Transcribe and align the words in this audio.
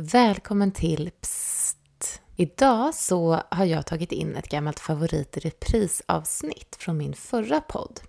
Välkommen 0.00 0.72
till 0.72 1.10
Psst! 1.20 2.20
Idag 2.36 2.94
så 2.94 3.42
har 3.50 3.64
jag 3.64 3.86
tagit 3.86 4.12
in 4.12 4.36
ett 4.36 4.48
gammalt 4.48 4.80
favorit 4.80 5.36
i 5.36 5.40
reprisavsnitt 5.40 6.76
från 6.78 6.96
min 6.96 7.14
förra 7.14 7.60
podd. 7.60 8.00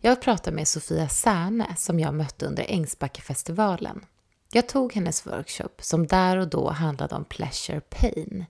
Jag 0.00 0.22
pratar 0.22 0.52
med 0.52 0.68
Sofia 0.68 1.08
Särne 1.08 1.74
som 1.76 2.00
jag 2.00 2.14
mötte 2.14 2.46
under 2.46 2.64
Ängsbackefestivalen. 2.68 4.04
Jag 4.52 4.68
tog 4.68 4.94
hennes 4.94 5.26
workshop 5.26 5.74
som 5.78 6.06
där 6.06 6.36
och 6.36 6.48
då 6.48 6.70
handlade 6.70 7.14
om 7.14 7.24
pleasure 7.24 7.80
pain. 7.80 8.44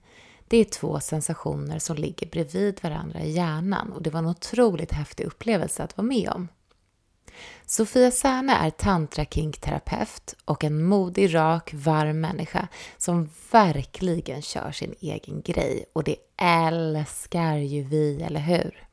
Det 0.47 0.57
är 0.57 0.65
två 0.65 0.99
sensationer 0.99 1.79
som 1.79 1.95
ligger 1.95 2.27
bredvid 2.27 2.83
varandra 2.83 3.19
i 3.19 3.31
hjärnan 3.31 3.91
och 3.91 4.01
det 4.01 4.09
var 4.09 4.19
en 4.19 4.25
otroligt 4.25 4.91
häftig 4.91 5.25
upplevelse 5.25 5.83
att 5.83 5.97
vara 5.97 6.07
med 6.07 6.29
om. 6.29 6.47
Sofia 7.65 8.11
Särne 8.11 8.53
är 8.53 8.69
tantra-kink-terapeut 8.69 10.35
och 10.45 10.63
en 10.63 10.83
modig, 10.83 11.35
rak, 11.35 11.73
varm 11.73 12.21
människa 12.21 12.67
som 12.97 13.29
verkligen 13.51 14.41
kör 14.41 14.71
sin 14.71 14.95
egen 14.99 15.41
grej 15.41 15.85
och 15.93 16.03
det 16.03 16.15
älskar 16.41 17.55
ju 17.55 17.83
vi, 17.83 18.21
eller 18.21 18.39
hur? 18.39 18.87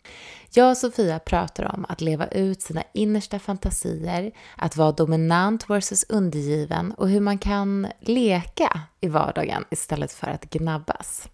Jag 0.50 0.70
och 0.70 0.76
Sofia 0.76 1.18
pratar 1.18 1.74
om 1.74 1.86
att 1.88 2.00
leva 2.00 2.26
ut 2.26 2.62
sina 2.62 2.82
innersta 2.94 3.38
fantasier, 3.38 4.32
att 4.56 4.76
vara 4.76 4.92
dominant 4.92 5.70
versus 5.70 6.04
undergiven 6.08 6.92
och 6.92 7.08
hur 7.08 7.20
man 7.20 7.38
kan 7.38 7.86
leka 8.00 8.80
i 9.00 9.08
vardagen 9.08 9.64
istället 9.70 10.12
för 10.12 10.26
att 10.26 10.44
gnabbas. 10.44 11.28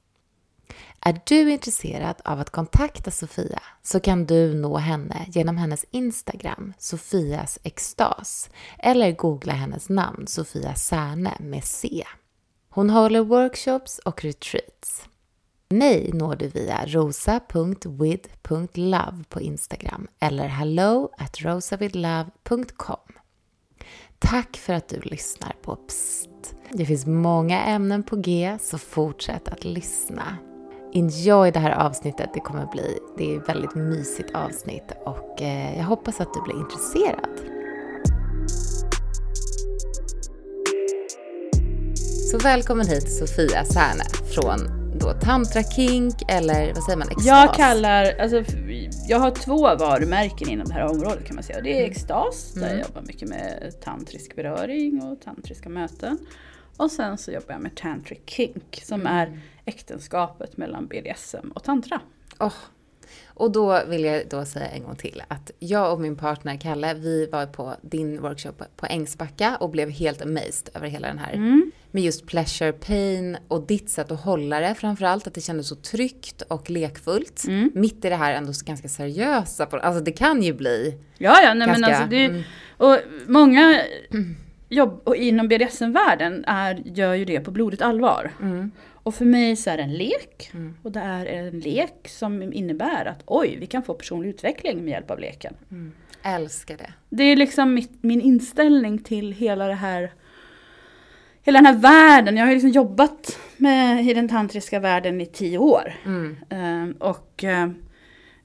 Är 1.00 1.20
du 1.26 1.52
intresserad 1.52 2.16
av 2.24 2.40
att 2.40 2.50
kontakta 2.50 3.10
Sofia 3.10 3.62
så 3.82 4.00
kan 4.00 4.26
du 4.26 4.54
nå 4.54 4.76
henne 4.76 5.26
genom 5.28 5.56
hennes 5.56 5.84
Instagram, 5.90 6.72
Sofias 6.78 7.58
extas, 7.62 8.50
eller 8.78 9.12
googla 9.12 9.52
hennes 9.52 9.88
namn, 9.88 10.26
Sofia 10.26 10.74
Särne 10.74 11.36
med 11.40 11.64
C. 11.64 12.04
Hon 12.70 12.90
håller 12.90 13.20
workshops 13.20 13.98
och 13.98 14.24
retreats. 14.24 15.04
Mig 15.68 16.10
når 16.12 16.36
du 16.36 16.48
via 16.48 16.86
rosa.with.love 16.86 19.24
på 19.28 19.40
Instagram 19.40 20.08
eller 20.20 20.46
hello 20.46 21.10
at 21.18 21.40
rosawithlove.com. 21.40 22.98
Tack 24.18 24.56
för 24.56 24.72
att 24.72 24.88
du 24.88 25.00
lyssnar 25.00 25.56
på 25.62 25.76
Psst. 25.76 26.54
Det 26.72 26.86
finns 26.86 27.06
många 27.06 27.62
ämnen 27.62 28.02
på 28.02 28.16
G, 28.16 28.58
så 28.60 28.78
fortsätt 28.78 29.48
att 29.48 29.64
lyssna. 29.64 30.38
Enjoy 30.94 31.50
det 31.50 31.58
här 31.58 31.70
avsnittet, 31.70 32.30
det 32.34 32.40
kommer 32.40 32.66
bli, 32.66 32.98
det 33.18 33.34
är 33.34 33.38
ett 33.38 33.48
väldigt 33.48 33.74
mysigt 33.74 34.34
avsnitt 34.34 34.92
och 35.04 35.42
eh, 35.42 35.78
jag 35.78 35.84
hoppas 35.84 36.20
att 36.20 36.34
du 36.34 36.42
blir 36.42 36.60
intresserad. 36.60 37.28
Så 42.30 42.38
välkommen 42.38 42.86
hit 42.86 43.12
Sofia 43.12 43.64
Särne 43.64 44.04
från 44.34 44.58
då 44.98 45.12
Tantra 45.12 45.62
Kink 45.62 46.14
eller 46.28 46.74
vad 46.74 46.84
säger 46.84 46.98
man, 46.98 47.08
extas? 47.08 47.26
Jag 47.26 47.54
kallar, 47.54 48.14
alltså 48.20 48.42
jag 49.08 49.18
har 49.18 49.30
två 49.30 49.58
varumärken 49.62 50.48
inom 50.48 50.66
det 50.66 50.74
här 50.74 50.90
området 50.90 51.24
kan 51.24 51.34
man 51.34 51.42
säga. 51.44 51.60
Det 51.60 51.82
är 51.82 51.90
extas, 51.90 52.52
där 52.54 52.62
Mm. 52.62 52.78
jag 52.78 52.86
jobbar 52.88 53.02
mycket 53.02 53.28
med 53.28 53.74
tantrisk 53.84 54.36
beröring 54.36 55.02
och 55.02 55.20
tantriska 55.20 55.68
möten. 55.68 56.18
Och 56.76 56.90
sen 56.90 57.18
så 57.18 57.30
jobbar 57.30 57.52
jag 57.52 57.60
med 57.60 57.74
tantric 57.76 58.18
kink 58.26 58.80
som 58.84 59.00
Mm. 59.00 59.12
är 59.16 59.40
äktenskapet 59.64 60.56
mellan 60.56 60.86
BDSM 60.86 61.50
och 61.54 61.62
tantra. 61.64 62.00
Åh. 62.38 62.52
Och 63.34 63.50
då 63.52 63.84
vill 63.88 64.04
jag 64.04 64.22
då 64.30 64.44
säga 64.44 64.66
en 64.68 64.82
gång 64.82 64.96
till 64.96 65.22
att 65.28 65.50
jag 65.58 65.92
och 65.92 66.00
min 66.00 66.16
partner 66.16 66.56
Kalle, 66.56 66.94
vi 66.94 67.26
var 67.26 67.46
på 67.46 67.74
din 67.82 68.20
workshop 68.20 68.52
på 68.76 68.86
Ängsbacka 68.86 69.56
och 69.60 69.70
blev 69.70 69.90
helt 69.90 70.22
amazed 70.22 70.68
över 70.74 70.88
hela 70.88 71.08
den 71.08 71.18
här. 71.18 71.32
Mm. 71.32 71.70
Med 71.90 72.02
just 72.02 72.26
pleasure, 72.26 72.72
pain 72.72 73.36
och 73.48 73.66
ditt 73.66 73.90
sätt 73.90 74.10
att 74.10 74.20
hålla 74.20 74.60
det 74.60 74.74
framförallt, 74.74 75.26
att 75.26 75.34
det 75.34 75.40
kändes 75.40 75.68
så 75.68 75.76
tryggt 75.76 76.42
och 76.42 76.70
lekfullt. 76.70 77.44
Mm. 77.48 77.70
Mitt 77.74 78.04
i 78.04 78.08
det 78.08 78.16
här 78.16 78.32
ändå 78.34 78.52
så 78.52 78.64
ganska 78.64 78.88
seriösa, 78.88 79.66
alltså 79.66 80.04
det 80.04 80.12
kan 80.12 80.42
ju 80.42 80.52
bli 80.52 80.98
Ja, 81.18 81.42
ja, 81.42 81.54
nej, 81.54 81.68
men 81.68 81.80
ganska... 81.80 81.86
alltså 81.96 82.10
det, 82.10 82.24
mm, 82.24 82.42
och 82.76 82.98
många 83.26 83.82
jobb 84.74 85.00
och 85.04 85.16
inom 85.16 85.48
BDSM-världen 85.48 86.44
är, 86.46 86.82
gör 86.84 87.14
ju 87.14 87.24
det 87.24 87.40
på 87.40 87.50
blodigt 87.50 87.82
allvar. 87.82 88.30
mm, 88.40 88.70
Och 89.02 89.14
för 89.14 89.24
mig 89.24 89.56
så 89.56 89.70
är 89.70 89.76
det 89.76 89.82
en 89.82 89.94
lek. 89.94 90.50
Mm. 90.54 90.74
Och 90.82 90.92
det 90.92 91.00
är 91.00 91.26
en 91.26 91.60
lek 91.60 92.08
som 92.08 92.52
innebär 92.52 93.04
att 93.04 93.22
oj, 93.26 93.56
vi 93.60 93.66
kan 93.66 93.82
få 93.82 93.94
personlig 93.94 94.28
utveckling 94.30 94.84
med 94.84 94.90
hjälp 94.90 95.10
av 95.10 95.18
leken. 95.18 95.54
mm. 95.70 95.92
Älskar 96.24 96.76
det. 96.76 96.92
Det 97.08 97.22
är 97.24 97.36
liksom 97.36 97.74
mitt, 97.74 98.02
min 98.02 98.20
inställning 98.20 98.98
till 98.98 99.32
hela 99.32 99.66
det 99.66 99.74
här 99.74 100.12
Hela 101.44 101.58
den 101.58 101.66
här 101.66 101.78
världen, 101.78 102.36
jag 102.36 102.44
har 102.44 102.48
ju 102.50 102.54
liksom 102.54 102.70
jobbat 102.70 103.38
med, 103.56 104.04
i 104.06 104.14
den 104.14 104.28
tantriska 104.28 104.80
världen 104.80 105.20
i 105.20 105.26
tio 105.26 105.58
år. 105.58 105.94
Mm, 106.04 106.36
Ehm, 106.48 106.92
och 106.92 107.44
eh, 107.44 107.70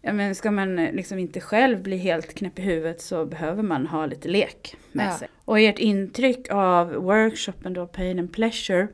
ja, 0.08 0.14
men 0.14 0.36
ska 0.36 0.52
man 0.52 0.80
eh, 0.80 0.94
liksom 0.94 1.20
inte 1.20 1.40
själv 1.42 1.82
bli 1.84 1.98
helt 1.98 2.34
knäpp 2.34 2.60
i 2.60 2.62
huvudet 2.62 3.02
så 3.02 3.26
behöver 3.26 3.64
man 3.64 3.88
ha 3.88 4.06
lite 4.06 4.28
lek 4.30 4.76
med 4.92 5.08
Ja. 5.08 5.18
sig. 5.18 5.28
Och 5.46 5.60
ert 5.60 5.80
intryck 5.80 6.48
av 6.52 6.94
workshopen 6.94 7.74
då, 7.74 7.88
Pain 7.88 8.20
and 8.20 8.34
Pleasure. 8.34 8.88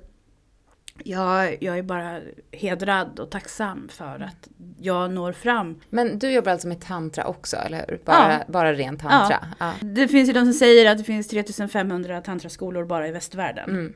Jag, 1.04 1.58
jag 1.64 1.78
är 1.78 1.84
bara 1.84 2.20
hedrad 2.52 3.20
och 3.20 3.32
tacksam 3.32 3.88
för 3.92 4.20
att 4.20 4.48
jag 4.80 5.12
når 5.12 5.32
fram. 5.32 5.80
Men 5.90 6.20
du 6.20 6.32
jobbar 6.32 6.52
alltså 6.52 6.68
med 6.68 6.82
tantra 6.82 7.26
också, 7.28 7.58
eller 7.58 7.86
hur? 7.88 8.00
Bara, 8.06 8.34
Ja. 8.34 8.44
bara 8.48 8.74
ren 8.74 8.98
tantra? 8.98 9.38
Ja. 9.60 9.74
Det 9.82 10.08
finns 10.08 10.30
ju 10.30 10.34
de 10.34 10.40
som 10.46 10.54
säger 10.54 10.92
att 10.92 10.98
det 10.98 11.04
finns 11.04 11.28
3500 11.28 12.22
tantraskolor 12.22 12.86
bara 12.86 13.08
i 13.08 13.12
västvärlden. 13.12 13.70
Mm. 13.70 13.94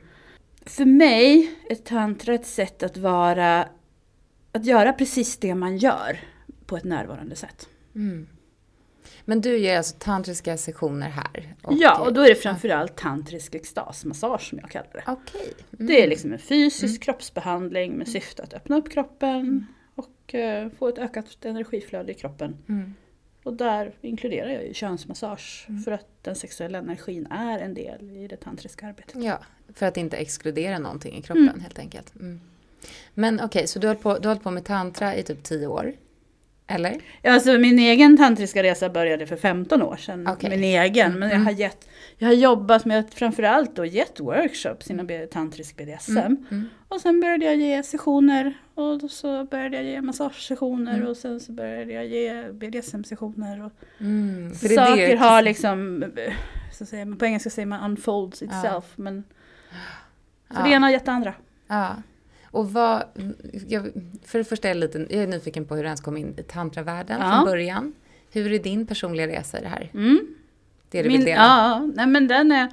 För 0.66 0.84
mig 0.84 1.50
är 1.70 1.74
tantra 1.74 2.34
ett 2.34 2.46
sätt 2.46 2.82
att 2.82 2.96
vara, 2.96 3.68
att 4.52 4.64
göra 4.64 4.92
precis 4.92 5.36
det 5.36 5.54
man 5.54 5.76
gör 5.76 6.18
på 6.68 6.76
ett 6.76 6.84
närvarande 6.84 7.36
sätt. 7.36 7.68
Mm. 7.94 8.28
Men 9.24 9.40
du 9.40 9.58
ger 9.58 9.76
alltså 9.76 9.96
tantriska 9.98 10.56
sessioner 10.56 11.08
här? 11.08 11.54
ja, 11.70 12.00
och 12.00 12.12
då 12.12 12.20
är 12.20 12.28
det 12.28 12.34
framförallt 12.34 12.96
tantrisk 12.96 13.54
extasmassage 13.54 14.48
som 14.48 14.58
jag 14.58 14.70
kallar 14.70 14.90
det. 14.92 15.02
Okej. 15.06 15.54
Mm. 15.72 15.86
Det 15.86 16.02
är 16.02 16.08
liksom 16.08 16.32
en 16.32 16.38
fysisk 16.38 17.02
kroppsbehandling 17.02 17.92
med 17.92 18.08
syfte 18.08 18.42
att 18.42 18.54
öppna 18.54 18.76
upp 18.76 18.90
kroppen 18.90 19.66
och 19.94 20.34
eh, 20.34 20.68
få 20.78 20.88
ett 20.88 20.98
ökat 20.98 21.44
energiflöde 21.44 22.12
i 22.12 22.14
kroppen. 22.14 22.56
Mm. 22.68 22.94
Och 23.42 23.52
där 23.52 23.92
inkluderar 24.00 24.48
jag 24.48 24.66
ju 24.66 24.74
könsmassage 24.74 25.68
för 25.84 25.92
att 25.92 26.06
den 26.22 26.34
sexuella 26.36 26.78
energin 26.78 27.26
är 27.30 27.58
en 27.58 27.74
del 27.74 28.10
i 28.10 28.28
det 28.28 28.36
tantriska 28.36 28.86
arbetet. 28.86 29.22
Ja, 29.22 29.38
för 29.74 29.86
att 29.86 29.96
inte 29.96 30.16
exkludera 30.16 30.78
någonting 30.78 31.16
i 31.16 31.22
kroppen 31.22 31.48
Mm. 31.48 31.60
helt 31.60 31.78
enkelt. 31.78 32.14
Mm. 32.16 32.40
Men 33.14 33.40
okej, 33.40 33.66
så 33.66 33.78
du 33.78 33.86
har, 33.86 33.94
hållit 33.94 34.02
på, 34.02 34.18
du 34.18 34.28
har 34.28 34.34
hållit 34.34 34.44
på 34.44 34.50
med 34.50 34.64
tantra 34.64 35.16
i 35.16 35.22
typ 35.22 35.42
10 35.42 35.66
år? 35.66 35.92
Eller? 36.70 36.96
Ja, 37.22 37.32
alltså 37.32 37.58
min 37.58 37.78
egen 37.78 38.16
tantriska 38.16 38.62
resa 38.62 38.88
började 38.90 39.26
för 39.26 39.36
15 39.36 39.82
år 39.82 39.96
sedan. 39.96 40.26
Okej. 40.28 40.50
Min 40.50 40.64
egen. 40.64 41.12
Men 41.18 41.28
jag 41.28 41.34
Mm. 41.36 41.44
har, 41.46 41.52
gett, 41.52 41.88
jag 42.18 42.28
har 42.28 42.34
jobbat 42.34 42.84
med 42.84 42.98
att 42.98 43.14
framförallt 43.14 43.76
då 43.76 43.84
gett 43.84 44.20
workshops 44.20 44.90
inom 44.90 45.26
tantrisk 45.32 45.76
BDSM. 45.76 46.16
Mm. 46.18 46.46
Mm. 46.50 46.68
Och 46.88 47.00
sen 47.00 47.20
började 47.20 47.44
jag 47.44 47.56
ge 47.56 47.82
sessioner. 47.82 48.54
Och 48.74 49.10
så 49.10 49.44
började 49.44 49.76
jag 49.76 49.84
ge 49.84 50.00
massagesessioner. 50.02 50.94
Mm. 50.96 51.08
Och 51.08 51.16
sen 51.16 51.40
så 51.40 51.52
började 51.52 51.92
jag 51.92 52.06
ge 52.06 52.52
BDSM-sessioner. 52.52 53.64
Och 53.64 53.72
Mm. 54.00 54.54
saker 54.54 55.08
det- 55.08 55.16
har 55.16 55.42
liksom, 55.42 56.04
så 56.72 56.86
säga, 56.86 57.16
på 57.18 57.24
engelska 57.26 57.50
säger 57.50 57.66
man 57.66 57.90
unfolds 57.90 58.42
itself. 58.42 58.84
Men, 58.96 59.24
så 60.50 60.56
Ja. 60.58 60.62
det 60.64 60.70
ena 60.70 60.86
har 60.86 60.92
gett 60.92 61.04
det 61.04 61.12
andra. 61.12 61.34
Ja. 61.68 61.96
Och 62.50 62.72
vad, 62.72 63.02
jag, 63.68 63.92
för 64.24 64.38
det 64.38 64.44
första 64.44 64.68
är 64.68 64.74
jag, 64.74 64.80
lite, 64.80 64.98
jag 65.10 65.22
är 65.22 65.26
nyfiken 65.26 65.64
på 65.64 65.74
hur 65.74 65.82
du 65.82 65.86
ens 65.86 66.00
kom 66.00 66.16
in 66.16 66.34
i 66.38 66.42
tantravärlden 66.42 67.18
Ja. 67.20 67.32
från 67.32 67.44
början. 67.44 67.92
Hur 68.32 68.52
är 68.52 68.58
din 68.58 68.86
personliga 68.86 69.26
resa 69.26 69.58
i 69.58 69.62
det 69.62 69.68
här? 69.68 69.90
Mm. 69.94 70.18
Det 70.90 71.02
du 71.02 71.08
Min, 71.08 71.18
vill 71.18 71.26
dela? 71.26 71.42
ja, 71.42 71.90
nej 71.94 72.06
men 72.06 72.28
den 72.28 72.52
är... 72.52 72.68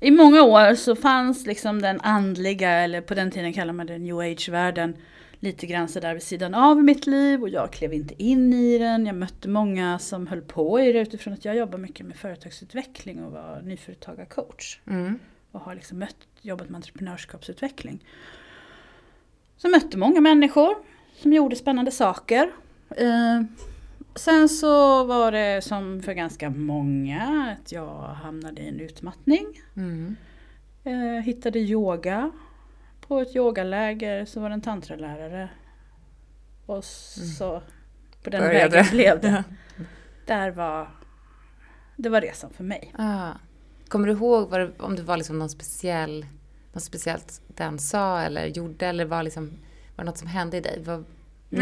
I 0.00 0.10
många 0.10 0.42
år 0.42 0.74
så 0.74 0.96
fanns 0.96 1.46
liksom 1.46 1.82
den 1.82 2.00
andliga, 2.00 2.70
eller 2.70 3.00
på 3.00 3.14
den 3.14 3.30
tiden 3.30 3.52
kallar 3.52 3.72
man 3.72 3.86
det 3.86 3.98
new 3.98 4.18
age-världen, 4.18 4.96
lite 5.40 5.66
grann 5.66 5.88
sådär 5.88 6.14
vid 6.14 6.22
sidan 6.22 6.54
av 6.54 6.84
mitt 6.84 7.06
liv 7.06 7.42
och 7.42 7.48
jag 7.48 7.72
klev 7.72 7.92
inte 7.92 8.22
in 8.22 8.52
i 8.52 8.78
den. 8.78 9.06
Jag 9.06 9.14
mötte 9.14 9.48
många 9.48 9.98
som 9.98 10.26
höll 10.26 10.40
på 10.42 10.80
i 10.80 10.92
det 10.92 11.00
utifrån 11.00 11.34
att 11.34 11.44
jag 11.44 11.56
jobbar 11.56 11.78
mycket 11.78 12.06
med 12.06 12.16
företagsutveckling 12.16 13.24
och 13.24 13.32
var 13.32 13.60
nyföretagarcoach. 13.64 14.80
Mm. 14.86 15.18
Och 15.52 15.60
har 15.60 15.74
liksom 15.74 15.98
mött, 15.98 16.16
jobbat 16.42 16.68
med 16.68 16.76
entreprenörskapsutveckling. 16.76 18.04
Så 19.60 19.66
jag 19.66 19.70
mötte 19.70 19.98
många 19.98 20.20
människor 20.20 20.74
som 21.16 21.32
gjorde 21.32 21.56
spännande 21.56 21.90
saker. 21.90 22.52
Eh, 22.96 23.42
sen 24.14 24.48
så 24.48 25.04
var 25.04 25.32
det 25.32 25.64
som 25.64 26.02
för 26.02 26.12
ganska 26.12 26.50
många 26.50 27.56
att 27.58 27.72
jag 27.72 27.98
hamnade 27.98 28.60
i 28.60 28.68
en 28.68 28.80
utmattning. 28.80 29.46
Mm. 29.76 30.16
Eh, 30.84 31.24
hittade 31.24 31.58
yoga. 31.58 32.30
På 33.00 33.20
ett 33.20 33.36
yogaläger 33.36 34.24
så 34.24 34.40
var 34.40 34.48
det 34.48 34.54
en 34.54 34.60
tantralärare. 34.60 35.48
Och 36.66 36.84
så 36.84 37.62
på 38.22 38.30
den 38.30 38.40
Började 38.40 38.76
vägen 38.76 38.90
blev 38.90 39.20
det. 39.20 39.44
Där 40.26 40.50
var, 40.50 40.90
det 41.96 42.08
var 42.08 42.20
resan 42.20 42.50
för 42.50 42.64
mig. 42.64 42.94
Ah. 42.98 43.32
Kommer 43.88 44.06
du 44.06 44.12
ihåg 44.12 44.50
det, 44.50 44.70
om 44.78 44.96
det 44.96 45.02
var 45.02 45.16
liksom 45.16 45.38
någon 45.38 45.50
speciell 45.50 46.26
något 46.72 46.82
speciellt 46.82 47.40
den 47.46 47.78
sa 47.78 48.20
eller 48.20 48.46
gjorde 48.46 48.86
eller 48.86 49.04
var, 49.04 49.22
liksom, 49.22 49.50
var 49.96 50.04
det 50.04 50.10
något 50.10 50.18
som 50.18 50.28
hände 50.28 50.56
i 50.56 50.60
dig? 50.60 50.82
Var, 50.82 51.04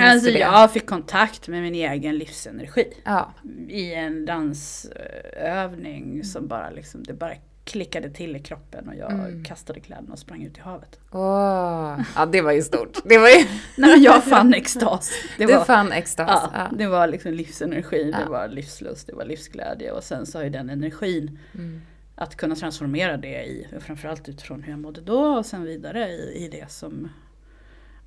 alltså, 0.00 0.30
jag 0.30 0.72
fick 0.72 0.86
kontakt 0.86 1.48
med 1.48 1.62
min 1.62 1.74
egen 1.74 2.18
livsenergi. 2.18 2.92
Ja. 3.04 3.32
I 3.68 3.94
en 3.94 4.26
dansövning 4.26 6.24
som 6.24 6.48
bara 6.48 6.70
liksom, 6.70 7.02
det 7.02 7.14
bara 7.14 7.34
klickade 7.68 8.10
till 8.10 8.36
i 8.36 8.38
kroppen 8.38 8.88
och 8.88 8.94
jag 8.94 9.12
mm. 9.12 9.44
kastade 9.44 9.80
kläderna 9.80 10.12
och 10.12 10.18
sprang 10.18 10.42
ut 10.42 10.58
i 10.58 10.60
havet. 10.60 11.00
Åh, 11.10 11.20
oh, 11.20 12.00
ja 12.16 12.26
det 12.26 12.40
var 12.40 12.52
ju 12.52 12.62
stort. 12.62 12.98
Det 13.04 13.18
var 13.18 13.28
ju... 13.28 13.46
Nej, 13.76 13.98
jag 13.98 14.24
fann 14.24 14.54
extas. 14.54 15.10
Det 15.38 15.46
du 15.46 15.54
var, 15.54 15.64
fann 15.64 15.92
extas. 15.92 16.28
Ja, 16.28 16.50
ja, 16.54 16.76
Det 16.76 16.86
var 16.86 17.06
liksom 17.06 17.32
livsenergi, 17.32 18.10
ja. 18.12 18.18
det 18.18 18.30
var 18.30 18.48
livslust, 18.48 19.06
det 19.06 19.14
var 19.14 19.24
livsglädje 19.24 19.92
och 19.92 20.04
sen 20.04 20.26
så 20.26 20.38
har 20.38 20.44
ju 20.44 20.50
den 20.50 20.70
energin 20.70 21.38
mm. 21.54 21.80
Att 22.18 22.36
kunna 22.36 22.54
transformera 22.54 23.16
det 23.16 23.44
i, 23.44 23.66
framförallt 23.80 24.28
utifrån 24.28 24.62
hur 24.62 24.72
jag 24.72 24.80
mådde 24.80 25.00
då 25.00 25.20
och 25.20 25.46
sen 25.46 25.64
vidare 25.64 26.08
i, 26.08 26.44
i 26.44 26.48
det 26.48 26.70
som 26.70 27.08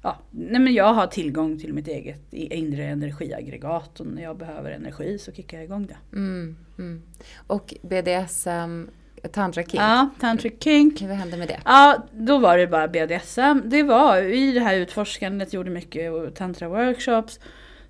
Ja, 0.04 0.18
nej 0.32 0.62
men 0.62 0.74
jag 0.74 0.94
har 0.94 1.08
tillgång 1.08 1.60
till 1.60 1.74
mitt 1.74 1.88
eget 1.88 2.34
inre 2.34 2.84
energiaggregat 2.84 4.00
och 4.00 4.08
när 4.08 4.24
jag 4.24 4.38
behöver 4.38 4.72
energi 4.72 5.18
så 5.18 5.32
kickar 5.32 5.58
jag 5.58 5.66
igång 5.66 5.88
det. 5.88 6.18
Mm, 6.18 6.58
mm. 6.78 7.02
Och 7.48 7.74
BDSM 7.82 8.88
Tantra 9.32 9.64
kink? 9.64 9.84
Ja, 9.84 10.10
tantra 10.20 10.50
kink. 10.60 11.02
Vad 11.02 11.12
hände 11.18 11.38
med 11.38 11.48
det? 11.48 11.60
Ja, 11.66 12.04
då 12.12 12.38
var 12.38 12.58
det 12.58 12.68
bara 12.68 12.88
BDSM. 12.88 13.62
Det 13.70 13.84
var 13.84 14.18
i 14.18 14.52
det 14.52 14.60
här 14.60 14.76
utforskandet, 14.76 15.54
gjorde 15.54 15.70
mycket 15.70 16.36
tantra 16.36 16.70
workshops. 16.70 17.40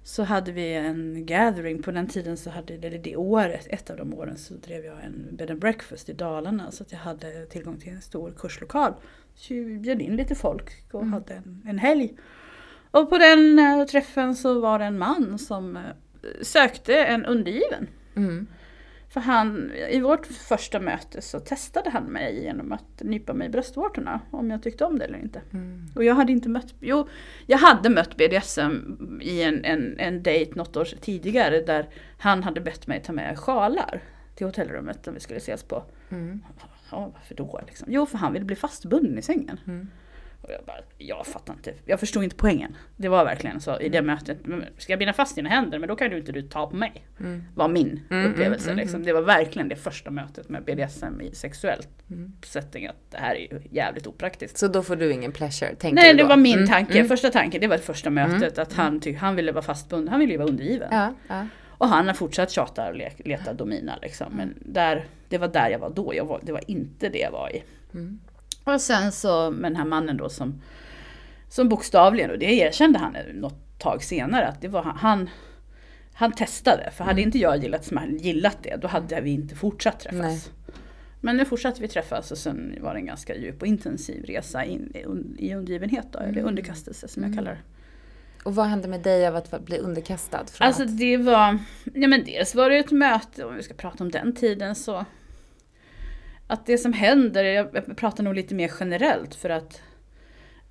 Så 0.03 0.23
hade 0.23 0.51
vi 0.51 0.73
en 0.73 1.25
gathering, 1.25 1.81
på 1.83 1.91
den 1.91 2.07
tiden 2.07 2.37
så 2.37 2.49
hade, 2.49 2.73
eller 2.73 2.97
det 2.97 3.15
året, 3.15 3.67
ett 3.69 3.89
av 3.89 3.97
de 3.97 4.13
åren 4.13 4.37
så 4.37 4.53
drev 4.53 4.85
jag 4.85 5.03
en 5.03 5.27
bed 5.31 5.51
and 5.51 5.59
breakfast 5.59 6.09
i 6.09 6.13
Dalarna. 6.13 6.71
Så 6.71 6.83
att 6.83 6.91
jag 6.91 6.99
hade 6.99 7.45
tillgång 7.45 7.79
till 7.79 7.93
en 7.93 8.01
stor 8.01 8.33
kurslokal. 8.37 8.93
Så 9.35 9.53
jag 9.53 9.81
bjöd 9.81 10.01
in 10.01 10.15
lite 10.15 10.35
folk 10.35 10.71
och 10.91 11.01
mm. 11.01 11.13
hade 11.13 11.33
en, 11.33 11.61
en 11.67 11.79
helg. 11.79 12.13
Och 12.91 13.09
på 13.09 13.17
den 13.17 13.59
äh, 13.59 13.85
träffen 13.85 14.35
så 14.35 14.59
var 14.59 14.79
det 14.79 14.85
en 14.85 14.97
man 14.97 15.39
som 15.39 15.77
äh, 15.77 15.83
sökte 16.41 16.95
en 16.95 17.25
undergiven. 17.25 17.87
Mm. 18.15 18.47
För 19.11 19.21
han, 19.21 19.71
i 19.89 19.99
vårt 19.99 20.25
första 20.25 20.79
möte 20.79 21.21
så 21.21 21.39
testade 21.39 21.89
han 21.89 22.03
mig 22.03 22.43
genom 22.43 22.71
att 22.71 23.01
nypa 23.01 23.33
mig 23.33 23.47
i 23.47 23.49
bröstvårtorna 23.49 24.21
om 24.31 24.51
jag 24.51 24.63
tyckte 24.63 24.85
om 24.85 24.99
det 24.99 25.05
eller 25.05 25.17
inte. 25.17 25.41
Mm. 25.53 25.85
Och 25.95 26.03
jag 26.03 26.15
hade 26.15 26.31
inte 26.31 26.49
mött, 26.49 26.73
jo 26.79 27.07
jag 27.45 27.57
hade 27.57 27.89
mött 27.89 28.17
BDSM 28.17 29.19
i 29.21 29.43
en, 29.43 29.65
en, 29.65 29.99
en 29.99 30.23
dejt 30.23 30.55
något 30.55 30.77
år 30.77 30.85
tidigare 31.01 31.61
där 31.61 31.89
han 32.17 32.43
hade 32.43 32.61
bett 32.61 32.87
mig 32.87 33.01
ta 33.01 33.13
med 33.13 33.39
sjalar 33.39 34.01
till 34.35 34.47
hotellrummet 34.47 35.05
som 35.05 35.13
vi 35.13 35.19
skulle 35.19 35.37
ses 35.37 35.63
på. 35.63 35.83
Mm. 36.09 36.43
Ja, 36.91 37.11
varför 37.13 37.35
då? 37.35 37.61
Liksom? 37.67 37.87
Jo, 37.91 38.05
för 38.05 38.17
han 38.17 38.33
ville 38.33 38.45
bli 38.45 38.55
fastbunden 38.55 39.17
i 39.17 39.21
sängen. 39.21 39.59
Mm. 39.67 39.87
Och 40.41 40.51
jag 40.51 40.65
bara, 40.65 40.77
jag 40.97 41.27
fattar 41.27 41.53
inte. 41.53 41.73
Jag 41.85 41.99
förstod 41.99 42.23
inte 42.23 42.35
poängen. 42.35 42.77
Det 42.97 43.07
var 43.07 43.25
verkligen 43.25 43.61
så 43.61 43.79
i 43.79 43.89
det 43.89 43.97
mm. 43.97 44.15
mötet. 44.15 44.37
Ska 44.77 44.91
jag 44.91 44.99
binda 44.99 45.13
fast 45.13 45.35
dina 45.35 45.49
händer? 45.49 45.79
Men 45.79 45.89
då 45.89 45.95
kan 45.95 46.09
du 46.09 46.17
inte 46.17 46.31
du 46.31 46.41
ta 46.41 46.67
på 46.67 46.75
mig. 46.75 47.05
Mm. 47.19 47.43
Var 47.55 47.67
min 47.67 47.87
mm, 47.87 48.03
mm 48.09 48.31
upplevelse. 48.31 48.71
Mm, 48.71 48.77
liksom. 48.77 49.03
Det 49.03 49.13
var 49.13 49.21
verkligen 49.21 49.69
det 49.69 49.75
första 49.75 50.11
mötet 50.11 50.49
med 50.49 50.63
BDSM 50.63 51.21
i 51.21 51.35
sexuellt 51.35 51.89
mm. 52.09 52.33
setting. 52.45 52.87
Att 52.87 53.11
det 53.11 53.17
här 53.17 53.35
är 53.35 53.39
ju 53.39 53.61
jävligt 53.71 54.07
opraktiskt. 54.07 54.57
Så 54.57 54.67
då 54.67 54.83
får 54.83 54.95
du 54.95 55.13
ingen 55.13 55.31
pleasure? 55.31 55.75
Nej, 55.91 56.13
det 56.13 56.23
var 56.23 56.37
min 56.37 56.67
tanke. 56.67 57.05
Första 57.05 57.29
tanken, 57.29 57.61
det 57.61 57.67
var 57.67 57.77
det 57.77 57.83
första 57.83 58.09
mötet. 58.09 58.57
Att 58.57 58.73
han, 58.73 58.99
tyck, 58.99 59.17
han 59.17 59.35
ville 59.35 59.51
vara 59.51 59.63
fastbunden. 59.63 60.07
Han 60.07 60.19
ville 60.19 60.31
ju 60.31 60.37
vara 60.37 60.49
undergiven. 60.49 60.89
Ja, 60.91 61.13
ja. 61.27 61.47
Och 61.81 61.87
han 61.87 62.07
har 62.07 62.13
fortsatt 62.13 62.51
tjata 62.51 62.89
och 62.89 62.95
leta 63.25 63.53
domina 63.53 63.97
liksom. 64.01 64.33
Men 64.33 64.53
där, 64.65 65.05
det 65.29 65.37
var 65.37 65.47
där 65.47 65.69
jag 65.69 65.79
var 65.79 65.89
då. 65.89 66.15
Jag 66.15 66.25
var, 66.25 66.39
det 66.43 66.51
var 66.51 66.71
inte 66.71 67.09
det 67.09 67.19
jag 67.19 67.31
var 67.31 67.55
i. 67.55 67.63
Och 68.73 68.81
sen 68.81 69.11
så 69.11 69.51
med 69.51 69.71
den 69.71 69.75
här 69.75 69.85
mannen 69.85 70.17
då 70.17 70.29
som, 70.29 70.61
som 71.49 71.69
bokstavligen, 71.69 72.31
och 72.31 72.39
det 72.39 72.53
erkände 72.53 72.99
han 72.99 73.15
något 73.33 73.79
tag 73.79 74.03
senare, 74.03 74.47
att 74.47 74.61
det 74.61 74.67
var 74.67 74.83
han, 74.83 75.29
han 76.13 76.31
testade. 76.31 76.91
För 76.91 77.03
hade 77.03 77.21
mm. 77.21 77.27
inte 77.27 77.37
jag 77.37 77.57
gillat, 77.57 77.91
gillat 78.19 78.57
det, 78.63 78.75
då 78.75 78.87
hade 78.87 79.21
vi 79.21 79.31
inte 79.31 79.55
fortsatt 79.55 79.99
träffas. 79.99 80.19
Nej. 80.19 80.39
Men 81.21 81.37
nu 81.37 81.45
fortsatte 81.45 81.81
vi 81.81 81.87
träffas 81.87 82.31
och 82.31 82.37
sen 82.37 82.77
var 82.81 82.93
det 82.93 82.99
en 82.99 83.05
ganska 83.05 83.35
djup 83.35 83.61
och 83.61 83.67
intensiv 83.67 84.25
resa 84.25 84.65
in 84.65 84.91
i 85.37 85.53
undergivenhet 85.53 86.07
då, 86.11 86.19
mm. 86.19 86.31
eller 86.31 86.41
underkastelse 86.41 87.07
som 87.07 87.23
jag 87.23 87.27
mm. 87.27 87.37
kallar 87.37 87.51
det. 87.51 87.61
Och 88.43 88.55
vad 88.55 88.65
hände 88.65 88.87
med 88.87 89.01
dig 89.01 89.27
av 89.27 89.35
att 89.35 89.65
bli 89.65 89.77
underkastad? 89.77 90.45
alltså 90.57 90.83
att... 90.83 90.97
det 90.97 91.17
var, 91.17 91.57
ja 91.93 92.07
men 92.07 92.23
dels 92.23 92.55
var 92.55 92.69
det 92.69 92.77
ett 92.77 92.91
möte, 92.91 93.45
om 93.45 93.55
vi 93.55 93.63
ska 93.63 93.73
prata 93.73 94.03
om 94.03 94.11
den 94.11 94.35
tiden 94.35 94.75
så 94.75 95.05
att 96.51 96.65
det 96.65 96.77
som 96.77 96.93
händer, 96.93 97.43
jag 97.43 97.95
pratar 97.97 98.23
nog 98.23 98.35
lite 98.35 98.55
mer 98.55 98.71
generellt 98.79 99.35
för 99.35 99.49
att 99.49 99.81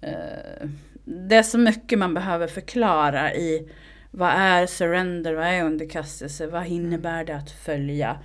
eh, 0.01 0.69
det 1.05 1.37
är 1.37 1.43
så 1.43 1.59
mycket 1.59 1.99
man 1.99 2.15
behöver 2.15 2.47
förklara 2.47 3.35
i 3.35 3.69
vad 4.11 4.31
är 4.31 4.67
surrender, 4.67 5.35
vad 5.35 5.47
är 5.47 5.65
underkastelse, 5.65 6.47
vad 6.47 6.67
innebär 6.67 7.25
det 7.25 7.37
att 7.37 7.51
följa? 7.51 8.19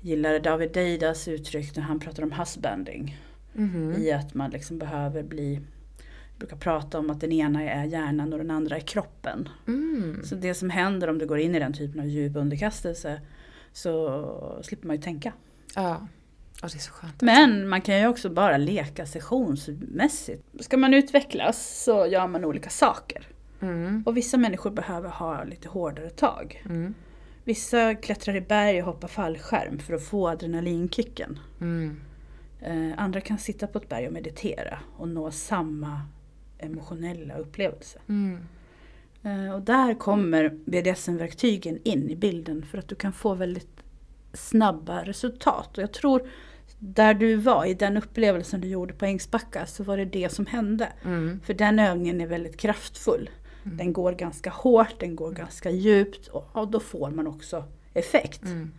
Gillar 0.00 0.38
David 0.38 0.72
Deidas 0.72 1.28
uttryck 1.28 1.76
när 1.76 1.82
han 1.82 2.00
pratar 2.00 2.22
om 2.22 2.32
husbanding. 2.32 3.18
Mm. 3.56 4.02
I 4.02 4.12
att 4.12 4.34
man 4.34 4.50
liksom 4.50 4.78
behöver 4.78 5.22
bli 5.22 5.54
jag 5.54 6.48
brukar 6.48 6.56
prata 6.56 6.98
om 6.98 7.10
att 7.10 7.20
den 7.20 7.32
ena 7.32 7.62
är 7.62 7.84
hjärnan 7.84 8.32
och 8.32 8.38
den 8.38 8.50
andra 8.50 8.76
är 8.76 8.80
kroppen. 8.80 9.48
Mm. 9.66 10.20
Så 10.24 10.34
det 10.34 10.54
som 10.54 10.70
händer 10.70 11.08
om 11.08 11.18
du 11.18 11.26
går 11.26 11.38
in 11.38 11.54
i 11.54 11.58
den 11.58 11.72
typen 11.72 12.00
av 12.00 12.06
djup 12.06 12.36
underkastelse 12.36 13.20
så 13.72 14.60
slipper 14.62 14.86
man 14.86 14.96
ju 14.96 15.02
tänka. 15.02 15.32
Ja. 15.74 16.06
Oh. 16.62 17.08
Men 17.20 17.68
man 17.68 17.80
kan 17.80 17.98
ju 17.98 18.06
också 18.06 18.30
bara 18.30 18.56
leka 18.56 19.06
sessionsmässigt. 19.06 20.44
Ska 20.60 20.76
man 20.76 20.94
utvecklas 20.94 21.84
så 21.84 22.06
gör 22.06 22.26
man 22.26 22.44
olika 22.44 22.70
saker. 22.70 23.28
Mm. 23.60 24.02
Och 24.06 24.16
vissa 24.16 24.36
människor 24.36 24.70
behöver 24.70 25.08
ha 25.08 25.44
lite 25.44 25.68
hårdare 25.68 26.10
tag. 26.10 26.62
Mm. 26.64 26.94
Vissa 27.44 27.94
klättrar 27.94 28.36
i 28.36 28.40
berg 28.40 28.80
och 28.80 28.86
hoppar 28.86 29.08
fallskärm 29.08 29.78
för 29.78 29.94
att 29.94 30.04
få 30.04 30.28
adrenalinkicken. 30.28 31.38
Mm. 31.60 32.00
Eh, 32.60 32.92
andra 32.96 33.20
kan 33.20 33.38
sitta 33.38 33.66
på 33.66 33.78
ett 33.78 33.88
berg 33.88 34.06
och 34.06 34.12
meditera 34.12 34.78
och 34.96 35.08
nå 35.08 35.30
samma 35.30 36.00
emotionella 36.58 37.36
upplevelse. 37.38 37.98
Mm. 38.08 38.38
Eh, 39.22 39.54
och 39.54 39.62
där 39.62 39.94
kommer 39.94 40.48
BDSM-verktygen 40.48 41.78
in 41.84 42.10
i 42.10 42.16
bilden 42.16 42.62
för 42.62 42.78
att 42.78 42.88
du 42.88 42.94
kan 42.94 43.12
få 43.12 43.34
väldigt 43.34 43.81
snabba 44.32 45.04
resultat. 45.04 45.78
Och 45.78 45.82
jag 45.82 45.92
tror 45.92 46.28
där 46.78 47.14
du 47.14 47.36
var, 47.36 47.64
i 47.64 47.74
den 47.74 47.96
upplevelsen 47.96 48.60
du 48.60 48.68
gjorde 48.68 48.94
på 48.94 49.04
Ängsbacka, 49.04 49.66
så 49.66 49.84
var 49.84 49.96
det 49.96 50.04
det 50.04 50.32
som 50.32 50.46
hände. 50.46 50.88
Mm. 51.04 51.40
För 51.44 51.54
den 51.54 51.78
övningen 51.78 52.20
är 52.20 52.26
väldigt 52.26 52.56
kraftfull. 52.56 53.30
Mm. 53.64 53.76
Den 53.76 53.92
går 53.92 54.12
ganska 54.12 54.50
hårt, 54.50 55.00
den 55.00 55.16
går 55.16 55.32
ganska 55.32 55.70
djupt 55.70 56.28
och, 56.28 56.48
och 56.52 56.70
då 56.70 56.80
får 56.80 57.10
man 57.10 57.26
också 57.26 57.64
effekt. 57.94 58.44
Mm. 58.44 58.72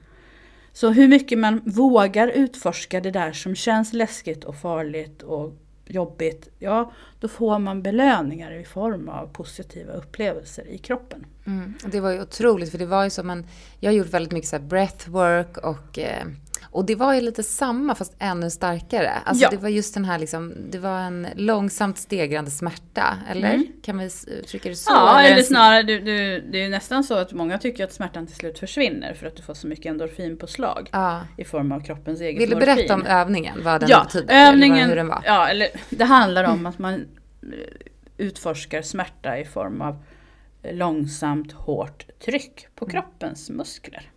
Så 0.74 0.90
hur 0.90 1.08
mycket 1.08 1.40
man 1.40 1.62
vågar 1.66 2.28
utforska 2.28 3.02
det 3.02 3.12
där 3.12 3.32
som 3.32 3.56
känns 3.56 3.94
läskigt 3.94 4.44
och 4.44 4.56
farligt 4.56 5.22
och 5.22 5.54
jobbigt, 5.86 6.50
ja 6.60 6.92
då 7.20 7.28
får 7.28 7.60
man 7.60 7.82
belöningar 7.82 8.52
i 8.52 8.66
form 8.66 9.10
av 9.10 9.28
positiva 9.28 9.94
upplevelser 9.94 10.68
i 10.68 10.78
kroppen. 10.78 11.26
Mm. 11.46 11.74
Det 11.86 12.00
var 12.00 12.12
ju 12.12 12.22
otroligt 12.22 12.72
för 12.72 12.78
det 12.78 12.86
var 12.86 13.04
ju 13.04 13.10
som 13.10 13.30
en, 13.30 13.46
jag 13.80 13.92
har 13.92 13.96
gjort 13.96 14.14
väldigt 14.14 14.32
mycket 14.32 14.50
så 14.50 14.60
breathwork 14.60 15.58
och 15.58 16.00
eh, 16.00 16.26
och 16.64 16.86
det 16.86 16.96
var 16.96 17.14
ju 17.14 17.22
lite 17.22 17.44
samma 17.44 17.96
fast 17.96 18.16
ännu 18.20 18.50
starkare. 18.50 19.12
Alltså 19.26 19.44
ja. 19.44 19.50
det 19.50 19.58
var 19.58 19.70
just 19.70 19.94
den 19.94 20.06
här 20.06 20.20
liksom, 20.20 20.54
det 20.70 20.78
var 20.78 21.00
en 21.00 21.28
långsamt 21.36 21.98
stegrande 21.98 22.52
smärta. 22.52 23.18
Eller? 23.32 23.54
Mm. 23.54 23.68
Kan 23.84 23.98
vi 23.98 24.10
uttrycka 24.28 24.70
det 24.70 24.76
så? 24.76 24.92
Ja, 24.92 25.20
eller, 25.20 25.32
eller 25.32 25.44
snarare 25.44 25.84
du, 25.84 26.00
du, 26.00 26.42
det 26.52 26.64
är 26.64 26.70
nästan 26.70 27.04
så 27.04 27.14
att 27.14 27.34
många 27.34 27.58
tycker 27.58 27.84
att 27.84 27.94
smärtan 27.94 28.28
till 28.28 28.36
slut 28.36 28.60
försvinner 28.60 29.14
för 29.14 29.28
att 29.28 29.36
du 29.36 29.42
får 29.42 29.54
så 29.54 29.68
mycket 29.68 29.86
endorfinpåslag. 29.86 30.90
Ja. 30.92 31.22
I 31.38 31.46
form 31.46 31.72
av 31.72 31.80
kroppens 31.80 32.22
eget 32.22 32.42
Vill 32.42 32.50
du 32.50 32.56
morfin. 32.56 32.76
berätta 32.76 32.94
om 32.94 33.06
övningen? 33.06 33.60
Vad 33.64 33.82
den 33.82 33.90
ja, 33.90 34.04
betyder? 34.04 34.48
Övningen, 34.48 34.78
eller 34.78 34.88
hur 34.88 34.96
den 34.96 35.08
var? 35.08 35.24
Ja, 35.26 35.48
eller 35.48 35.68
det 35.90 36.06
handlar 36.06 36.44
om 36.44 36.66
att 36.66 36.80
man 36.80 37.06
utforskar 38.18 38.82
smärta 38.82 39.38
i 39.38 39.46
form 39.46 39.82
av 39.82 40.04
långsamt 40.72 41.52
hårt 41.52 42.06
tryck 42.26 42.68
på 42.76 42.86
kroppens 42.86 43.50
muskler. 43.50 44.13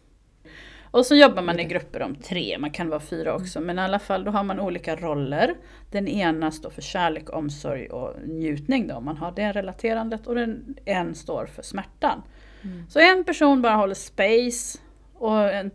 Och 0.96 1.06
så 1.06 1.14
jobbar 1.14 1.42
man 1.42 1.60
i 1.60 1.64
grupper 1.64 2.02
om 2.02 2.14
tre, 2.14 2.58
man 2.58 2.70
kan 2.70 2.88
vara 2.88 3.00
fyra 3.00 3.30
mm. 3.30 3.42
också. 3.42 3.60
Men 3.60 3.78
i 3.78 3.82
alla 3.82 3.98
fall 3.98 4.24
då 4.24 4.30
har 4.30 4.44
man 4.44 4.60
olika 4.60 4.96
roller. 4.96 5.54
Den 5.90 6.08
ena 6.08 6.50
står 6.50 6.70
för 6.70 6.82
kärlek, 6.82 7.30
omsorg 7.30 7.86
och 7.86 8.14
njutning 8.24 8.88
då, 8.88 8.94
om 8.94 9.04
man 9.04 9.16
har 9.16 9.32
det 9.36 9.52
relaterandet. 9.52 10.26
Och 10.26 10.34
den 10.34 10.76
en 10.84 11.14
står 11.14 11.46
för 11.46 11.62
smärtan. 11.62 12.22
Mm. 12.62 12.86
Så 12.88 12.98
en 12.98 13.24
person 13.24 13.62
bara 13.62 13.74
håller 13.74 13.94
space 13.94 14.78
och 15.14 15.54
en, 15.54 15.70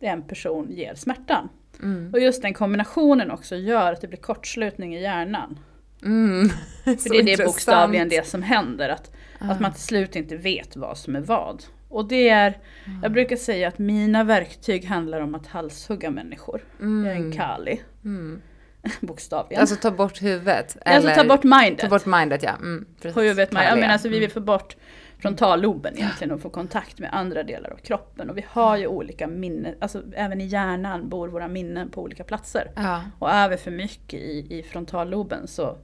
en 0.00 0.22
person 0.22 0.70
ger 0.70 0.94
smärtan. 0.94 1.48
Mm. 1.82 2.10
Och 2.12 2.20
just 2.20 2.42
den 2.42 2.54
kombinationen 2.54 3.30
också 3.30 3.56
gör 3.56 3.92
att 3.92 4.00
det 4.00 4.08
blir 4.08 4.18
kortslutning 4.18 4.96
i 4.96 5.02
hjärnan. 5.02 5.58
Mm. 6.04 6.48
För 6.84 7.10
det 7.10 7.18
är 7.32 7.36
det 7.36 7.44
bokstavligen 7.44 8.08
det 8.08 8.26
som 8.26 8.42
händer. 8.42 8.88
Att, 8.88 9.10
ah. 9.38 9.50
att 9.50 9.60
man 9.60 9.72
till 9.72 9.82
slut 9.82 10.16
inte 10.16 10.36
vet 10.36 10.76
vad 10.76 10.98
som 10.98 11.16
är 11.16 11.20
vad. 11.20 11.64
Och 11.94 12.08
det 12.08 12.28
är, 12.28 12.58
mm. 12.84 13.02
jag 13.02 13.12
brukar 13.12 13.36
säga 13.36 13.68
att 13.68 13.78
mina 13.78 14.24
verktyg 14.24 14.84
handlar 14.84 15.20
om 15.20 15.34
att 15.34 15.46
halshugga 15.46 16.10
människor. 16.10 16.64
Mm. 16.80 17.06
Jag 17.06 17.16
är 17.16 17.20
en 17.20 17.32
kali. 17.32 17.80
Mm. 18.04 18.42
bokstavligen. 19.00 19.60
Alltså 19.60 19.76
ta 19.76 19.90
bort 19.90 20.22
huvudet? 20.22 20.76
Alltså 20.84 21.14
ta 21.14 21.24
bort 21.24 21.42
mindet. 21.42 21.78
Ta 21.78 21.88
bort 21.88 22.06
mindet 22.06 22.42
ja. 22.42 22.50
Mm, 22.50 22.86
precis. 23.00 23.16
Huvudet, 23.16 23.50
Kallar 23.50 23.64
jag 23.64 23.78
menar 23.78 23.92
alltså 23.92 24.08
vi 24.08 24.18
vill 24.18 24.30
få 24.30 24.40
bort 24.40 24.76
frontalloben 25.18 25.94
egentligen 25.96 26.32
och 26.32 26.40
få 26.40 26.50
kontakt 26.50 26.98
med 26.98 27.10
andra 27.14 27.42
delar 27.42 27.70
av 27.70 27.76
kroppen. 27.76 28.30
Och 28.30 28.38
vi 28.38 28.44
har 28.48 28.76
ju 28.76 28.86
olika 28.86 29.26
minnen, 29.26 29.74
alltså 29.80 30.02
även 30.14 30.40
i 30.40 30.44
hjärnan 30.44 31.08
bor 31.08 31.28
våra 31.28 31.48
minnen 31.48 31.90
på 31.90 32.02
olika 32.02 32.24
platser. 32.24 32.70
Ja. 32.76 33.02
Och 33.18 33.30
är 33.30 33.48
vi 33.48 33.56
för 33.56 33.70
mycket 33.70 34.20
i, 34.20 34.58
i 34.58 34.62
frontalloben 34.62 35.46
så, 35.46 35.76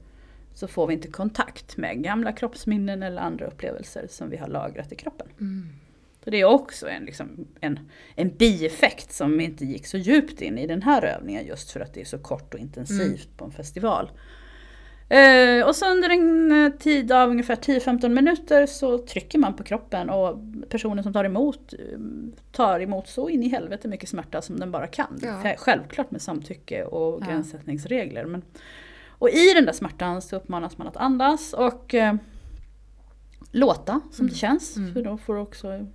så 0.55 0.69
får 0.69 0.87
vi 0.87 0.95
inte 0.95 1.09
kontakt 1.09 1.77
med 1.77 2.03
gamla 2.03 2.33
kroppsminnen 2.33 3.03
eller 3.03 3.23
andra 3.23 3.47
upplevelser 3.47 4.07
som 4.11 4.31
vi 4.31 4.37
har 4.37 4.49
lagrat 4.49 4.93
i 4.93 4.95
kroppen. 4.95 5.27
Mm. 5.41 5.69
Så 6.25 6.31
det 6.31 6.41
är 6.41 6.45
också 6.45 6.89
en, 6.89 7.05
liksom, 7.05 7.47
en, 7.61 7.79
en 8.15 8.37
bieffekt 8.37 9.13
som 9.13 9.41
inte 9.41 9.65
gick 9.65 9.87
så 9.87 9.97
djupt 9.97 10.41
in 10.43 10.59
i 10.59 10.67
den 10.67 10.83
här 10.83 11.05
övningen 11.05 11.47
just 11.47 11.71
för 11.71 11.81
att 11.81 11.95
det 11.95 12.01
är 12.01 12.05
så 12.05 12.19
kort 12.19 12.55
och 12.55 12.61
intensivt 12.61 13.29
på 13.37 13.45
en 13.45 13.51
festival. 13.53 14.11
Eh, 15.09 15.67
och 15.67 15.77
så 15.77 15.91
under 15.91 16.11
en 16.11 16.53
eh, 16.65 16.73
tid 16.73 17.13
av 17.13 17.31
ungefär 17.31 17.57
10-15 17.57 18.09
minuter 18.09 18.67
så 18.67 18.99
trycker 18.99 19.39
man 19.39 19.57
på 19.57 19.63
kroppen 19.63 20.11
och 20.11 20.39
personen 20.69 21.05
som 21.05 21.13
tar 21.13 21.25
emot 21.25 21.73
eh, 21.73 21.99
tar 22.53 22.81
emot 22.81 23.09
så 23.09 23.29
in 23.29 23.43
i 23.43 23.49
helvete 23.49 23.89
mycket 23.89 24.09
smärta 24.09 24.43
som 24.43 24.61
den 24.61 24.71
bara 24.71 24.87
kan. 24.87 25.19
Ja. 25.23 25.29
Sj- 25.45 25.55
Självklart 25.59 26.11
med 26.11 26.23
samtycke 26.23 26.85
och 26.85 27.21
Ja. 27.23 27.27
gränssättningsregler. 27.27 28.25
Men, 28.25 28.43
och 29.09 29.31
i 29.31 29.53
den 29.55 29.65
där 29.67 29.73
smärtan 29.73 30.23
så 30.23 30.37
uppmanas 30.37 30.79
man 30.79 30.87
att 30.87 30.97
andas 30.97 31.53
och 31.53 31.95
eh, 31.95 32.15
låta 33.51 34.01
som 34.13 34.27
det 34.29 34.35
känns. 34.35 34.77
Mm. 34.77 34.93
För 34.95 35.03
då 35.03 35.17
får 35.19 35.37
också 35.37 35.87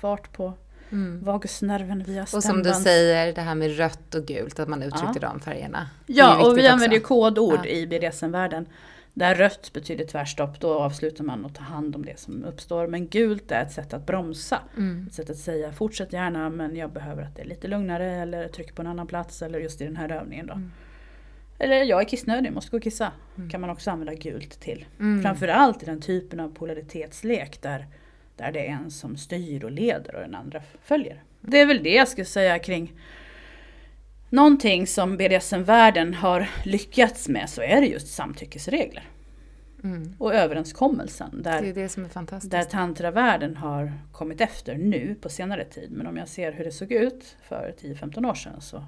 fart 0.00 0.32
på 0.32 0.52
Mm. 0.92 1.24
vagusnerven 1.24 2.02
via 2.02 2.22
Och 2.22 2.28
som 2.28 2.38
du 2.38 2.42
stämband. 2.42 2.76
säger, 2.76 3.32
det 3.34 3.40
här 3.40 3.54
med 3.54 3.76
rött 3.76 4.14
och 4.14 4.26
gult, 4.26 4.60
att 4.60 4.68
man 4.68 4.82
uttryckte 4.82 5.18
de 5.20 5.40
färgerna. 5.40 5.88
Ja, 6.06 6.46
och 6.46 6.58
vi 6.58 6.66
använder 6.68 6.96
ju 6.96 7.00
också. 7.00 7.08
kodord 7.08 7.60
Ja. 7.64 7.66
i 7.66 7.86
BDSM-världen. 7.86 8.66
Där 9.14 9.34
rött 9.34 9.70
betyder 9.72 10.04
tvärstopp, 10.04 10.60
då 10.60 10.74
avslutar 10.74 11.24
man 11.24 11.44
och 11.44 11.54
tar 11.54 11.64
hand 11.64 11.96
om 11.96 12.04
det 12.04 12.18
som 12.20 12.44
uppstår. 12.44 12.86
Men 12.86 13.06
gult 13.08 13.52
är 13.52 13.62
ett 13.62 13.72
sätt 13.72 13.94
att 13.94 14.06
bromsa. 14.06 14.58
Mm. 14.76 15.06
Ett 15.08 15.14
sätt 15.14 15.30
att 15.30 15.36
säga 15.36 15.72
fortsätt 15.72 16.12
gärna 16.12 16.50
men 16.50 16.76
jag 16.76 16.92
behöver 16.92 17.22
att 17.22 17.36
det 17.36 17.42
är 17.42 17.46
lite 17.46 17.68
lugnare 17.68 18.06
eller 18.12 18.48
tryck 18.48 18.74
på 18.74 18.82
en 18.82 18.88
annan 18.88 19.06
plats 19.06 19.42
eller 19.42 19.58
just 19.58 19.80
i 19.80 19.84
den 19.84 19.96
här 19.96 20.08
övningen 20.12 20.46
då. 20.46 20.52
Mm. 20.52 20.72
Eller 21.58 21.82
jag 21.82 22.00
är 22.00 22.04
kissnödig, 22.04 22.52
måste 22.52 22.70
gå 22.70 22.76
och 22.76 22.82
kissa. 22.82 23.12
Kan 23.50 23.60
man 23.60 23.70
också 23.70 23.90
använda 23.90 24.14
gult 24.14 24.60
till. 24.60 24.84
Mm. 25.00 25.22
Framförallt 25.22 25.82
i 25.82 25.86
den 25.86 26.00
typen 26.00 26.40
av 26.40 26.54
polaritetslek 26.54 27.62
där, 27.62 27.86
där 28.40 28.52
det 28.52 28.66
är 28.66 28.72
en 28.72 28.90
som 28.90 29.16
styr 29.16 29.64
och 29.64 29.70
leder 29.70 30.14
och 30.14 30.20
den 30.20 30.34
andra 30.34 30.62
följer. 30.82 31.22
Det 31.40 31.60
är 31.60 31.66
väl 31.66 31.82
det 31.82 31.94
jag 31.94 32.08
skulle 32.08 32.24
säga 32.24 32.58
kring 32.58 32.92
någonting 34.30 34.86
som 34.86 35.16
BDSM-världen 35.16 36.14
har 36.14 36.48
lyckats 36.64 37.28
med 37.28 37.50
så 37.50 37.62
är 37.62 37.80
det 37.80 37.86
just 37.86 38.08
samtyckesregler. 38.08 39.08
Mm. 39.84 40.14
Och 40.18 40.34
överenskommelsen 40.34 41.42
Det 41.42 41.50
är 41.50 41.62
där, 41.62 41.72
det 41.74 41.88
som 41.88 42.04
är 42.04 42.08
fantastiskt. 42.08 42.50
där 42.50 42.64
tantravärlden 42.64 43.56
har 43.56 43.92
kommit 44.12 44.40
efter 44.40 44.74
nu 44.74 45.16
på 45.20 45.28
senare 45.28 45.64
tid. 45.64 45.90
Men 45.90 46.06
om 46.06 46.16
jag 46.16 46.28
ser 46.28 46.52
hur 46.52 46.64
det 46.64 46.72
såg 46.72 46.92
ut 46.92 47.36
för 47.42 47.74
10-15 47.80 48.30
år 48.30 48.34
sedan 48.34 48.60
så, 48.60 48.84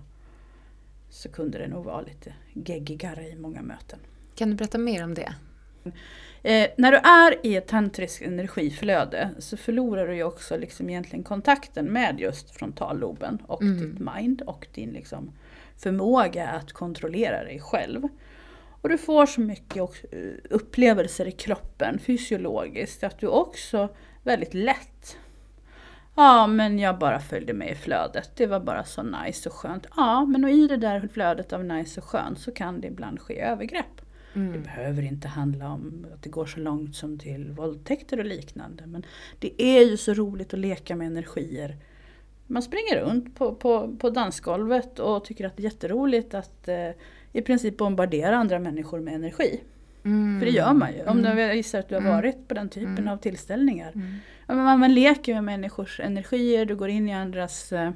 så 1.10 1.28
kunde 1.28 1.58
det 1.58 1.68
nog 1.68 1.84
vara 1.84 2.00
lite 2.00 2.34
geggigare 2.52 3.28
i 3.28 3.36
många 3.36 3.62
möten. 3.62 3.98
Kan 4.34 4.50
du 4.50 4.56
berätta 4.56 4.78
mer 4.78 5.04
om 5.04 5.14
det? 5.14 5.34
Eh, 6.42 6.68
när 6.76 6.92
du 6.92 6.98
är 6.98 7.46
i 7.46 7.56
ett 7.56 7.66
tantriskt 7.68 8.22
energiflöde 8.22 9.30
så 9.38 9.56
förlorar 9.56 10.08
du 10.08 10.14
ju 10.14 10.24
också 10.24 10.56
liksom 10.56 10.90
egentligen 10.90 11.24
kontakten 11.24 11.86
med 11.86 12.20
just 12.20 12.50
frontalloben 12.50 13.38
och 13.46 13.62
Mm. 13.62 13.78
ditt 13.78 13.98
mind 14.14 14.42
och 14.42 14.66
din 14.74 14.90
liksom 14.90 15.32
förmåga 15.76 16.48
att 16.48 16.72
kontrollera 16.72 17.44
dig 17.44 17.60
själv. 17.60 18.08
Och 18.82 18.88
du 18.88 18.98
får 18.98 19.26
så 19.26 19.40
mycket 19.40 19.76
eh, 20.12 20.18
upplevelser 20.50 21.28
i 21.28 21.32
kroppen 21.32 21.98
fysiologiskt 21.98 23.04
att 23.04 23.18
du 23.18 23.26
också 23.26 23.88
väldigt 24.22 24.54
lätt 24.54 25.16
Ja 26.16 26.46
men 26.46 26.78
jag 26.78 26.98
bara 26.98 27.20
följde 27.20 27.52
med 27.52 27.70
i 27.70 27.74
flödet, 27.74 28.30
det 28.36 28.46
var 28.46 28.60
bara 28.60 28.84
så 28.84 29.02
nice 29.02 29.48
och 29.48 29.54
skönt. 29.54 29.86
Ja 29.96 30.24
men 30.24 30.44
och 30.44 30.50
i 30.50 30.68
det 30.68 30.76
där 30.76 31.08
flödet 31.12 31.52
av 31.52 31.64
nice 31.64 32.00
och 32.00 32.06
skönt 32.06 32.38
så 32.40 32.52
kan 32.52 32.80
det 32.80 32.86
ibland 32.88 33.20
ske 33.20 33.40
övergrepp. 33.40 34.00
Det 34.34 34.40
Mm. 34.40 34.62
behöver 34.62 35.02
inte 35.02 35.28
handla 35.28 35.68
om 35.72 36.06
att 36.14 36.22
det 36.22 36.28
går 36.28 36.46
så 36.46 36.60
långt 36.60 36.96
som 36.96 37.18
till 37.18 37.50
våldtäkter 37.50 38.18
och 38.18 38.24
liknande. 38.24 38.86
Men 38.86 39.04
det 39.38 39.62
är 39.62 39.90
ju 39.90 39.96
så 39.96 40.14
roligt 40.14 40.54
att 40.54 40.60
leka 40.60 40.96
med 40.96 41.06
energier. 41.06 41.76
Man 42.46 42.62
springer 42.62 43.00
runt 43.04 43.36
på, 43.36 43.54
på, 43.54 43.96
på 43.96 44.10
dansgolvet 44.10 44.98
och 44.98 45.24
tycker 45.24 45.46
att 45.46 45.56
det 45.56 45.60
är 45.60 45.64
jätteroligt 45.64 46.34
att 46.34 46.68
eh, 46.68 46.90
i 47.32 47.42
princip 47.42 47.76
bombardera 47.76 48.36
andra 48.36 48.58
människor 48.58 49.00
med 49.00 49.14
energi. 49.14 49.60
Mm. 50.04 50.40
För 50.40 50.46
det 50.46 50.52
gör 50.52 50.72
man 50.72 50.92
ju. 50.92 51.00
Om 51.06 51.18
Mm. 51.18 51.36
du, 51.36 51.42
jag 51.42 51.56
gissar 51.56 51.78
att 51.78 51.88
du 51.88 51.94
har 51.94 52.02
Mm. 52.02 52.12
varit 52.12 52.48
på 52.48 52.54
den 52.54 52.68
typen 52.68 52.98
Mm. 52.98 53.08
av 53.08 53.16
tillställningar. 53.16 53.92
Mm. 53.94 54.14
Ja, 54.46 54.54
man, 54.54 54.80
man 54.80 54.94
leker 54.94 55.34
med 55.34 55.44
människors 55.44 56.00
energier, 56.00 56.64
du 56.64 56.76
går 56.76 56.88
in 56.88 57.08
i 57.08 57.14
andras 57.14 57.72
eh, 57.72 57.90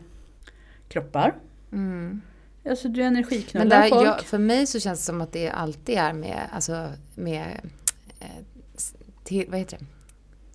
kroppar. 0.88 1.34
Alltså 2.70 2.88
du 2.88 3.00
Men 3.02 3.16
energiknullar 3.16 3.82
där, 3.82 3.88
folk. 3.88 4.06
jag, 4.06 4.20
för 4.22 4.38
mig 4.38 4.66
så 4.66 4.80
känns 4.80 4.98
det 5.00 5.04
som 5.04 5.20
att 5.20 5.32
det 5.32 5.50
alltid 5.50 5.98
är 5.98 6.12
med, 6.12 6.38
alltså 6.52 6.88
med, 7.14 7.60
eh, 8.20 8.26
till, 9.24 9.44
vad 9.48 9.58
heter 9.58 9.78
det? 9.78 9.84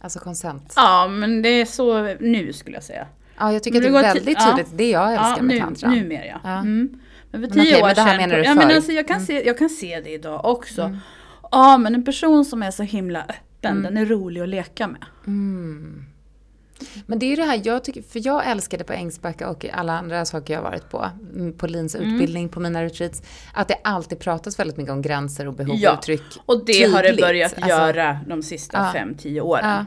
Alltså 0.02 0.20
konsent. 0.20 0.74
Ja 0.76 1.08
men 1.08 1.42
det 1.42 1.50
är 1.50 1.66
så 1.66 2.04
nu 2.20 2.54
skulle 2.54 2.76
jag 2.78 2.84
säga. 2.84 3.08
Ja, 3.40 3.54
jag 3.54 3.64
tycker 3.64 3.78
att 3.78 3.84
det 3.84 3.92
Men 3.92 4.06
är 4.06 4.14
väldigt 4.14 4.38
ja. 4.40 4.50
tydligt. 4.56 4.78
Det 4.78 4.90
jag 4.90 5.10
älskar 5.12 5.36
ja, 5.38 5.42
med 5.44 5.56
nu, 5.56 5.60
tantra. 5.62 5.90
Numera 5.90 6.26
ja. 6.26 6.40
Ja. 6.44 6.50
Mm. 6.60 7.00
Men 7.32 7.42
för 7.42 7.48
Men 7.48 7.52
tio 7.52 7.62
okej, 7.62 7.82
år 7.84 7.86
men 7.88 7.96
det 7.96 8.02
här 8.02 8.10
sedan. 8.18 8.30
menar 8.30 8.36
du 8.38 8.44
ja, 8.44 8.56
men 8.56 8.76
alltså, 8.76 8.92
jag, 8.92 9.08
kan 9.08 9.16
Mm. 9.16 9.26
se, 9.28 9.46
jag 9.48 9.58
kan 9.58 9.70
se 9.70 10.02
det 10.02 10.10
idag 10.10 10.46
också. 10.46 10.82
Mm. 10.82 10.98
Ja 11.52 11.78
men 11.78 11.96
en 11.96 12.06
person 12.06 12.46
som 12.46 12.64
är 12.64 12.72
så 12.72 12.84
himla 12.84 13.20
öppen, 13.22 13.72
Mm. 13.78 13.84
den 13.84 13.98
är 13.98 14.06
rolig 14.06 14.42
att 14.42 14.50
leka 14.50 14.88
med. 14.88 15.06
Mm. 15.28 16.06
Men 17.06 17.20
det 17.20 17.26
är 17.26 17.30
ju 17.30 17.36
det 17.36 17.44
här, 17.44 17.62
jag 17.64 17.84
tycker, 17.84 18.02
för 18.02 18.22
jag 18.26 18.48
älskade 18.52 18.84
på 18.84 18.94
Ängsbacka 18.94 19.50
och 19.50 19.66
alla 19.74 19.94
andra 20.00 20.26
saker 20.26 20.54
jag 20.54 20.62
har 20.62 20.70
varit 20.70 20.90
på, 20.90 21.10
mm, 21.36 21.54
på 21.54 21.68
Lins 21.68 21.96
Mm. 21.96 22.14
utbildning, 22.14 22.50
på 22.50 22.60
mina 22.60 22.84
retreats, 22.84 23.22
att 23.54 23.68
det 23.68 23.76
alltid 23.84 24.20
pratas 24.20 24.60
väldigt 24.60 24.78
mycket 24.78 24.92
om 24.94 25.02
gränser 25.02 25.48
och 25.48 25.54
behov 25.54 25.76
Ja, 25.76 25.92
och 25.92 25.98
uttryck. 26.00 26.22
Och 26.46 26.66
det 26.66 26.84
har 26.92 27.04
det 27.04 27.10
Tydligt, 27.10 27.26
börjat 27.26 27.54
alltså. 27.54 27.70
göra 27.70 28.20
de 28.28 28.44
sista 28.44 28.78
Ja. 28.78 28.92
fem, 28.94 29.16
tio 29.16 29.42
åren. 29.42 29.66
Ja. 29.70 29.86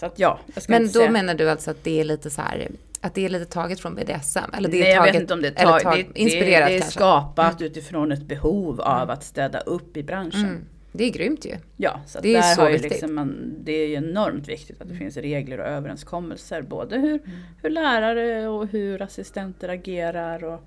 Så 0.00 0.06
att 0.06 0.18
ja, 0.18 0.38
jag 0.54 0.62
ska 0.62 0.72
Men 0.72 0.82
inte 0.82 0.94
då 0.94 1.00
säga. 1.00 1.10
menar 1.10 1.34
du 1.34 1.50
alltså 1.50 1.70
att 1.70 1.84
det 1.84 2.00
är 2.00 2.04
lite 2.04 2.30
så 2.30 2.42
här, 2.42 2.68
att 3.00 3.14
det 3.14 3.24
är 3.24 3.28
lite 3.28 3.44
taget 3.52 3.80
från 3.80 3.94
BDSM? 3.94 4.38
Eller 4.56 4.68
det 4.68 4.76
är 4.78 4.80
Nej, 4.80 4.90
jag 4.90 4.98
taget, 4.98 5.14
vet 5.14 5.20
inte 5.22 5.34
om 5.34 5.42
det 5.42 5.48
är 5.48 5.62
eller 5.62 5.80
tag, 5.80 6.06
det, 6.14 6.20
inspirerat 6.20 6.68
det, 6.68 6.72
det 6.72 6.76
är 6.76 6.80
kanske? 6.80 6.98
skapat 6.98 7.62
utifrån 7.62 8.12
ett 8.12 8.22
behov 8.22 8.80
av 8.80 9.10
att 9.10 9.24
städa 9.24 9.60
upp 9.60 9.96
i 9.96 10.02
branschen. 10.02 10.40
Mm. 10.44 10.64
Det 10.96 11.04
är 11.04 11.10
grymt 11.10 11.44
ju. 11.46 11.56
Ja, 11.76 12.00
så 12.06 12.20
Det 12.20 12.28
är 12.28 12.42
där 12.42 12.54
så 12.54 12.60
har 12.62 12.70
viktigt. 12.70 12.90
liksom 12.90 13.14
man, 13.14 13.54
det 13.64 13.72
är 13.72 13.88
ju 13.88 13.94
enormt 13.94 14.48
viktigt 14.48 14.80
att 14.82 14.88
det 14.88 14.94
finns 14.94 15.16
regler 15.16 15.58
och 15.60 15.66
överenskommelser. 15.66 16.62
Både 16.62 16.98
hur, 16.98 17.20
hur 17.62 17.70
lärare 17.70 18.48
och 18.48 18.66
hur 18.68 19.02
assistenter 19.02 19.68
agerar. 19.68 20.44
Och, 20.44 20.60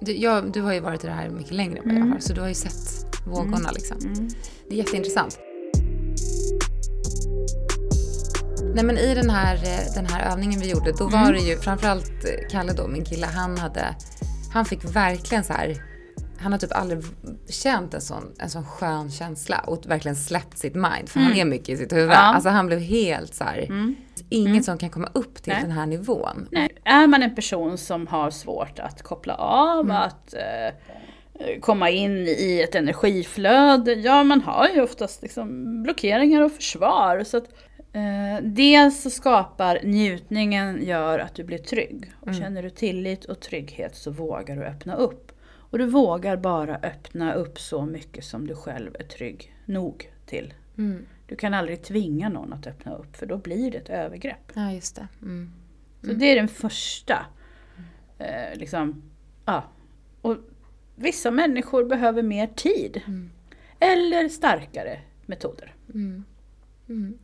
Du, 0.00 0.12
jag, 0.16 0.52
du 0.52 0.62
har 0.62 0.74
ju 0.74 0.80
varit 0.80 1.04
i 1.04 1.06
det 1.06 1.12
här 1.12 1.30
mycket 1.30 1.52
längre 1.52 1.78
än 1.78 1.84
vad 1.84 1.92
jag 1.94 1.96
Mm. 2.00 2.12
har, 2.12 2.18
så 2.18 2.32
du 2.32 2.40
har 2.40 2.48
ju 2.48 2.54
sett 2.54 3.06
vågorna 3.26 3.70
liksom. 3.74 3.98
Det 4.68 4.74
är 4.74 4.78
jätteintressant. 4.78 5.38
Nej 8.74 8.84
men 8.84 8.98
i 8.98 9.14
den 9.14 9.30
här, 9.30 9.54
eh, 9.54 9.94
den 9.94 10.06
här 10.06 10.32
övningen 10.32 10.60
vi 10.60 10.70
gjorde, 10.70 10.92
då 10.98 11.08
Mm. 11.08 11.20
var 11.24 11.32
det 11.32 11.38
ju 11.40 11.56
framförallt 11.56 12.10
eh, 12.24 12.48
Kalle 12.50 12.72
då, 12.72 12.88
min 12.88 13.04
kille, 13.04 13.26
han 13.26 13.58
hade, 13.58 13.94
han 14.52 14.64
fick 14.64 14.96
verkligen 14.96 15.44
så 15.44 15.52
här, 15.52 15.76
han 16.38 16.52
har 16.52 16.58
typ 16.58 16.72
aldrig 16.76 17.02
känt 17.48 17.94
en 17.94 18.00
sån, 18.00 18.32
en 18.38 18.50
sån 18.50 18.64
skön 18.64 19.10
känsla 19.10 19.58
och 19.58 19.82
verkligen 19.86 20.16
släppt 20.16 20.58
sitt 20.58 20.74
mind, 20.74 21.08
för 21.08 21.20
han 21.20 21.32
är 21.32 21.44
mycket 21.44 21.68
i 21.68 21.76
sitt 21.76 21.92
huvud. 21.92 22.04
Mm. 22.04 22.14
Ja. 22.14 22.22
Mm. 22.24 22.34
Alltså 22.34 22.48
han 22.48 22.66
blev 22.66 22.78
helt 22.80 23.34
så 23.34 23.44
här, 23.44 23.68
inget 24.28 24.64
som 24.64 24.78
kan 24.78 24.90
komma 24.90 25.08
upp 25.12 25.42
till 25.42 25.52
Nej. 25.52 25.62
den 25.62 25.70
här 25.72 25.86
nivån. 25.86 26.48
nej, 26.50 26.68
är 26.84 27.06
man 27.06 27.22
en 27.22 27.34
person 27.34 27.78
som 27.78 28.06
har 28.06 28.30
svårt 28.30 28.78
att 28.78 29.02
koppla 29.02 29.34
av, 29.34 29.84
Mm. 29.84 29.96
att 29.96 30.34
eh, 30.34 31.60
komma 31.60 31.90
in 31.90 32.16
i 32.28 32.60
ett 32.68 32.74
energiflöde, 32.74 33.92
ja 33.94 34.24
man 34.24 34.40
har 34.40 34.68
ju 34.74 34.82
oftast 34.82 35.22
liksom 35.22 35.82
blockeringar 35.82 36.42
och 36.42 36.52
försvar. 36.52 37.24
Så 37.24 37.36
att, 37.36 37.44
eh, 37.92 38.44
dels 38.44 39.02
så 39.02 39.10
skapar 39.10 39.80
njutningen 39.84 40.84
gör 40.86 41.18
att 41.18 41.34
du 41.34 41.44
blir 41.44 41.58
trygg. 41.58 42.12
Och 42.20 42.28
Mm. 42.28 42.40
Känner 42.40 42.62
du 42.62 42.70
tillit 42.70 43.24
och 43.24 43.40
trygghet 43.40 43.96
så 43.96 44.10
vågar 44.10 44.56
du 44.56 44.64
öppna 44.64 44.94
upp. 44.96 45.32
Och 45.70 45.78
du 45.78 45.86
vågar 45.86 46.36
bara 46.36 46.76
öppna 46.76 47.34
upp 47.34 47.60
så 47.60 47.86
mycket 47.86 48.24
som 48.24 48.46
du 48.46 48.54
själv 48.54 48.96
är 48.98 49.04
trygg 49.04 49.54
nog 49.64 50.12
till. 50.26 50.54
Mm. 50.78 51.06
Du 51.26 51.36
kan 51.36 51.54
aldrig 51.54 51.82
tvinga 51.82 52.28
någon 52.28 52.52
att 52.52 52.66
öppna 52.66 52.94
upp 52.94 53.16
för 53.16 53.26
då 53.26 53.38
blir 53.38 53.70
det 53.70 53.78
ett 53.78 53.88
övergrepp. 53.88 54.52
Ja, 54.54 54.72
just 54.72 54.96
det. 54.96 55.08
Mm. 55.22 55.52
Så 56.02 56.12
det 56.12 56.26
är 56.26 56.36
den 56.36 56.48
första. 56.48 57.26
Eh, 58.18 58.58
liksom, 58.58 59.02
ja. 59.44 59.64
Och 60.20 60.36
vissa 60.96 61.30
människor 61.30 61.84
behöver 61.84 62.22
mer 62.22 62.46
tid. 62.46 63.02
Mm. 63.06 63.30
Eller 63.78 64.28
starkare 64.28 65.00
metoder. 65.26 65.74
Mm. 65.94 66.24
Mm. 66.88 67.18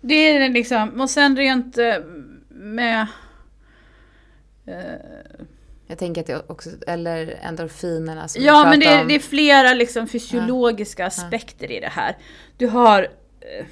Det 0.00 0.14
är 0.14 0.40
det 0.40 0.48
liksom, 0.48 1.00
och 1.00 1.10
sen 1.10 1.36
rent 1.36 1.78
eh, 1.78 1.98
med... 2.48 3.06
Eh, 4.66 5.44
Jag 5.86 5.98
tänker 5.98 6.20
att 6.20 6.26
det 6.26 6.42
också, 6.46 6.70
eller 6.86 7.38
endorfinerna 7.42 8.28
som 8.28 8.42
Ja, 8.42 8.64
men 8.70 8.80
det 8.80 8.86
är, 8.86 9.04
det 9.04 9.14
är 9.14 9.20
flera 9.20 9.74
liksom 9.74 10.08
fysiologiska 10.08 11.06
aspekter 11.06 11.70
i 11.70 11.80
det 11.80 11.88
här. 11.88 12.16
Du 12.56 12.66
har, 12.66 13.02
eh, 13.40 13.66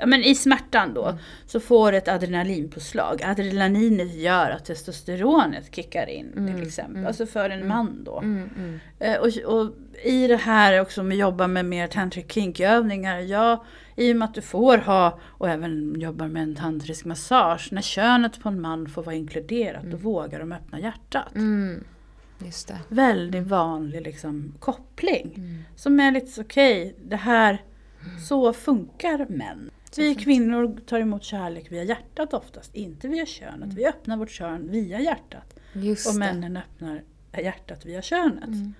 ja 0.00 0.06
men 0.06 0.22
i 0.22 0.34
smärtan 0.34 0.94
då, 0.94 1.04
Mm. 1.06 1.18
så 1.46 1.60
får 1.60 1.92
du 1.92 1.98
ett 1.98 2.08
adrenalinpåslag. 2.08 3.22
Adrenalinet 3.24 4.14
gör 4.14 4.50
att 4.50 4.64
testosteronet 4.64 5.74
kickar 5.76 6.06
in 6.08 6.52
till 6.54 6.66
exempel. 6.66 7.06
Alltså 7.06 7.26
för 7.26 7.50
en 7.50 7.68
man 7.68 8.04
då. 8.04 8.18
Mm, 8.18 8.50
mm. 8.56 8.80
Eh, 8.98 9.16
Och, 9.16 9.54
och 9.54 9.72
i 10.04 10.26
det 10.26 10.36
här 10.36 10.80
också 10.80 11.02
med 11.02 11.14
att 11.14 11.20
jobba 11.20 11.46
med 11.46 11.64
mer 11.64 11.86
tantric 11.86 12.32
kink-övningar, 12.32 13.18
ja, 13.18 13.64
i 13.96 14.12
och 14.12 14.16
med 14.16 14.28
att 14.28 14.34
du 14.34 14.42
får 14.42 14.78
ha, 14.78 15.18
och 15.22 15.48
även 15.48 16.00
jobbar 16.00 16.28
med 16.28 16.42
en 16.42 16.54
tantrisk 16.54 17.04
massage, 17.04 17.68
när 17.72 17.82
könet 17.82 18.40
på 18.42 18.48
en 18.48 18.60
man 18.60 18.88
får 18.88 19.02
vara 19.02 19.14
inkluderat, 19.14 19.84
då 19.84 19.96
vågar 19.96 20.38
de 20.40 20.52
öppna 20.52 20.80
hjärtat. 20.80 21.34
Mm. 21.34 21.84
Väldigt 22.88 23.46
vanlig 23.46 24.02
liksom, 24.02 24.54
koppling. 24.58 25.32
Mm. 25.36 25.62
Som 25.76 26.00
är 26.00 26.10
lite 26.12 26.26
så, 26.26 26.40
okej, 26.42 26.94
det 27.04 27.16
här, 27.16 27.62
så 28.28 28.52
funkar 28.52 29.26
män. 29.28 29.70
Vi 29.96 30.14
kvinnor 30.14 30.80
tar 30.86 31.00
emot 31.00 31.24
kärlek 31.24 31.72
via 31.72 31.82
hjärtat 31.82 32.34
oftast, 32.34 32.74
inte 32.74 33.08
via 33.08 33.26
könet. 33.26 33.74
Vi 33.74 33.86
öppnar 33.86 34.16
vårt 34.16 34.30
kön 34.30 34.70
via 34.70 35.00
hjärtat. 35.00 35.60
Just 35.72 36.06
Och 36.06 36.12
det. 36.12 36.18
männen 36.18 36.56
öppnar 36.56 37.02
hjärtat 37.38 37.86
via 37.86 38.02
könet. 38.02 38.44
Mm. 38.44 38.74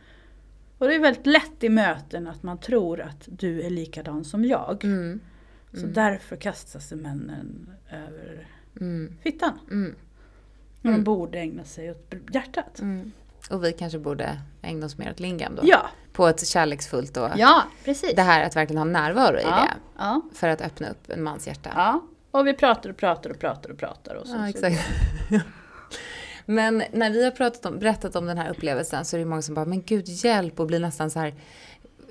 Och 0.78 0.86
det 0.86 0.94
är 0.94 0.98
väldigt 0.98 1.26
lätt 1.26 1.64
i 1.64 1.68
möten 1.68 2.26
att 2.26 2.42
man 2.42 2.58
tror 2.58 3.00
att 3.00 3.28
du 3.32 3.62
är 3.62 3.70
likadan 3.70 4.24
som 4.24 4.44
jag. 4.44 4.84
Mm. 4.84 5.20
Så 5.72 5.86
därför 5.86 6.36
kastas 6.36 6.88
sig 6.88 6.98
männen 6.98 7.70
över 7.90 8.46
Mm. 8.80 9.16
fittan. 9.22 9.58
Mm. 9.70 9.94
När 10.82 10.92
de 10.92 11.04
borde 11.04 11.38
ägna 11.38 11.64
sig 11.64 11.90
åt 11.90 12.14
hjärtat. 12.32 12.80
Mm. 13.50 13.58
Och 13.58 13.64
vi 13.64 13.72
kanske 13.72 13.98
borde 13.98 14.38
ägna 14.62 14.86
oss 14.86 14.98
mer 14.98 15.10
åt 15.10 15.20
lingam 15.20 15.54
då. 15.54 15.62
Ja, 15.64 15.86
På 16.12 16.26
ett 16.28 16.46
kärleksfullt 16.46 17.16
och 17.16 17.28
ja 17.36 17.62
precis. 17.84 18.12
det 18.16 18.22
här 18.22 18.44
att 18.44 18.56
verkligen 18.56 18.78
ha 18.78 18.84
närvaro 18.84 19.36
i 19.38 19.42
ja, 19.42 19.50
det. 19.56 19.70
ja, 19.98 20.20
För 20.34 20.48
att 20.48 20.60
öppna 20.60 20.90
upp 20.90 21.10
en 21.10 21.22
mans 21.22 21.46
hjärta. 21.46 21.70
ja. 21.74 22.02
Och 22.32 22.46
vi 22.46 22.54
pratar 22.54 22.90
och 22.90 22.96
pratar 22.96 23.30
och 23.30 23.38
pratar 23.38 23.70
och 23.70 23.78
pratar. 23.78 24.14
Och 24.14 24.26
så, 24.26 24.32
Ja, 24.32 24.38
så- 24.38 24.66
exakt. 24.66 24.88
Men 26.46 26.82
när 26.92 27.10
vi 27.10 27.24
har 27.24 27.30
pratat 27.30 27.66
om, 27.66 27.78
berättat 27.78 28.16
om 28.16 28.26
den 28.26 28.38
här 28.38 28.50
upplevelsen 28.50 29.04
så 29.04 29.16
är 29.16 29.18
det 29.18 29.24
många 29.26 29.42
som 29.42 29.54
bara, 29.54 29.64
men 29.64 29.82
gud 29.82 30.08
hjälp 30.08 30.60
och 30.60 30.66
blir 30.66 30.80
nästan 30.80 31.10
så 31.10 31.18
här 31.18 31.34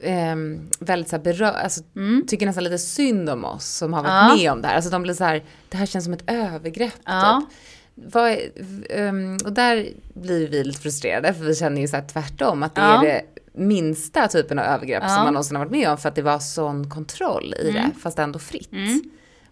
ehm, 0.01 0.69
väldigt 0.79 1.10
så 1.10 1.15
här 1.15 1.24
berör, 1.24 1.53
alltså, 1.53 1.81
tycker 2.27 2.46
nästan 2.46 2.63
lite 2.63 2.77
synd 2.77 3.29
om 3.29 3.46
oss 3.46 3.65
som 3.65 3.93
har 3.93 4.03
varit 4.03 4.12
Mm. 4.12 4.29
Ja. 4.29 4.36
med 4.36 4.51
om 4.51 4.62
det 4.62 4.67
här. 4.67 4.75
Alltså 4.75 4.89
de 4.91 5.01
blir 5.01 5.13
så 5.13 5.24
här, 5.24 5.43
det 5.69 5.77
här 5.77 5.86
känns 5.86 6.05
som 6.05 6.13
ett 6.13 6.24
övergrepp 6.27 6.93
Ja. 7.05 7.41
typ. 7.50 7.58
Vad 8.06 8.38
ehm, 8.89 9.38
och 9.46 9.53
där 9.53 9.88
blir 10.13 10.48
vi 10.48 10.63
lite 10.63 10.82
frustrerade 10.82 11.34
för 11.34 11.44
vi 11.44 11.56
känner 11.56 11.82
ju 11.82 11.88
så 11.88 11.96
här 11.96 12.08
tvärtom 12.13 12.63
att 12.63 12.75
det 12.75 12.82
Ja. 12.82 13.03
är 13.03 13.08
det 13.08 13.22
minsta 13.53 14.27
typen 14.27 14.60
av 14.60 14.65
övergrepp 14.65 15.03
Ja. 15.03 15.10
som 15.10 15.24
man 15.24 15.34
någonsin 15.34 15.56
har 15.56 15.65
varit 15.65 15.72
med 15.72 15.89
om 15.89 15.98
för 15.98 16.10
att 16.10 16.15
det 16.15 16.22
var 16.22 16.39
sån 16.39 16.89
kontroll 16.89 17.53
i 17.60 17.72
det 17.72 17.89
fast 18.01 18.20
ändå 18.20 18.39
fritt. 18.39 18.72
Mm. 18.72 19.01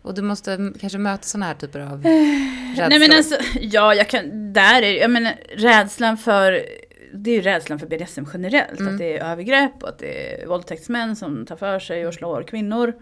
Och 0.02 0.14
du 0.14 0.22
måste 0.22 0.74
kanske 0.80 0.98
möta 0.98 1.24
såna 1.24 1.46
här 1.46 1.54
typer 1.54 1.80
av 1.80 2.04
rädslor. 2.04 2.90
Nej 2.90 3.00
men 3.00 3.12
alltså, 3.12 3.36
ja 3.62 3.94
jag 3.94 4.10
kan, 4.10 4.54
där 4.54 4.82
är 4.82 5.02
jag 5.02 5.12
menar 5.12 5.34
rädslan 5.56 6.18
för, 6.18 6.66
det 7.14 7.32
är 7.32 7.36
ju 7.36 7.42
rädslan 7.42 7.80
för 7.80 7.88
BDSM 7.88 8.24
generellt. 8.34 8.82
Att 8.82 8.98
det 8.98 9.18
är 9.18 9.24
övergrepp 9.32 9.84
och 9.84 9.90
att 9.90 10.00
det 10.00 10.42
är 10.44 10.48
våldtäktsmän 10.48 11.16
som 11.16 11.46
tar 11.46 11.56
för 11.56 11.80
sig 11.80 12.08
och 12.08 12.14
slår 12.14 12.44
kvinnor. 12.44 12.94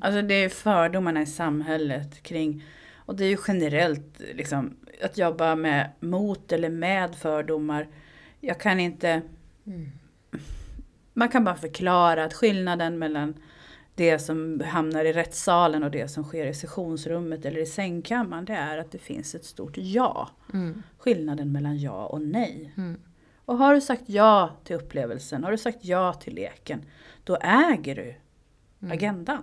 Alltså 0.00 0.22
det 0.22 0.34
är 0.34 0.48
fördomarna 0.48 1.22
i 1.22 1.26
samhället 1.26 2.22
kring, 2.22 2.64
och 2.96 3.16
det 3.16 3.24
är 3.24 3.28
ju 3.28 3.38
generellt 3.48 4.20
liksom, 4.34 4.76
att 5.02 5.18
jobba 5.18 5.54
med 5.54 5.90
mot 6.00 6.52
eller 6.52 6.68
med 6.70 7.14
fördomar. 7.14 7.88
Jag 8.40 8.60
kan 8.60 8.80
inte, 8.80 9.22
man 11.12 11.28
kan 11.28 11.44
bara 11.44 11.56
förklara 11.56 12.24
att 12.24 12.34
skillnaden 12.34 12.98
mellan 12.98 13.34
det 13.94 14.18
som 14.18 14.62
hamnar 14.66 15.04
i 15.04 15.12
rättssalen 15.12 15.82
och 15.82 15.90
det 15.90 16.08
som 16.08 16.24
sker 16.24 16.46
i 16.46 16.54
sessionsrummet 16.54 17.44
eller 17.44 17.60
i 17.60 17.66
sängkammaren, 17.66 18.44
det 18.44 18.54
är 18.54 18.78
att 18.78 18.90
det 18.90 18.98
finns 18.98 19.34
ett 19.34 19.44
stort 19.44 19.76
ja. 19.76 20.28
Mm. 20.54 20.82
Skillnaden 20.98 21.52
mellan 21.52 21.78
ja 21.78 22.06
och 22.06 22.20
nej. 22.20 22.72
Mm. 22.76 23.00
Och 23.44 23.58
har 23.58 23.74
du 23.74 23.80
sagt 23.80 24.02
ja 24.06 24.50
till 24.64 24.76
upplevelsen, 24.76 25.44
har 25.44 25.50
du 25.50 25.58
sagt 25.58 25.84
ja 25.84 26.12
till 26.12 26.34
leken, 26.34 26.82
då 27.24 27.36
äger 27.40 27.94
du 27.94 28.14
Mm. 28.80 28.92
agendan. 28.92 29.42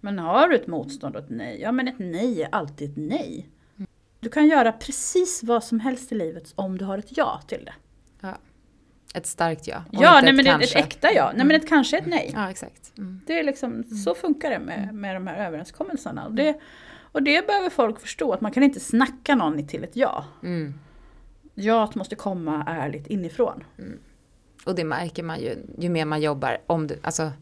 Men 0.00 0.18
har 0.18 0.48
du 0.48 0.56
ett 0.56 0.66
motstånd 0.66 1.16
och 1.16 1.22
ett 1.22 1.30
nej, 1.30 1.60
ja 1.60 1.72
men 1.72 1.88
ett 1.88 1.98
nej 1.98 2.42
är 2.42 2.48
alltid 2.54 2.90
ett 2.90 2.96
nej. 2.96 3.46
Du 4.20 4.30
kan 4.30 4.46
göra 4.46 4.72
precis 4.72 5.42
vad 5.42 5.64
som 5.64 5.80
helst 5.80 6.12
i 6.12 6.14
livet 6.14 6.52
om 6.54 6.78
du 6.78 6.84
har 6.84 6.98
ett 6.98 7.16
ja 7.16 7.40
till 7.46 7.64
det. 7.64 7.74
Ja. 8.20 8.38
Ett 9.14 9.26
starkt 9.26 9.66
ja. 9.66 9.76
och 9.76 10.02
Ja, 10.02 10.20
nej 10.20 10.30
ett 10.30 10.36
men 10.36 10.46
ett 10.46 10.46
kanske. 10.46 10.78
äkta 10.78 11.12
ja. 11.12 11.32
Nej 11.34 11.46
men 11.46 11.56
ett 11.56 11.68
kanske 11.68 11.96
är 11.96 12.00
ett 12.00 12.06
nej. 12.06 12.30
Ja, 12.34 12.50
exakt. 12.50 12.92
Mm. 12.98 13.20
Det 13.26 13.38
är 13.38 13.44
liksom, 13.44 13.84
så 14.04 14.14
funkar 14.14 14.50
det 14.50 14.58
med, 14.58 14.94
med 14.94 15.16
de 15.16 15.26
här 15.26 15.46
överenskommelserna. 15.46 16.26
Och 16.26 16.34
det, 16.34 16.60
och 17.12 17.22
det 17.22 17.46
behöver 17.46 17.70
folk 17.70 18.00
förstå, 18.00 18.32
att 18.32 18.40
man 18.40 18.52
kan 18.52 18.62
inte 18.62 18.80
snacka 18.80 19.34
någon 19.34 19.66
till 19.66 19.84
ett 19.84 19.96
ja. 19.96 20.24
Mm. 20.42 20.74
Jaet 21.54 21.94
måste 21.94 22.14
komma 22.14 22.64
ärligt 22.66 23.06
inifrån. 23.06 23.64
Och 24.64 24.74
det 24.74 24.84
märker 24.84 25.22
man 25.22 25.40
ju, 25.40 25.56
ju 25.78 25.88
mer 25.88 26.04
man 26.04 26.20
jobbar. 26.20 26.58
Om 26.66 26.86
det, 26.86 26.96
alltså, 27.02 27.32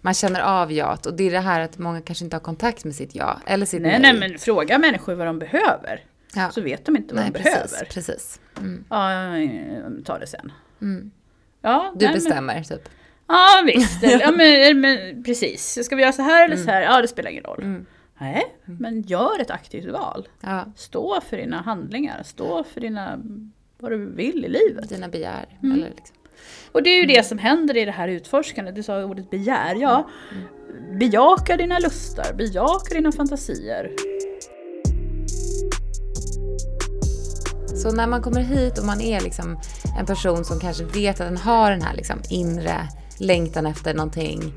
man 0.00 0.14
känner 0.14 0.40
av 0.40 0.72
jat. 0.72 1.06
Och 1.06 1.14
det 1.14 1.24
är 1.24 1.30
det 1.30 1.40
här 1.40 1.60
att 1.60 1.78
många 1.78 2.00
kanske 2.00 2.24
inte 2.24 2.36
har 2.36 2.40
kontakt 2.40 2.84
med 2.84 2.94
sitt 2.94 3.14
ja. 3.14 3.40
Eller 3.46 3.66
sitt 3.66 3.82
Nej, 3.82 4.00
nej, 4.00 4.18
men 4.18 4.38
fråga 4.38 4.78
människor 4.78 5.14
vad 5.14 5.26
de 5.26 5.38
behöver. 5.38 6.04
Ja. 6.36 6.50
Så 6.50 6.60
vet 6.60 6.84
de 6.84 6.96
inte 6.96 7.14
vad 7.14 7.22
nej, 7.24 7.32
de 7.32 7.38
precis, 7.38 7.70
behöver. 7.72 7.90
precis. 7.90 8.40
Mm. 8.58 8.84
Ja, 8.90 9.38
jag 9.38 10.04
tar 10.04 10.18
det 10.20 10.26
sen. 10.26 10.52
Mm. 10.82 11.10
Ja, 11.62 11.92
Du 11.96 12.04
nej, 12.04 12.14
Men, 12.14 12.14
bestämmer, 12.24 12.62
typ. 12.62 12.88
ja 13.28 13.62
visst, 13.66 14.02
ja, 14.20 14.30
men, 14.30 14.80
men 14.80 15.22
precis. 15.24 15.78
Ska 15.84 15.96
vi 15.96 16.02
göra 16.02 16.12
så 16.12 16.22
här 16.22 16.44
eller 16.44 16.56
så 16.56 16.70
här? 16.70 16.82
Ja, 16.82 17.02
det 17.02 17.08
spelar 17.08 17.30
ingen 17.30 17.44
roll. 17.44 17.62
Mm. 17.62 17.86
Nej, 18.18 18.56
men 18.64 19.02
gör 19.02 19.40
ett 19.40 19.50
aktivt 19.50 19.92
val. 19.92 20.28
Ja, 20.40 20.64
Stå 20.76 21.20
för 21.20 21.36
dina 21.36 21.60
handlingar, 21.62 22.22
stå 22.22 22.64
för 22.64 22.80
dina, 22.80 23.18
vad 23.78 23.90
du 23.92 24.06
vill 24.10 24.44
i 24.44 24.48
livet. 24.48 24.88
dina 24.88 25.08
begär. 25.08 25.58
Mm. 25.62 25.76
Eller 25.78 25.90
liksom. 25.90 26.16
Och 26.72 26.82
det 26.82 26.90
är 26.90 27.00
ju 27.00 27.06
det 27.06 27.26
som 27.26 27.38
händer 27.38 27.76
i 27.76 27.84
det 27.84 27.90
här 27.92 28.08
utforskandet. 28.08 28.74
Du 28.74 28.82
sa 28.82 29.04
ordet 29.04 29.30
begär. 29.30 29.74
Ja, 29.74 30.08
bejaka 31.00 31.56
dina 31.56 31.78
lustar, 31.78 32.32
bejaka 32.34 32.94
dina 32.94 33.12
fantasier. 33.12 33.90
Så 37.84 37.92
när 37.92 38.06
man 38.06 38.22
kommer 38.22 38.40
hit 38.40 38.78
och 38.78 38.84
man 38.84 39.00
är 39.00 39.20
liksom 39.20 39.58
en 39.98 40.06
person 40.06 40.44
som 40.44 40.60
kanske 40.60 40.84
vet 40.84 41.20
att 41.20 41.26
den 41.26 41.36
har 41.36 41.70
den 41.70 41.82
här 41.82 41.94
liksom 41.94 42.18
inre 42.30 42.88
längtan 43.18 43.66
efter 43.66 43.94
någonting, 43.94 44.52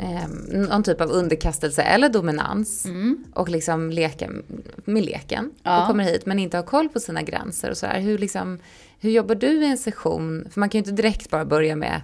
eh, 0.00 0.28
någon 0.48 0.82
typ 0.82 1.00
av 1.00 1.10
underkastelse 1.10 1.82
eller 1.82 2.08
dominans 2.08 2.86
och 3.34 3.48
liksom 3.48 3.90
leka 3.90 4.30
med 4.84 5.04
leken 5.04 5.50
Ja. 5.62 5.80
och 5.80 5.86
kommer 5.86 6.04
hit 6.04 6.26
men 6.26 6.38
inte 6.38 6.56
har 6.56 6.64
koll 6.64 6.88
på 6.88 7.00
sina 7.00 7.22
gränser 7.22 7.70
och 7.70 7.76
sådär. 7.76 8.00
Hur, 8.00 8.18
liksom, 8.18 8.58
hur 9.00 9.10
jobbar 9.10 9.34
du 9.34 9.64
i 9.64 9.66
en 9.70 9.78
session? 9.78 10.48
För 10.50 10.60
man 10.60 10.68
kan 10.68 10.78
ju 10.78 10.80
inte 10.90 11.02
direkt 11.02 11.30
bara 11.30 11.44
börja 11.44 11.76
med 11.76 12.00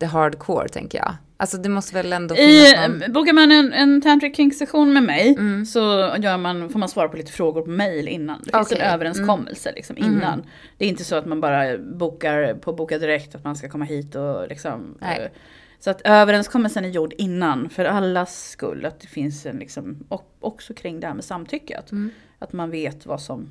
the 0.00 0.06
hardcore 0.06 0.68
tänker 0.68 0.98
jag. 0.98 1.14
Alltså 1.42 1.56
det 1.56 1.68
måste 1.68 1.94
väl 1.94 2.12
ändå 2.12 2.36
I, 2.36 2.74
någon... 2.88 3.12
Bokar 3.12 3.32
man 3.32 3.52
en, 3.52 3.72
en 3.72 4.02
tantric 4.02 4.36
kink 4.36 4.54
session 4.54 4.92
med 4.92 5.02
mig 5.02 5.34
Mm. 5.38 5.66
så 5.66 5.80
gör 6.18 6.36
man, 6.38 6.68
får 6.70 6.78
man 6.78 6.88
svara 6.88 7.08
på 7.08 7.16
lite 7.16 7.32
frågor 7.32 7.62
på 7.62 7.70
mail 7.70 8.08
innan. 8.08 8.42
Det 8.44 8.52
finns. 8.58 8.72
Mm. 8.72 8.82
en 8.86 8.94
överenskommelse 8.94 9.72
liksom 9.76 9.98
innan. 9.98 10.42
Det 10.78 10.84
är 10.84 10.88
inte 10.88 11.04
så 11.04 11.16
att 11.16 11.26
man 11.26 11.40
bara 11.40 11.78
bokar 11.78 12.54
på 12.54 12.72
Boka 12.72 12.98
Direkt 12.98 13.34
att 13.34 13.44
man 13.44 13.56
ska 13.56 13.68
komma 13.68 13.84
hit 13.84 14.14
och 14.14 14.48
liksom 14.48 14.98
Nej. 15.00 15.18
eh, 15.20 15.30
Så 15.78 15.90
att 15.90 16.00
överenskommelsen 16.04 16.84
är 16.84 16.88
gjord 16.88 17.12
innan 17.18 17.68
för 17.68 17.84
allas 17.84 18.50
skull. 18.50 18.84
Att 18.86 19.00
det 19.00 19.06
finns 19.06 19.46
en 19.46 19.56
liksom, 19.56 20.04
och 20.08 20.36
också 20.40 20.74
kring 20.74 21.00
det 21.00 21.06
här 21.06 21.14
med 21.14 21.24
samtycke. 21.24 21.78
Att, 21.78 21.92
Mm. 21.92 22.10
att 22.38 22.52
man 22.52 22.70
vet 22.70 23.06
vad 23.06 23.20
som 23.20 23.50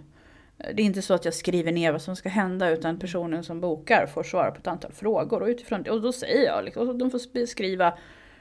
det 0.73 0.81
är 0.81 0.85
inte 0.85 1.01
så 1.01 1.13
att 1.13 1.25
jag 1.25 1.33
skriver 1.33 1.71
ner 1.71 1.91
vad 1.91 2.01
som 2.01 2.15
ska 2.15 2.29
hända 2.29 2.69
utan 2.69 2.99
personen 2.99 3.43
som 3.43 3.61
bokar 3.61 4.05
får 4.05 4.23
svara 4.23 4.51
på 4.51 4.57
ett 4.57 4.67
antal 4.67 4.91
frågor. 4.91 5.41
Och 5.41 5.47
utifrån 5.47 5.83
det, 5.83 5.91
och 5.91 6.01
då 6.01 6.11
säger 6.11 6.45
jag, 6.45 6.65
liksom, 6.65 6.97
de 6.97 7.11
får 7.11 7.33
beskriva 7.33 7.97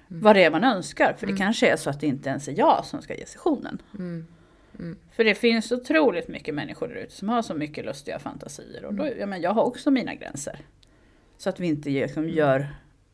vad 0.09 0.37
det 0.37 0.45
är 0.45 0.51
man 0.51 0.65
önskar. 0.65 1.17
För 1.19 1.27
det 1.27 1.37
kanske 1.37 1.69
är 1.69 1.77
så 1.77 1.91
att 1.91 2.01
det 2.01 2.07
inte 2.07 2.29
ens 2.29 2.49
är 2.49 2.59
jag 2.59 2.85
som 2.85 3.03
ska 3.03 3.15
ge 3.15 3.27
sessionen. 3.27 3.83
Mm. 3.99 4.27
För 5.13 5.25
det 5.25 5.35
finns 5.35 5.73
otroligt 5.73 6.29
mycket 6.29 6.55
människor 6.55 6.89
där 6.89 6.95
ute 6.95 7.13
som 7.13 7.29
har 7.29 7.43
så 7.43 7.55
mycket 7.55 7.85
lustiga 7.85 8.19
fantasier. 8.19 8.85
Och 8.85 8.95
då, 8.95 9.09
ja, 9.19 9.27
men 9.27 9.41
jag 9.41 9.51
har 9.51 9.63
också 9.63 9.91
mina 9.91 10.15
gränser. 10.15 10.61
Så 11.39 11.49
att 11.49 11.61
vi 11.61 11.67
inte 11.67 11.91
liksom 11.91 12.29
gör, 12.29 12.61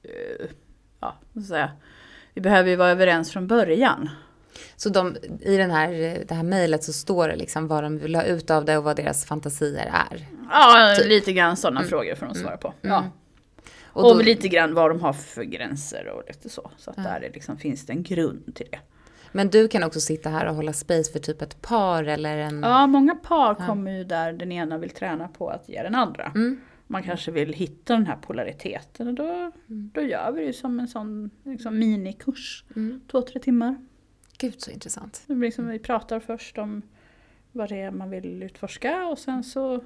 eh, 0.03 0.47
ja, 1.01 1.17
ska 1.31 1.39
jag 1.39 1.45
säga, 1.45 1.71
vi 2.35 2.41
behöver 2.41 2.71
ju 2.71 2.77
vara 2.77 2.91
överens 2.91 3.33
från 3.33 3.47
början. 3.47 4.11
Så 4.77 4.89
de, 4.89 5.17
i 5.41 5.57
den 5.57 5.71
här, 5.71 5.91
det 6.29 6.35
här 6.35 6.43
mejlet 6.43 6.85
så 6.85 6.93
står 6.93 7.29
det 7.29 7.37
liksom 7.37 7.69
vad 7.69 7.83
de 7.83 7.99
vill 7.99 8.15
ha 8.15 8.23
ut 8.23 8.51
av 8.51 8.65
det 8.65 8.79
och 8.79 8.85
vad 8.85 8.97
deras 8.97 9.25
fantasier 9.25 9.87
är. 10.11 10.27
Ja, 10.51 10.95
Typ. 10.99 11.09
lite 11.09 11.33
grann 11.33 11.57
sådana 11.57 11.83
frågor 11.83 12.15
får 12.15 12.27
de 12.27 12.35
svara 12.35 12.57
på. 12.57 12.75
Ja. 12.81 12.99
Mm. 12.99 13.11
Och 13.85 14.11
Och, 14.11 14.17
då- 14.17 14.23
lite 14.23 14.49
grann 14.49 14.75
vad 14.75 14.91
de 14.91 15.01
har 15.01 15.13
för 15.13 15.43
gränser 15.43 16.09
och 16.09 16.23
lite 16.29 16.49
så. 16.49 16.71
Så 16.77 16.91
att 16.91 16.97
där 16.97 17.21
är 17.21 17.31
liksom, 17.35 17.57
finns 17.59 17.87
det 17.87 17.93
en 17.93 18.03
grund 18.03 18.55
till 18.55 18.67
det. 18.71 18.79
Men 19.33 19.49
du 19.51 19.69
kan 19.69 19.83
också 19.85 20.01
sitta 20.01 20.29
här 20.31 20.47
och 20.49 20.55
hålla 20.55 20.73
space 20.73 21.13
för 21.13 21.19
typ 21.19 21.43
ett 21.43 21.63
par 21.63 22.05
eller 22.05 22.37
en... 22.37 22.63
Ja, 22.63 22.87
många 22.87 23.15
par 23.15 23.55
kommer 23.55 23.91
ju 23.91 24.05
där 24.05 24.33
den 24.33 24.53
ena 24.53 24.79
vill 24.79 24.91
träna 24.91 25.29
på 25.29 25.49
att 25.49 25.69
ge 25.69 25.83
den 25.83 25.95
andra. 25.95 26.33
Mm. 26.35 26.61
Man 26.87 27.03
kanske 27.03 27.31
vill 27.31 27.53
hitta 27.53 27.93
den 27.93 28.07
här 28.07 28.17
polariteten 28.17 29.09
och 29.09 29.15
då, 29.15 29.53
då 29.67 30.01
gör 30.01 30.33
vi 30.33 30.47
det 30.47 30.53
som 30.53 30.81
en 30.81 30.89
sån 30.89 31.31
liksom, 31.45 31.79
minikurs. 31.79 32.65
Mm. 32.77 33.01
Två, 33.11 33.23
tre 33.23 33.41
timmar. 33.41 33.77
Gud 34.39 34.61
så 34.63 34.71
intressant. 34.71 35.25
Det 35.27 35.35
blir 35.35 35.49
liksom, 35.49 35.69
vi 35.69 35.79
pratar 35.79 36.21
först 36.21 36.59
om 36.59 36.83
vad 37.53 37.69
det 37.69 37.81
är 37.81 37.91
man 37.91 38.11
vill 38.11 38.43
utforska 38.43 39.07
och 39.07 39.19
sen 39.19 39.45
så 39.45 39.81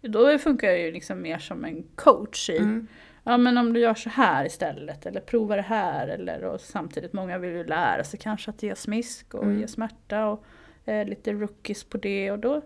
då 0.00 0.38
funkar 0.38 0.68
jag 0.68 0.78
ju 0.80 0.92
liksom 0.92 1.22
mer 1.22 1.38
som 1.38 1.64
en 1.64 1.82
coach 1.94 2.50
i 2.50 2.56
Mm. 2.58 2.86
Ja 3.24 3.36
men 3.36 3.58
om 3.58 3.72
du 3.72 3.80
gör 3.80 3.94
så 3.94 4.08
här 4.10 4.44
istället 4.46 5.06
eller 5.06 5.20
prova 5.20 5.56
det 5.56 5.62
här 5.62 6.08
eller 6.08 6.44
och 6.44 6.60
samtidigt 6.60 7.12
många 7.12 7.38
vill 7.38 7.50
ju 7.50 7.64
lära 7.64 8.04
sig 8.04 8.20
kanske 8.20 8.50
att 8.50 8.62
ge 8.62 8.74
smisk 8.76 9.34
och 9.34 9.44
Mm. 9.44 9.60
ge 9.60 9.68
smärta 9.68 10.26
och 10.26 10.44
eh, 10.84 11.06
lite 11.08 11.32
rookies 11.32 11.84
på 11.84 11.98
det 11.98 12.30
och 12.30 12.38
då, 12.38 12.62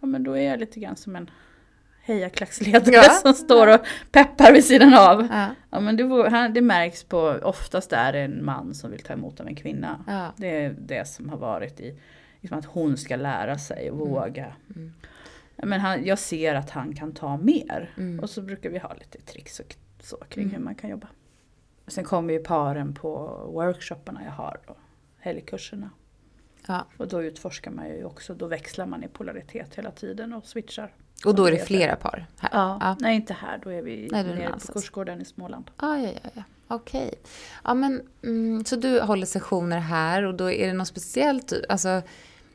ja, 0.00 0.06
men 0.06 0.24
då 0.24 0.32
är 0.36 0.50
jag 0.50 0.60
lite 0.60 0.80
grann 0.80 0.96
som 0.96 1.16
en 1.16 1.30
hejaklacksledare 2.06 2.94
Ja. 2.94 3.02
som 3.22 3.32
står 3.34 3.74
och 3.74 3.80
peppar 4.12 4.52
vid 4.52 4.64
sidan 4.64 4.94
av. 4.94 5.28
Ja. 5.30 5.48
Ja 5.70 5.80
men 5.80 5.96
det, 5.96 6.48
det 6.54 6.60
märks 6.60 7.04
på, 7.04 7.18
oftast 7.42 7.92
är 7.92 8.12
det 8.12 8.18
en 8.18 8.44
man 8.44 8.74
som 8.74 8.90
vill 8.90 9.00
ta 9.02 9.12
emot 9.12 9.40
av 9.40 9.46
en 9.46 9.54
kvinna. 9.56 10.04
Ja. 10.06 10.32
Det 10.36 10.64
är 10.64 10.70
det 10.78 11.08
som 11.08 11.28
har 11.28 11.36
varit 11.38 11.80
i, 11.80 11.98
liksom 12.40 12.58
att 12.58 12.64
hon 12.64 12.96
ska 12.96 13.16
lära 13.16 13.58
sig 13.58 13.90
och 13.90 13.98
våga. 13.98 14.52
Mm. 14.76 14.92
Men 15.56 15.80
han, 15.80 16.04
jag 16.04 16.18
ser 16.18 16.54
att 16.54 16.70
han 16.70 16.94
kan 16.94 17.12
ta 17.14 17.36
mer. 17.36 17.90
Mm. 17.96 18.20
Och 18.20 18.30
så 18.30 18.42
brukar 18.42 18.70
vi 18.70 18.78
ha 18.78 18.94
lite 18.94 19.18
tricks 19.20 19.60
och 19.60 19.74
så 20.00 20.16
kring 20.16 20.44
Mm. 20.44 20.56
hur 20.56 20.62
man 20.64 20.74
kan 20.74 20.90
jobba. 20.90 21.08
Sen 21.86 22.04
kommer 22.04 22.32
ju 22.34 22.38
paren 22.38 22.94
på 22.94 23.10
workshopparna 23.52 24.24
jag 24.24 24.32
har 24.32 24.58
och 24.66 24.78
helgkurserna. 25.18 25.90
Ja. 26.66 26.86
Och 26.96 27.08
då 27.08 27.22
utforskar 27.22 27.70
man 27.70 27.88
ju 27.88 28.04
också, 28.04 28.34
då 28.34 28.46
växlar 28.46 28.86
man 28.86 29.04
i 29.04 29.08
polaritet 29.08 29.74
hela 29.74 29.90
tiden 29.90 30.32
och 30.32 30.46
switchar. 30.46 30.92
Och 31.24 31.34
då 31.34 31.46
är 31.46 31.50
det 31.52 31.66
flera 31.66 31.96
par 31.96 32.26
här? 32.38 32.50
Ja, 32.52 32.78
Ja. 32.80 32.96
nej 33.00 33.16
inte 33.16 33.32
här, 33.32 33.60
då 33.64 33.70
är 33.70 33.82
vi 33.82 34.08
Nej, 34.12 34.24
nere 34.24 34.52
på 34.66 34.72
kursgården 34.72 35.20
i 35.20 35.24
Småland. 35.24 35.70
Ja, 35.80 35.98
ja, 35.98 36.10
ja. 36.22 36.30
ja. 36.34 36.42
Okej. 36.68 37.14
Ja, 37.64 37.74
men 37.74 38.02
mm, 38.24 38.64
så 38.64 38.76
du 38.76 39.00
håller 39.00 39.26
sessioner 39.26 39.78
här 39.78 40.22
och 40.22 40.34
då 40.34 40.50
är 40.50 40.66
det 40.66 40.72
något 40.72 40.88
speciellt? 40.88 41.52
Alltså, 41.68 41.88
är 41.88 42.02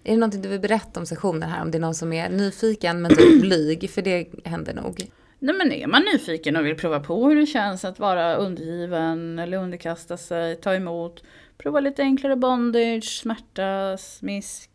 det 0.04 0.17
någonting 0.17 0.41
du 0.41 0.50
vill 0.50 0.60
berätta 0.60 1.00
om 1.00 1.06
sessionen 1.06 1.50
här? 1.50 1.62
Om 1.62 1.71
det 1.71 1.78
är 1.78 1.80
någon 1.80 1.95
som 1.95 2.13
är 2.13 2.30
nyfiken 2.30 3.02
men 3.02 3.12
typ 3.15 3.41
blyg? 3.41 3.89
För 3.89 4.02
det 4.02 4.28
händer 4.45 4.74
nog. 4.74 5.08
Nej 5.39 5.56
men 5.56 5.71
är 5.71 5.88
man 5.88 6.02
nyfiken 6.13 6.56
och 6.56 6.65
vill 6.65 6.76
prova 6.76 7.00
på 7.00 7.30
hur 7.30 7.36
det 7.36 7.45
känns 7.45 7.86
att 7.86 8.00
vara 8.00 8.36
undergiven 8.36 9.39
eller 9.39 9.58
underkasta 9.58 10.17
sig, 10.17 10.56
ta 10.56 10.74
emot, 10.74 11.24
prova 11.58 11.80
lite 11.80 12.02
enklare 12.02 12.36
bondage, 12.36 13.19
smärta, 13.21 13.97
smisk. 13.97 14.69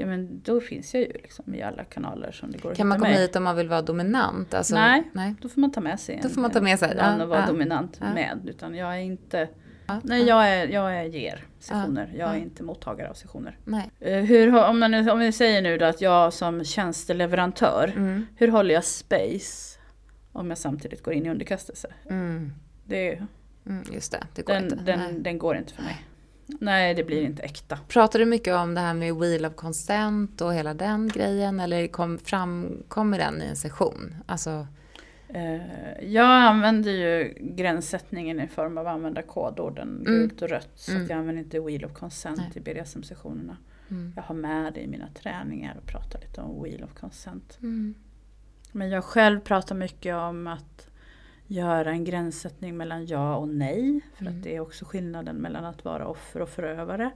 Ja 0.00 0.06
men 0.06 0.40
då 0.42 0.60
finns 0.60 0.94
jag 0.94 1.02
ju 1.02 1.12
liksom 1.12 1.54
i 1.54 1.62
alla 1.62 1.84
kanaler 1.84 2.32
som 2.32 2.50
det 2.50 2.58
går 2.58 2.74
Kan 2.74 2.88
man 2.88 2.98
komma 2.98 3.10
mig. 3.10 3.20
hit 3.20 3.36
om 3.36 3.44
man 3.44 3.56
vill 3.56 3.68
vara 3.68 3.82
dominant? 3.82 4.54
Alltså, 4.54 4.74
Nej. 4.74 5.10
nej. 5.12 5.34
Då 5.40 5.48
får 5.48 5.60
man 5.60 5.72
ta 5.72 5.80
med 5.80 6.00
sig 6.00 6.14
en, 6.14 6.22
Då 6.22 6.28
får 6.28 6.40
man 6.40 6.50
ta 6.50 6.60
med 6.60 6.78
sig, 6.78 6.96
man 6.96 7.18
ja, 7.18 7.22
och 7.24 7.28
vara 7.30 7.40
ja. 7.40 7.46
dominant 7.46 7.98
Ja. 8.00 8.14
med. 8.14 8.38
Utan 8.46 8.74
jag 8.74 8.94
är 8.94 8.98
inte, 9.00 9.48
nej 10.02 10.24
jag 10.24 10.48
är, 10.48 10.68
jag 10.68 10.96
är 10.96 11.02
ger 11.04 11.44
sessioner, 11.58 12.12
jag 12.18 12.30
är 12.30 12.36
inte 12.38 12.62
mottagare 12.62 13.10
av 13.10 13.14
sessioner. 13.14 13.58
nej. 13.64 13.90
Eh, 14.00 14.18
Hur, 14.24 14.64
om, 14.64 14.78
man, 14.78 15.08
om 15.08 15.18
vi 15.18 15.32
säger 15.32 15.62
nu 15.62 15.78
då 15.78 15.84
att 15.84 16.00
jag 16.00 16.32
som 16.32 16.64
tjänsteleverantör, 16.64 17.92
Mm. 17.96 18.26
hur 18.36 18.48
håller 18.48 18.74
jag 18.74 18.84
space 18.84 19.78
om 20.32 20.48
jag 20.48 20.58
samtidigt 20.58 21.02
går 21.02 21.14
in 21.14 21.26
i 21.26 21.30
underkastelse? 21.30 21.88
Mm. 22.10 22.52
Det, 22.84 23.22
Mm, 23.66 23.84
just 23.92 24.12
det, 24.12 24.26
det 24.34 24.42
går 24.42 24.54
den, 24.54 24.62
inte. 24.64 24.76
Den, 24.76 25.22
den 25.22 25.38
går 25.38 25.56
inte 25.56 25.72
för 25.74 25.82
mig. 25.82 26.04
Nej, 26.60 26.94
det 26.94 27.04
blir 27.04 27.22
inte 27.22 27.42
äkta. 27.42 27.78
Pratar 27.88 28.18
du 28.18 28.24
mycket 28.26 28.54
om 28.54 28.74
det 28.74 28.80
här 28.80 28.94
med 28.94 29.14
wheel 29.16 29.46
of 29.46 29.54
consent 29.54 30.40
och 30.40 30.54
hela 30.54 30.74
den 30.74 31.08
grejen? 31.08 31.60
Eller 31.60 31.86
kom, 31.86 32.18
framkommer 32.18 33.18
den 33.18 33.42
i 33.42 33.44
en 33.46 33.56
session? 33.56 34.14
Alltså, 34.26 34.66
Eh, 35.34 35.60
Jag 36.02 36.26
använder 36.26 36.90
ju 36.90 37.34
gränssättningen 37.40 38.40
i 38.40 38.46
form 38.48 38.78
av 38.78 38.86
att 38.86 38.94
använda 38.94 39.22
kodorden 39.22 39.88
Mm. 39.88 40.04
gult 40.04 40.42
och 40.42 40.48
rött. 40.48 40.70
Så 40.74 40.90
Mm. 40.92 41.06
jag 41.06 41.18
använder 41.18 41.42
inte 41.42 41.60
Wheel 41.60 41.84
of 41.84 41.92
Consent 41.92 42.38
Nej. 42.38 42.50
i 42.54 42.60
BDSM-sessionerna. 42.60 43.56
mm. 43.90 44.12
Jag 44.16 44.22
har 44.22 44.34
med 44.34 44.72
det 44.74 44.80
i 44.80 44.86
mina 44.86 45.08
träningar 45.14 45.76
och 45.82 45.86
pratar 45.86 46.20
lite 46.20 46.40
om 46.40 46.62
Wheel 46.62 46.84
of 46.84 46.94
Consent. 46.94 47.58
Mm. 47.62 47.94
Men 48.72 48.90
jag 48.90 49.04
själv 49.04 49.40
pratar 49.40 49.74
mycket 49.74 50.14
om 50.14 50.46
att 50.46 50.89
göra 51.50 51.90
en 51.90 52.04
gränssättning 52.04 52.76
mellan 52.76 53.06
ja 53.06 53.36
och 53.36 53.48
nej. 53.48 54.00
För 54.14 54.22
Mm. 54.24 54.36
att 54.36 54.42
det 54.44 54.56
är 54.56 54.60
också 54.60 54.84
skillnaden 54.84 55.36
mellan 55.36 55.64
att 55.64 55.84
vara 55.84 56.06
offer 56.06 56.42
och 56.42 56.48
förövare. 56.48 57.10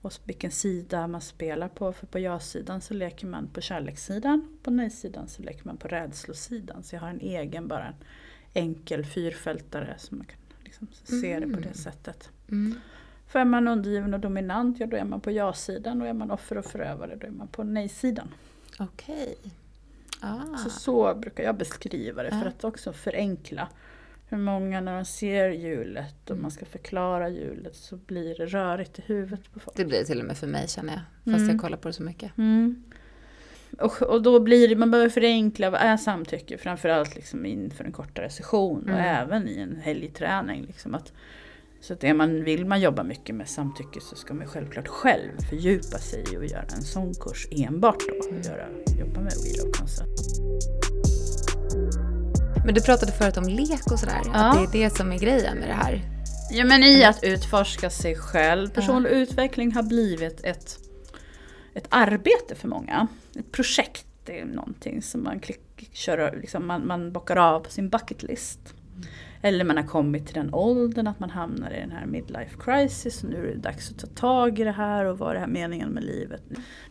Och 0.00 0.12
vilken 0.24 0.50
sida 0.50 1.06
man 1.06 1.20
spelar 1.20 1.68
på. 1.68 1.92
För 1.92 2.06
på 2.06 2.18
ja-sidan 2.18 2.80
så 2.80 2.94
leker 2.94 3.26
man 3.26 3.46
på 3.48 3.60
kärlekssidan. 3.60 4.58
På 4.62 4.70
nej-sidan 4.70 5.28
så 5.28 5.42
leker 5.42 5.64
man 5.66 5.76
på 5.76 5.88
rädslosidan. 5.88 6.82
Så 6.82 6.94
jag 6.96 7.00
har 7.00 7.08
en 7.08 7.20
egen, 7.20 7.68
bara 7.68 7.86
en 7.86 7.94
enkel 8.54 9.04
fyrfältare. 9.04 9.94
som 9.98 10.18
man 10.18 10.26
kan 10.26 10.38
liksom 10.64 10.88
se 11.04 11.34
det 11.34 11.46
på 11.46 11.46
Mm. 11.58 11.62
det 11.62 11.74
sättet. 11.74 12.30
Mm. 12.48 12.74
För 13.26 13.38
är 13.38 13.44
man 13.44 13.68
undergiven 13.68 14.14
och 14.14 14.20
dominant, 14.20 14.80
ja 14.80 14.86
då 14.86 14.96
är 14.96 15.04
man 15.04 15.20
på 15.20 15.30
ja-sidan. 15.30 16.02
Och 16.02 16.08
är 16.08 16.12
man 16.12 16.30
offer 16.30 16.58
och 16.58 16.64
förövare, 16.64 17.16
då 17.16 17.26
är 17.26 17.30
man 17.30 17.48
på 17.48 17.62
nej-sidan. 17.64 18.28
Okej. 18.78 19.36
Ah. 20.26 20.56
Så, 20.56 20.70
så 20.70 21.14
brukar 21.14 21.44
jag 21.44 21.56
beskriva 21.56 22.22
det 22.22 22.30
för 22.30 22.42
Ja. 22.42 22.48
att 22.48 22.64
också 22.64 22.92
förenkla. 22.92 23.68
Hur 24.28 24.38
många 24.38 24.80
när 24.80 24.96
de 24.96 25.04
ser 25.04 25.48
hjulet 25.50 26.30
och 26.30 26.36
man 26.36 26.50
ska 26.50 26.64
förklara 26.66 27.28
hjulet 27.28 27.76
så 27.76 27.96
blir 27.96 28.38
det 28.38 28.46
rörigt 28.46 28.98
i 28.98 29.02
huvudet 29.06 29.52
på 29.52 29.60
folk. 29.60 29.76
Det 29.76 29.84
blir 29.84 29.98
det 29.98 30.04
till 30.04 30.20
och 30.20 30.26
med 30.26 30.36
för 30.38 30.46
mig 30.46 30.68
känner 30.68 30.92
jag. 30.92 31.32
Fast 31.32 31.42
Mm. 31.42 31.50
jag 31.50 31.60
kollar 31.60 31.76
på 31.76 31.88
det 31.88 31.92
så 31.94 32.02
mycket. 32.02 32.38
Mm. 32.38 32.82
Och, 33.78 34.02
och 34.02 34.22
då 34.22 34.40
blir 34.40 34.68
det, 34.68 34.76
man 34.76 34.90
behöver 34.90 35.10
förenkla, 35.10 35.70
vad 35.70 35.80
är 35.80 35.96
samtycke? 35.96 36.58
Framförallt 36.58 37.14
liksom 37.14 37.46
inför 37.46 37.84
en 37.84 37.92
kortare 37.92 38.30
session 38.30 38.82
och 38.82 38.88
Mm. 38.98 39.04
även 39.04 39.48
i 39.48 39.58
en 39.58 39.76
helgträning. 39.76 40.62
Liksom 40.66 40.94
att, 40.94 41.12
så 41.86 41.92
att 41.92 42.04
är 42.04 42.14
man, 42.14 42.44
vill 42.44 42.66
man 42.66 42.80
jobba 42.80 43.02
mycket 43.02 43.34
med 43.34 43.48
samtycke 43.48 44.00
så 44.00 44.16
ska 44.16 44.34
man 44.34 44.46
självklart 44.46 44.88
själv 44.88 45.30
fördjupa 45.50 45.98
sig 45.98 46.24
och 46.38 46.44
göra 46.44 46.62
en 46.62 46.82
sån 46.82 47.14
kurs 47.14 47.48
enbart 47.50 48.00
då. 48.08 48.28
Mm. 48.28 48.38
Och 48.38 48.46
göra, 48.46 48.66
jobba 48.98 49.20
med 49.20 49.32
of 49.32 49.78
Consent. 49.78 50.20
Men 52.64 52.74
du 52.74 52.80
pratade 52.80 53.12
förut 53.12 53.36
om 53.36 53.48
lek 53.48 53.92
och 53.92 53.98
sådär. 53.98 54.20
Ja. 54.24 54.30
Att 54.32 54.72
det 54.72 54.78
är 54.78 54.84
det 54.84 54.96
som 54.96 55.12
är 55.12 55.18
grejen 55.18 55.58
med 55.58 55.68
det 55.68 55.74
här. 55.74 56.02
Ja 56.50 56.64
men 56.64 56.82
i 56.82 57.04
att 57.04 57.24
utforska 57.24 57.90
sig 57.90 58.16
själv. 58.16 58.68
Personlig 58.68 59.10
utveckling 59.10 59.72
har 59.72 59.82
blivit 59.82 60.44
ett, 60.44 60.78
ett 61.74 61.86
arbete 61.88 62.54
för 62.54 62.68
många. 62.68 63.06
Ett 63.38 63.52
projekt. 63.52 64.06
Det 64.24 64.40
är 64.40 64.44
någonting 64.44 65.02
som 65.02 65.24
man, 65.24 65.40
klick, 65.40 65.90
kör, 65.92 66.38
liksom 66.40 66.66
man, 66.66 66.86
man 66.86 67.12
bockar 67.12 67.36
av 67.36 67.60
på 67.60 67.70
sin 67.70 67.88
bucket 67.88 68.22
list. 68.22 68.74
Eller 69.42 69.64
man 69.64 69.76
har 69.76 69.84
kommit 69.84 70.26
till 70.26 70.34
den 70.34 70.54
åldern 70.54 71.06
att 71.06 71.20
man 71.20 71.30
hamnar 71.30 71.70
i 71.70 71.80
den 71.80 71.90
här 71.90 72.06
midlife 72.06 72.56
crisis. 72.60 73.24
Och 73.24 73.30
nu 73.30 73.48
är 73.48 73.54
det 73.54 73.60
dags 73.60 73.90
att 73.90 73.98
ta 73.98 74.06
tag 74.06 74.58
i 74.58 74.64
det 74.64 74.70
här 74.70 75.04
och 75.04 75.18
vad 75.18 75.30
är 75.30 75.34
det 75.34 75.40
här 75.40 75.46
meningen 75.46 75.88
med 75.88 76.04
livet? 76.04 76.42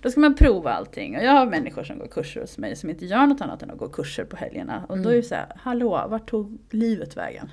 Då 0.02 0.10
ska 0.12 0.20
man 0.20 0.36
prova 0.36 0.72
allting. 0.72 1.18
Och 1.18 1.24
jag 1.24 1.32
har 1.32 1.46
människor 1.46 1.84
som 1.84 2.00
går 2.00 2.08
kurser 2.08 2.42
hos 2.42 2.58
mig 2.58 2.76
som 2.76 2.90
inte 2.90 3.06
gör 3.06 3.28
något 3.28 3.42
annat 3.42 3.64
än 3.64 3.72
att 3.72 3.78
gå 3.78 3.90
kurser 3.90 4.26
på 4.26 4.36
helgerna. 4.36 4.86
Och 4.90 4.98
då 4.98 5.10
är 5.10 5.16
det 5.16 5.24
så 5.24 5.36
här, 5.36 5.48
hallå, 5.56 6.08
vart 6.10 6.30
tog 6.30 6.58
livet 6.70 7.18
vägen? 7.18 7.50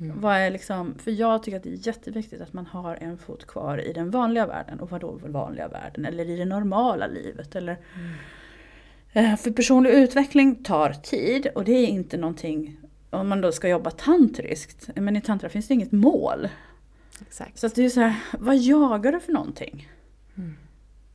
Mm. 0.00 0.20
Vad 0.20 0.36
är 0.36 0.50
liksom, 0.50 0.94
för 0.98 1.10
jag 1.10 1.42
tycker 1.42 1.56
att 1.56 1.62
det 1.62 1.72
är 1.72 1.86
jätteviktigt 1.86 2.40
att 2.40 2.52
man 2.52 2.66
har 2.66 2.96
en 3.00 3.18
fot 3.18 3.46
kvar 3.46 3.78
i 3.78 3.92
den 3.92 4.10
vanliga 4.10 4.46
världen. 4.46 4.80
Och 4.80 4.90
vadå 4.90 5.20
vanliga 5.24 5.68
världen? 5.68 6.04
Eller 6.04 6.24
i 6.24 6.36
det 6.36 6.44
normala 6.44 7.06
livet. 7.06 7.56
Eller, 7.56 7.76
Eh, 9.12 9.36
För 9.36 9.50
personlig 9.50 9.90
utveckling 9.90 10.62
tar 10.62 10.90
tid 10.90 11.46
och 11.54 11.64
det 11.64 11.72
är 11.72 11.86
inte 11.86 12.16
någonting, 12.16 12.76
om 13.10 13.28
man 13.28 13.40
då 13.40 13.52
ska 13.52 13.68
jobba 13.68 13.90
tantriskt, 13.90 14.90
men 14.94 15.16
i 15.16 15.20
tantra 15.20 15.48
finns 15.48 15.68
det 15.68 15.74
inget 15.74 15.92
mål. 15.92 16.48
Exakt. 17.20 17.58
Så 17.58 17.66
att 17.66 17.74
det 17.74 17.84
är 17.84 17.88
så 17.88 18.00
här, 18.00 18.14
vad 18.38 18.56
jagar 18.56 19.12
du 19.12 19.20
för 19.20 19.32
någonting? 19.32 19.88
Mm. 20.36 20.56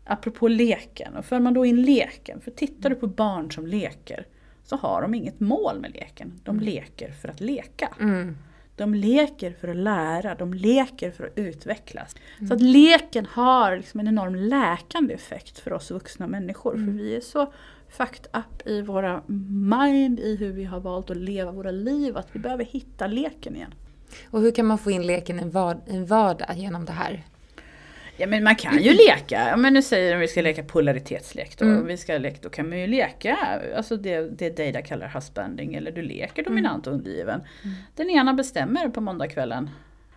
Apropå 0.06 0.48
leken, 0.48 1.16
och 1.16 1.26
för 1.26 1.40
man 1.40 1.54
då 1.54 1.66
in 1.66 1.82
leken, 1.82 2.42
för 2.42 2.52
tittar 2.52 2.90
du 2.90 2.96
på 2.96 3.08
barn 3.08 3.52
som 3.52 3.68
leker 3.68 4.26
så 4.64 4.76
har 4.76 5.02
de 5.02 5.14
inget 5.14 5.40
mål 5.40 5.80
med 5.80 5.94
leken. 5.94 6.40
De 6.44 6.60
leker 6.60 7.12
för 7.12 7.30
att 7.30 7.42
leka. 7.42 7.90
Mm. 8.00 8.38
De 8.76 8.94
leker 8.94 9.52
för 9.52 9.68
att 9.68 9.76
lära, 9.76 10.36
de 10.36 10.54
leker 10.54 11.12
för 11.12 11.26
att 11.26 11.38
utvecklas. 11.38 12.16
Mm. 12.38 12.48
Så 12.48 12.54
att 12.54 12.62
leken 12.62 13.26
har 13.26 13.78
liksom 13.78 14.00
en 14.00 14.08
enorm 14.08 14.36
läkande 14.36 15.14
effekt 15.14 15.60
för 15.60 15.74
oss 15.74 15.92
vuxna 15.92 16.28
människor. 16.28 16.76
Mm. 16.76 16.86
För 16.86 17.04
vi 17.04 17.16
är 17.16 17.22
så 17.22 17.54
fucked 17.98 18.28
up 18.34 18.68
i 18.68 18.82
våra 18.82 19.22
mind, 19.80 20.20
i 20.20 20.36
hur 20.36 20.52
vi 20.52 20.64
har 20.64 20.80
valt 20.80 21.10
att 21.10 21.18
leva 21.18 21.52
våra 21.52 21.72
liv, 21.72 22.18
att 22.18 22.28
vi 22.32 22.40
behöver 22.40 22.66
hitta 22.66 23.08
leken 23.08 23.56
igen. 23.56 23.74
Och 24.30 24.42
hur 24.42 24.52
kan 24.52 24.66
man 24.66 24.78
få 24.78 24.92
in 24.92 25.08
leken 25.08 25.40
i 25.40 25.42
en 25.88 26.06
vardag 26.06 26.56
genom 26.56 26.86
det 26.86 26.92
här? 26.92 27.24
Ja 28.18 28.28
men 28.28 28.44
man 28.44 28.56
kan 28.56 28.84
ju 28.84 28.94
leka, 28.94 29.50
ja, 29.50 29.58
men 29.58 29.74
nu 29.74 29.82
säger 29.82 30.12
de 30.12 30.18
att 30.18 30.24
vi 30.24 30.28
ska 30.28 30.42
leka 30.42 30.64
polaritetslek 30.64 31.58
då. 31.58 31.66
Mm. 31.66 31.86
Vi 31.86 31.98
ska 31.98 32.18
leka, 32.18 32.38
då 32.42 32.50
kan 32.50 32.70
man 32.70 32.80
ju 32.80 32.88
leka, 32.88 33.38
alltså 33.76 33.98
det, 33.98 34.40
det 34.40 34.50
Data 34.50 34.82
kallar 34.82 35.08
husbanding, 35.08 35.74
eller 35.74 35.92
du 35.92 36.02
leker 36.02 36.44
dominant 36.44 36.88
och 36.88 36.94
undergiven. 36.94 37.42
Den 37.96 38.10
ena 38.10 38.34
bestämmer 38.34 38.90
på 38.90 39.02
måndagskvällen. 39.02 39.70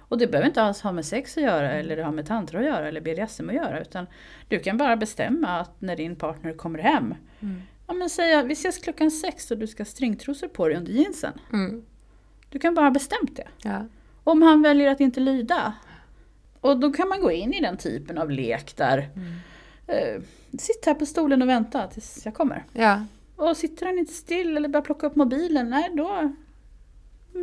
Och 0.09 0.19
det 0.19 0.27
behöver 0.27 0.49
inte 0.49 0.63
alls 0.63 0.81
ha 0.81 0.93
med 0.93 1.05
sex 1.07 1.37
att 1.37 1.43
göra 1.43 1.73
eller 1.73 2.03
ha 2.03 2.11
med 2.11 2.27
tantra 2.27 2.59
att 2.59 2.65
göra 2.65 2.89
eller 2.89 3.01
BDSM 3.01 3.49
att 3.49 3.55
göra. 3.55 3.81
Utan 3.81 4.07
du 4.49 4.59
kan 4.59 4.77
bara 4.77 4.97
bestämma 4.97 5.61
att 5.61 5.81
när 5.81 5.97
din 5.97 6.17
partner 6.17 6.53
kommer 6.53 6.79
hem. 6.79 7.15
Mm. 7.41 7.63
Ja 7.87 7.95
men 7.95 8.11
säga 8.11 8.43
vi 8.43 8.53
ses 8.53 8.79
klockan 8.79 9.11
sex 9.11 9.51
och 9.51 9.59
du 9.59 9.67
ska 9.67 9.81
ha 9.81 9.87
stringtrosor 9.87 10.49
på 10.49 10.69
dig 10.69 10.77
under 10.77 10.93
jeansen. 10.93 11.33
Mm. 11.53 11.83
Du 12.51 12.59
kan 12.59 12.75
bara 12.75 12.87
ha 12.87 12.91
bestämt 12.91 13.37
det. 13.37 13.49
Ja. 13.63 13.85
Om 14.25 14.43
han 14.43 14.63
väljer 14.63 14.91
att 14.91 15.01
inte 15.01 15.21
lyda. 15.21 15.75
Och 16.61 16.81
då 16.81 16.93
kan 16.93 17.09
man 17.09 17.21
gå 17.21 17.33
in 17.33 17.53
i 17.55 17.61
den 17.61 17.77
typen 17.77 18.19
av 18.19 18.31
lek 18.31 18.77
där 18.77 19.09
Mm. 19.17 19.33
eh, 19.87 20.23
Sitt 20.59 20.87
här 20.87 20.95
på 20.95 21.07
stolen 21.07 21.43
och 21.43 21.49
vänta 21.49 21.87
tills 21.87 22.25
jag 22.25 22.35
kommer. 22.35 22.65
ja. 22.73 23.05
Och 23.37 23.57
sitter 23.57 23.87
han 23.87 23.99
inte 23.99 24.13
still 24.13 24.57
eller 24.57 24.69
börjar 24.69 24.85
plocka 24.85 25.07
upp 25.07 25.17
mobilen, 25.17 25.71
nej 25.71 25.91
då, 25.95 26.33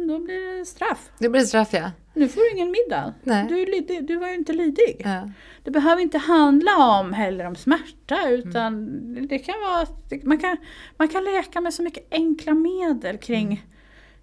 då 0.07 0.19
blir 0.19 0.59
det 0.59 0.65
straff. 0.65 1.09
Det 1.19 1.29
blir 1.29 1.41
straff 1.41 1.73
ja. 1.73 1.91
Nu 2.13 2.27
får 2.27 2.41
du 2.41 2.51
ingen 2.57 2.71
middag. 2.71 3.13
Nej. 3.23 3.45
Du, 3.49 3.65
lydig, 3.65 4.07
du 4.07 4.15
var 4.15 4.27
ju 4.27 4.35
inte 4.35 4.53
lydig. 4.53 5.01
ja. 5.05 5.29
Det 5.63 5.71
behöver 5.71 6.01
inte 6.01 6.17
handla 6.17 6.99
om 6.99 7.13
heller 7.13 7.45
om 7.45 7.55
smärta 7.55 8.29
utan 8.29 8.87
det 9.27 9.39
kan 9.39 9.55
vara 9.61 9.87
man 10.23 10.37
kan, 10.37 10.57
man 10.97 11.07
kan 11.07 11.23
leka 11.23 11.61
med 11.61 11.73
så 11.73 11.83
mycket 11.83 12.07
enkla 12.11 12.53
medel 12.53 13.17
kring, 13.17 13.65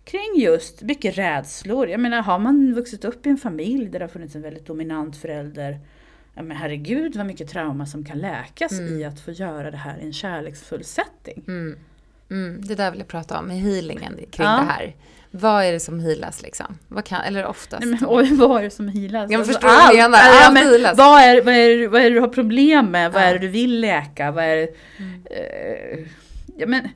kring 0.04 0.34
just 0.36 0.82
mycket 0.82 1.18
rädslor. 1.18 1.88
Jag 1.88 2.00
menar 2.00 2.22
har 2.22 2.38
man 2.38 2.74
vuxit 2.74 3.04
upp 3.04 3.26
i 3.26 3.30
en 3.30 3.36
familj 3.38 3.88
där 3.88 3.98
det 3.98 4.04
har 4.04 4.10
funnits 4.10 4.34
en 4.34 4.42
väldigt 4.42 4.66
dominant 4.66 5.16
förälder 5.16 5.78
Ja, 6.34 6.42
men 6.42 6.56
herregud 6.56 7.16
vad 7.16 7.26
mycket 7.26 7.48
trauma 7.48 7.86
som 7.86 8.04
kan 8.04 8.18
läkas 8.18 8.72
i 8.72 9.04
att 9.04 9.20
få 9.20 9.30
göra 9.30 9.70
det 9.70 9.76
här 9.76 9.98
i 9.98 10.04
en 10.04 10.12
kärleksfull 10.12 10.84
setting. 10.84 11.44
Mm. 11.48 11.78
Mm. 12.30 12.60
Det 12.64 12.74
där 12.74 12.90
vill 12.90 13.00
jag 13.00 13.08
prata 13.08 13.38
om, 13.38 13.50
i 13.50 13.58
healingen 13.58 14.14
kring 14.30 14.46
Ja. 14.46 14.56
det 14.56 14.72
här. 14.72 14.94
Vad 15.30 15.64
är 15.64 15.72
det 15.72 15.80
som 15.80 16.00
healas 16.00 16.42
liksom? 16.42 16.78
Vad 16.88 17.04
kan, 17.04 17.20
eller 17.20 17.46
oftast? 17.46 17.84
Nej, 17.86 17.90
men, 18.00 18.08
oj, 18.10 18.34
vad 18.34 18.58
är 18.58 18.62
det 18.64 18.70
som 18.70 18.88
healas? 18.88 19.30
Jag 19.30 19.38
Alltså, 19.38 19.52
förstår 19.52 19.68
vad 19.68 19.92
du 19.92 19.96
menar. 19.96 20.18
ja, 20.18 20.44
Allt 20.46 20.54
men 20.54 20.62
healas. 20.62 20.98
Vad 20.98 21.20
är, 21.22 21.42
vad, 21.42 21.54
är, 21.54 21.88
vad 21.88 22.00
är 22.00 22.04
det 22.04 22.14
du 22.16 22.20
har 22.20 22.28
problem 22.28 22.86
med? 22.90 23.12
Vad 23.12 23.22
Ja. 23.22 23.26
är 23.26 23.32
det 23.32 23.38
du 23.38 23.48
vill 23.48 23.80
läka? 23.80 24.30
Vad 24.30 24.44
är 24.44 24.56
det, 24.56 24.68
Mm. 24.98 25.22
eh, 25.30 26.06
ja, 26.56 26.66
men, 26.66 26.88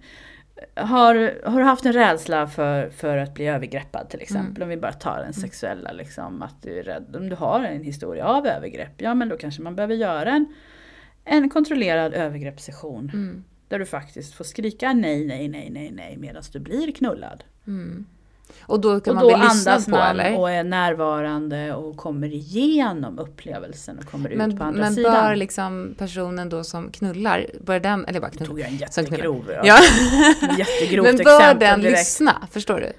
har, 0.77 1.35
har 1.51 1.59
du 1.59 1.65
haft 1.65 1.87
en 1.87 1.93
rädsla 1.93 2.47
för, 2.47 2.89
för 2.91 3.17
att 3.17 3.35
bli 3.35 3.47
övergreppad 3.47 4.09
till 4.11 4.21
exempel? 4.21 4.57
Mm. 4.57 4.63
Om 4.63 4.69
vi 4.69 4.77
bara 4.77 4.93
tar 4.93 5.19
den 5.19 5.33
sexuella, 5.33 5.93
liksom, 5.93 6.43
att 6.43 6.63
du 6.63 6.79
är 6.79 6.83
rädd. 6.83 7.17
Om 7.17 7.29
du 7.29 7.37
har 7.37 7.61
en 7.65 7.83
historia 7.85 8.25
av 8.27 8.47
övergrepp, 8.47 8.93
ja 9.03 9.15
men 9.15 9.29
då 9.29 9.37
kanske 9.37 9.63
man 9.63 9.77
behöver 9.77 9.95
göra 9.95 10.31
en, 10.31 10.47
en 11.25 11.51
kontrollerad 11.51 12.15
övergreppssession. 12.15 13.11
Mm. 13.15 13.45
Där 13.69 13.79
du 13.79 13.87
faktiskt 13.87 14.35
får 14.35 14.45
skrika 14.45 14.93
nej, 14.93 15.25
nej, 15.27 15.49
nej, 15.49 15.71
nej, 15.71 15.93
nej 15.97 16.17
medan 16.17 16.43
du 16.53 16.59
blir 16.59 16.93
knullad. 16.93 17.45
Mm. 17.67 18.07
Och 18.63 18.81
då 18.81 19.01
kan 19.01 19.17
Och 19.17 19.23
man 19.23 19.33
då 19.33 19.39
bli 19.39 19.49
lyssnad 19.49 19.85
på 19.85 19.91
man 19.91 20.21
eller? 20.21 20.39
och 20.39 20.51
är 20.51 20.65
närvarande 20.65 21.75
och 21.75 21.97
kommer 21.97 22.33
igenom 22.33 23.19
upplevelsen 23.19 23.99
och 23.99 24.11
kommer 24.11 24.37
Men, 24.37 24.51
ut 24.53 24.59
på 24.59 24.65
andra 24.65 24.81
men 24.81 24.95
sidan. 24.95 25.13
bör 25.13 25.37
liksom 25.37 25.95
personen 25.99 26.49
då 26.49 26.65
som 26.65 26.91
knullar, 26.91 27.47
bör 27.61 27.81
den, 27.81 28.05
eller 28.05 28.21
bara 28.21 28.31
Nu 28.39 28.47
tog 28.47 28.61
jag 28.61 28.69
en 28.69 28.79
knullar. 28.79 29.03
jättegrov, 29.03 29.53
Ja. 29.65 29.79
jättegrovt 30.59 31.07
men 31.07 31.17
bör 31.17 31.55
den 31.55 31.81
direkt. 31.81 31.99
lyssna, 31.99 32.49
förstår 32.51 32.81
du? 32.81 32.93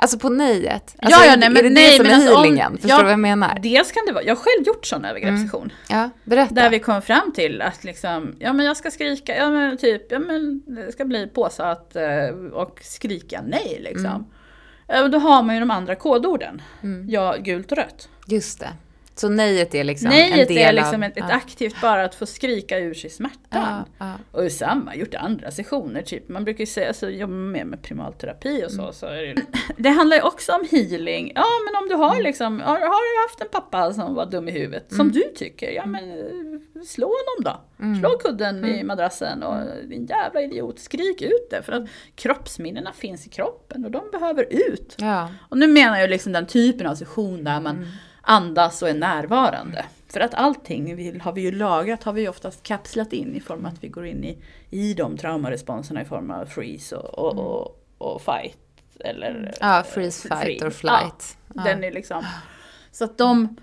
Alltså 0.00 0.18
på 0.18 0.28
nejet. 0.28 0.96
Alltså, 0.98 1.24
ja, 1.26 1.36
nej, 1.38 1.48
men 1.50 1.56
är 1.56 1.62
det 1.62 1.70
nej, 1.70 1.90
det 1.90 1.96
som 1.96 2.06
men 2.06 2.12
är 2.12 2.16
alltså 2.16 2.34
healingen? 2.34 2.72
Förstår 2.72 2.90
ja, 2.90 2.96
du 2.98 3.02
vad 3.02 3.12
jag 3.12 3.18
menar? 3.18 3.58
Dels 3.62 3.92
kan 3.92 4.02
det 4.06 4.12
vara, 4.12 4.24
jag 4.24 4.34
har 4.36 4.42
själv 4.42 4.66
gjort 4.66 4.86
sån 4.86 5.04
övergreppssession. 5.04 5.72
Ja, 5.88 6.10
berätta. 6.24 6.54
Där 6.54 6.70
vi 6.70 6.78
kom 6.78 7.02
fram 7.02 7.32
till 7.32 7.62
att 7.62 7.84
liksom, 7.84 8.36
ja 8.38 8.52
men 8.52 8.66
jag 8.66 8.76
ska 8.76 8.90
skrika, 8.90 9.36
ja 9.36 9.50
men 9.50 9.76
typ, 9.78 10.12
ja 10.12 10.18
men 10.18 10.62
det 10.66 10.92
ska 10.92 11.04
bli 11.04 11.26
påsatt 11.26 11.96
eh, 11.96 12.28
och 12.52 12.78
skrika 12.82 13.42
nej 13.46 13.78
liksom. 13.80 14.06
Eh, 14.06 14.20
Och 14.88 15.10
då 15.10 15.18
har 15.18 15.42
man 15.42 15.54
ju 15.54 15.60
de 15.60 15.70
andra 15.70 15.94
kodorden. 15.94 16.62
Mm. 16.82 17.10
Ja, 17.10 17.36
gult 17.38 17.72
och 17.72 17.78
rött. 17.78 18.08
Just 18.26 18.60
det. 18.60 18.72
Så 19.20 19.28
nejet 19.28 19.74
är 19.74 19.84
liksom 19.84 20.06
en 20.10 20.12
Nejet 20.30 20.48
del 20.48 20.58
är 20.58 20.72
liksom 20.72 21.02
av... 21.02 21.08
ett, 21.08 21.16
ett 21.16 21.24
ja. 21.28 21.34
aktivt 21.34 21.80
bara 21.80 22.04
att 22.04 22.14
få 22.14 22.26
skrika 22.26 22.78
ur 22.78 22.94
sig 22.94 23.10
smärtan. 23.10 23.38
Ja, 23.50 23.84
ja. 23.98 24.12
Och 24.40 24.52
samma, 24.52 24.94
gjort 24.96 25.14
andra 25.14 25.50
sessioner, 25.50 26.02
typ. 26.02 26.28
man 26.28 26.44
brukar 26.44 26.60
ju 26.60 26.66
säga, 26.66 26.94
så 26.94 27.08
jobbar 27.08 27.34
man 27.34 27.50
mer 27.50 27.64
med 27.64 27.82
primalterapi 27.82 28.64
och 28.66 28.70
så. 28.70 28.80
Mm. 28.82 28.92
så 28.92 29.06
är 29.06 29.22
det, 29.22 29.42
det 29.76 29.88
handlar 29.88 30.16
ju 30.16 30.22
också 30.22 30.52
om 30.52 30.66
healing. 30.70 31.32
Ja 31.34 31.44
men 31.66 31.82
om 31.82 31.88
du 31.88 31.94
Mm. 31.98 32.08
har 32.08 32.22
liksom, 32.22 32.60
har, 32.60 32.78
har 32.80 33.24
du 33.24 33.28
haft 33.28 33.40
en 33.40 33.48
pappa 33.52 33.92
som 33.92 34.14
var 34.14 34.26
dum 34.26 34.48
i 34.48 34.52
huvudet, 34.52 34.94
som 34.94 35.12
du 35.12 35.22
tycker, 35.36 35.70
ja 35.70 35.86
men 35.86 36.10
eh, 36.10 36.82
slå 36.86 37.06
honom 37.06 37.44
då. 37.78 37.84
Mm. 37.84 38.00
Slå 38.00 38.08
kudden 38.18 38.64
i 38.64 38.82
madrassen 38.84 39.42
och 39.42 39.86
din 39.88 40.06
jävla 40.06 40.42
idiot, 40.42 40.78
skrik 40.78 41.22
ut 41.22 41.50
det. 41.50 41.62
För 41.62 41.72
att 41.72 41.88
kroppsminnena 42.14 42.92
finns 42.92 43.26
i 43.26 43.28
kroppen 43.28 43.84
och 43.84 43.90
de 43.90 44.10
behöver 44.12 44.46
ut. 44.50 44.96
Och 45.48 45.58
nu 45.58 45.66
menar 45.66 45.98
jag 46.00 46.10
liksom 46.10 46.32
den 46.32 46.46
typen 46.46 46.86
av 46.86 46.94
session 46.94 47.44
där 47.44 47.60
man 47.60 47.76
Mm. 47.76 47.88
Andas 48.28 48.82
och 48.82 48.88
är 48.88 48.94
närvarande. 48.94 49.84
För 50.12 50.20
att 50.20 50.34
allting 50.34 50.96
vi, 50.96 51.18
har 51.18 51.32
vi 51.32 51.40
ju 51.40 51.50
lagrat, 51.52 52.04
har 52.04 52.12
vi 52.12 52.20
ju 52.20 52.28
oftast 52.28 52.62
kapslat 52.62 53.12
in 53.12 53.34
i 53.36 53.40
form 53.40 53.66
av 53.66 53.72
att 53.72 53.84
vi 53.84 53.88
går 53.88 54.06
in 54.06 54.24
i, 54.24 54.38
i 54.70 54.94
de 54.94 55.16
traumaresponserna 55.16 56.02
i 56.02 56.04
form 56.04 56.30
av 56.30 56.46
freeze 56.46 56.96
och, 56.96 57.18
och, 57.18 57.38
och, 57.98 58.14
och 58.14 58.22
fight. 58.22 58.58
Eller 59.00 59.30
Mm. 59.30 59.50
ja, 59.60 59.78
eh, 59.78 59.84
freeze, 59.84 60.28
free. 60.28 60.40
fight 60.44 60.62
or 60.62 60.70
flight. 60.70 61.36
Ja, 61.48 61.52
Ja. 61.54 61.62
Den 61.64 61.84
är 61.84 61.90
liksom, 61.92 62.24
så 62.92 63.04
att 63.04 63.18
de, 63.18 63.56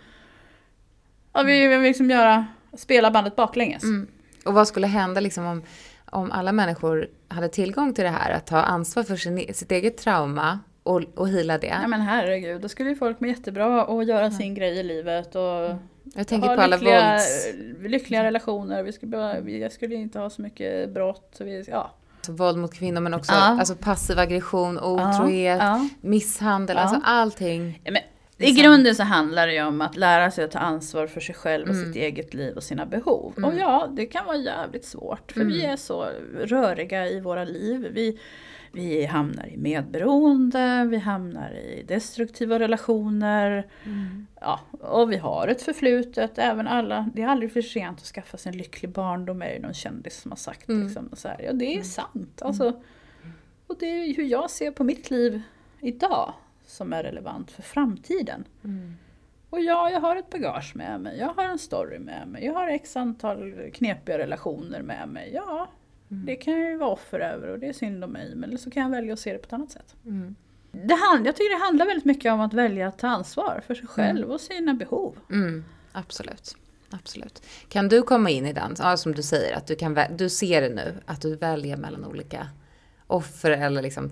ja, 1.34 1.44
vi 1.44 1.68
vill 1.68 1.82
liksom 1.82 2.10
göra, 2.10 2.46
spela 2.78 3.12
bandet 3.12 3.36
baklänges. 3.36 3.84
Mm. 3.84 4.08
Och 4.46 4.54
vad 4.54 4.68
skulle 4.68 4.88
hända 4.88 5.22
liksom 5.22 5.46
om, 5.46 5.62
om 6.06 6.32
alla 6.32 6.52
människor 6.52 7.08
hade 7.28 7.50
tillgång 7.50 7.94
till 7.94 8.04
det 8.04 8.10
här, 8.10 8.32
att 8.32 8.48
ta 8.48 8.58
ansvar 8.58 9.04
för 9.04 9.16
sin, 9.16 9.54
sitt 9.54 9.72
eget 9.72 9.98
trauma 9.98 10.60
och, 10.86 11.02
och 11.16 11.30
heala 11.30 11.58
det? 11.58 11.68
Ja 11.82 11.88
men 11.88 12.02
herregud, 12.02 12.62
då 12.62 12.70
skulle 12.70 12.90
ju 12.90 12.96
folk 12.96 13.20
må 13.20 13.28
jättebra 13.28 13.86
och 13.86 14.04
göra 14.04 14.32
sin 14.32 14.56
grej 14.56 14.78
i 14.80 14.84
livet 14.84 15.36
och 15.36 15.76
Jag 16.16 16.28
tänker 16.28 16.48
ha 16.48 16.56
på 16.56 16.62
alla 16.62 16.76
lyckliga, 16.76 17.12
vålds, 17.12 17.48
lyckliga 17.82 18.24
relationer. 18.24 18.84
Vi 18.84 18.92
skulle, 18.92 19.10
bara, 19.12 19.40
jag 19.40 19.72
skulle 19.72 19.96
inte 19.96 20.20
ha 20.20 20.30
så 20.30 20.42
mycket 20.42 20.90
brott. 20.94 21.34
Så 21.38 21.44
vi, 21.44 21.64
ja. 21.68 21.92
alltså, 22.18 22.32
våld 22.32 22.58
mot 22.58 22.74
kvinnor, 22.74 23.02
men 23.02 23.14
också 23.14 23.32
Ja. 23.34 23.40
alltså, 23.60 23.76
passiv 23.76 24.20
aggression, 24.20 24.80
otrohet, 24.80 25.58
Ja, 25.60 25.90
misshandel, 26.02 26.76
Ja. 26.78 26.82
alltså 26.82 27.02
allting. 27.04 27.82
Men, 27.84 27.98
I 27.98 28.02
Liksom- 28.38 28.64
grunden 28.64 28.96
så 28.96 29.04
handlar 29.04 29.48
det 29.48 29.54
ju 29.54 29.64
om 29.64 29.82
att 29.82 29.96
lära 29.98 30.32
sig 30.32 30.46
att 30.46 30.52
ta 30.52 30.60
ansvar 30.60 31.08
för 31.08 31.22
sig 31.22 31.36
själv 31.36 31.68
och 31.70 31.74
Mm. 31.76 31.86
sitt 31.86 31.96
eget 31.96 32.34
liv 32.34 32.56
och 32.56 32.64
sina 32.64 32.86
behov. 32.86 33.34
Mm. 33.38 33.50
Och 33.50 33.56
ja, 33.60 33.88
det 33.92 34.06
kan 34.06 34.26
vara 34.26 34.38
jävligt 34.38 34.86
svårt 34.86 35.32
för 35.32 35.42
vi 35.44 35.66
är 35.66 35.76
så 35.76 36.08
röriga 36.44 37.08
i 37.10 37.20
våra 37.20 37.44
liv. 37.44 37.88
Vi, 37.92 38.20
vi 38.76 39.06
hamnar 39.06 39.48
i 39.48 39.58
medberoende, 39.58 40.88
vi 40.90 40.98
hamnar 40.98 41.52
i 41.52 41.84
destruktiva 41.88 42.60
relationer. 42.60 43.68
Ja, 44.42 44.60
och 44.72 45.12
vi 45.12 45.18
har 45.18 45.48
ett 45.48 45.62
förflutet, 45.62 46.38
även 46.38 46.68
alla, 46.68 47.10
det 47.16 47.22
är 47.22 47.28
aldrig 47.28 47.52
för 47.52 47.62
sent 47.62 47.98
att 47.98 48.06
skaffa 48.06 48.38
sig 48.38 48.52
en 48.52 48.58
lycklig 48.58 48.92
barndom 48.92 49.42
är 49.42 49.54
det 49.54 49.60
någon 49.60 49.74
kändis 49.74 50.22
som 50.22 50.32
har 50.32 50.36
sagt. 50.38 50.70
Mm. 50.70 50.84
Liksom, 50.84 51.10
så 51.14 51.28
här. 51.28 51.42
Ja 51.42 51.54
det 51.54 51.78
är 51.78 51.82
sant. 51.82 52.42
Alltså, 52.42 52.82
och 53.68 53.76
det 53.80 53.86
är 53.86 54.16
hur 54.16 54.26
jag 54.26 54.50
ser 54.50 54.72
på 54.72 54.84
mitt 54.84 55.12
liv 55.12 55.42
idag 55.82 56.34
som 56.66 56.94
är 56.94 57.04
relevant 57.04 57.52
för 57.52 57.62
framtiden. 57.62 58.44
Mm. 58.64 58.96
Och 59.50 59.60
ja, 59.60 59.90
jag 59.90 60.02
har 60.02 60.16
ett 60.16 60.30
bagage 60.30 60.76
med 60.76 61.02
mig, 61.02 61.20
jag 61.20 61.34
har 61.34 61.44
en 61.44 61.60
story 61.60 62.00
med 62.00 62.28
mig, 62.28 62.46
jag 62.46 62.54
har 62.54 62.68
x 62.68 62.96
antal 62.96 63.70
knepiga 63.74 64.18
relationer 64.18 64.82
med 64.82 65.10
mig. 65.10 65.32
Ja, 65.34 65.70
Mm. 66.12 66.26
det 66.26 66.36
kan 66.36 66.60
jag 66.62 66.70
ju 66.72 66.78
vara 66.78 66.90
offer 66.90 67.20
över 67.20 67.48
och 67.48 67.60
det 67.60 67.68
är 67.68 67.74
synd 67.74 68.04
om 68.04 68.12
mig, 68.12 68.36
men 68.36 68.58
så 68.58 68.72
kan 68.72 68.84
jag 68.84 68.90
välja 68.90 69.14
att 69.14 69.20
se 69.20 69.34
det 69.34 69.40
på 69.40 69.46
ett 69.46 69.54
annat 69.54 69.72
sätt. 69.72 69.96
Mm. 70.06 70.36
Det 70.72 70.94
hand, 70.96 71.28
jag 71.28 71.36
tycker 71.36 71.60
det 71.60 71.66
handlar 71.66 71.86
väldigt 71.86 72.06
mycket 72.06 72.34
om 72.34 72.42
att 72.42 72.54
välja 72.54 72.88
att 72.88 72.98
ta 73.00 73.08
ansvar 73.08 73.62
för 73.68 73.76
sig 73.76 73.88
själv 73.88 74.32
och 74.32 74.42
sina 74.42 74.74
behov. 74.74 75.18
Mm. 75.32 75.66
Absolut. 75.92 76.56
Absolut. 76.90 77.44
Kan 77.70 77.90
du 77.90 78.02
komma 78.02 78.30
in 78.30 78.46
i 78.46 78.54
den, 78.54 78.76
ja, 78.80 78.98
som 78.98 79.12
du 79.16 79.24
säger, 79.24 79.56
att 79.58 79.68
du, 79.68 79.76
kan, 79.76 80.00
du 80.18 80.30
ser 80.30 80.62
det 80.62 80.70
nu, 80.70 80.96
att 81.06 81.22
du 81.22 81.36
väljer 81.36 81.78
mellan 81.78 82.06
olika 82.06 82.48
offer 83.08 83.52
eller 83.52 83.82
liksom 83.82 84.12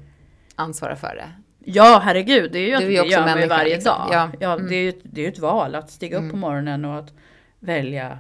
ansvara 0.56 0.96
för 0.96 1.16
det? 1.16 1.30
Ja, 1.66 2.02
herregud, 2.04 2.52
det 2.52 2.60
är 2.60 2.62
ju 2.62 2.70
Du 2.70 2.76
att 2.76 2.82
är 2.84 2.88
det 2.88 3.10
gör 3.10 3.40
man 3.40 3.50
varje 3.50 3.76
liksom. 3.76 3.90
dag. 3.98 4.08
Ja. 4.12 4.32
Ja, 4.40 4.54
Mm. 4.54 4.68
det, 4.70 4.76
är 4.76 4.82
ju, 4.84 4.94
det 5.04 5.22
är 5.22 5.26
ju 5.26 5.32
ett 5.32 5.40
val 5.40 5.76
att 5.76 5.92
stiga 5.92 6.18
upp 6.18 6.22
Mm. 6.22 6.32
på 6.32 6.38
morgonen 6.38 6.86
och 6.86 7.00
att 7.00 7.14
välja 7.60 8.20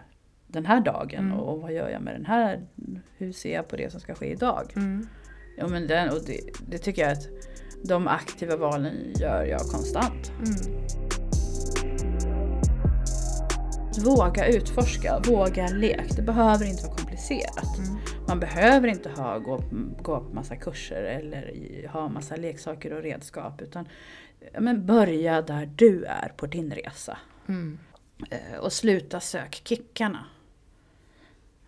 den 0.53 0.65
här 0.65 0.79
dagen 0.81 1.25
Mm. 1.25 1.39
och 1.39 1.61
vad 1.61 1.73
gör 1.73 1.89
jag 1.89 2.01
med 2.01 2.15
den 2.15 2.25
här, 2.25 2.61
hur 3.17 3.31
ser 3.31 3.53
jag 3.53 3.67
på 3.67 3.75
det 3.75 3.91
som 3.91 3.99
ska 3.99 4.15
ske 4.15 4.31
idag? 4.31 4.73
Mm. 4.75 5.07
Ja, 5.57 5.67
men 5.67 5.87
den, 5.87 6.09
och 6.09 6.19
det, 6.25 6.39
det 6.67 6.77
tycker 6.77 7.01
jag 7.01 7.11
att 7.11 7.27
de 7.87 8.07
aktiva 8.07 8.55
valen 8.57 8.93
gör 9.19 9.43
jag 9.43 9.59
konstant. 9.59 10.31
Mm. 10.37 10.83
Våga 14.05 14.47
utforska, 14.47 15.19
våga 15.27 15.67
lek. 15.67 16.15
Det 16.15 16.21
behöver 16.21 16.65
inte 16.65 16.83
vara 16.87 16.95
komplicerat. 16.97 17.77
Mm. 17.77 17.97
Man 18.27 18.39
behöver 18.39 18.87
inte 18.87 19.09
ha, 19.09 19.39
gå, 19.39 19.63
gå 20.01 20.19
på 20.19 20.33
massa 20.33 20.55
kurser 20.55 21.03
eller 21.03 21.87
ha 21.87 22.07
massa 22.09 22.35
leksaker 22.35 22.93
och 22.93 23.01
redskap. 23.03 23.61
Utan 23.61 23.87
ja, 24.53 24.59
men 24.61 24.85
börja 24.85 25.41
där 25.41 25.65
du 25.75 26.03
är 26.05 26.27
på 26.37 26.45
din 26.47 26.71
resa. 26.73 27.17
Mm. 27.47 27.79
Eh, 28.29 28.59
Och 28.59 28.73
sluta 28.73 29.19
sök 29.19 29.61
kickarna. 29.65 30.25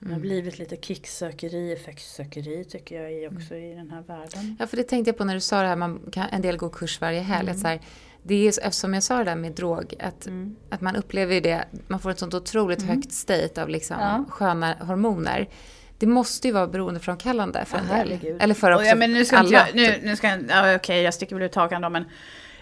Det 0.08 0.14
har 0.14 0.20
blivit 0.20 0.60
lite 0.60 0.76
kicksökeri, 0.76 1.74
effektsökeri 1.74 2.64
tycker 2.66 3.02
jag 3.02 3.12
är 3.12 3.34
också 3.38 3.56
i 3.56 3.74
den 3.76 3.90
här 3.90 4.02
världen. 4.02 4.56
Ja, 4.60 4.68
för 4.68 4.78
det 4.78 4.84
tänkte 4.84 5.10
jag 5.10 5.18
på 5.18 5.24
när 5.24 5.34
du 5.34 5.40
sa 5.40 5.62
det 5.62 5.68
här, 5.68 5.76
man 5.76 6.00
kan, 6.12 6.26
en 6.32 6.42
del 6.42 6.58
går 6.58 6.70
kurs 6.70 7.02
varje 7.02 7.20
helg. 7.20 7.50
Att 7.50 7.60
så 7.60 7.68
här, 7.68 7.80
det 8.24 8.48
är 8.48 8.48
eftersom 8.68 8.94
jag 8.94 9.04
sa 9.04 9.18
det 9.18 9.24
där 9.24 9.36
med 9.36 9.52
drog, 9.52 9.94
att, 10.00 10.28
att 10.70 10.82
man 10.82 10.96
upplever 10.96 11.42
det, 11.42 11.66
man 11.88 12.00
får 12.00 12.12
ett 12.12 12.20
sånt 12.20 12.34
otroligt 12.34 12.82
högt 12.82 13.12
state 13.12 13.64
av 13.64 13.70
liksom 13.70 13.98
Ja. 14.00 14.26
sköna 14.30 14.76
hormoner. 14.82 15.50
Det 15.98 16.06
måste 16.08 16.48
ju 16.48 16.54
vara 16.54 16.68
beroendeframkallande 16.68 17.66
för 17.66 17.78
en 17.78 17.88
del. 17.88 17.96
herregud. 17.96 18.42
Eller 18.42 18.54
för 18.54 18.72
också 18.72 18.86
ja, 18.86 18.96
men 18.96 19.14
nu 19.14 19.26
ska 19.26 19.38
alla. 19.38 19.50
jag, 19.52 19.76
nu, 19.76 20.00
nu 20.04 20.16
ska 20.16 20.28
jag, 20.28 20.40
ja, 20.50 20.76
okej 20.76 21.02
jag 21.02 21.14
sticker 21.14 21.36
väl 21.36 21.46
ut 21.46 21.56
hakan 21.56 21.82
då 21.82 21.90
men 21.90 22.04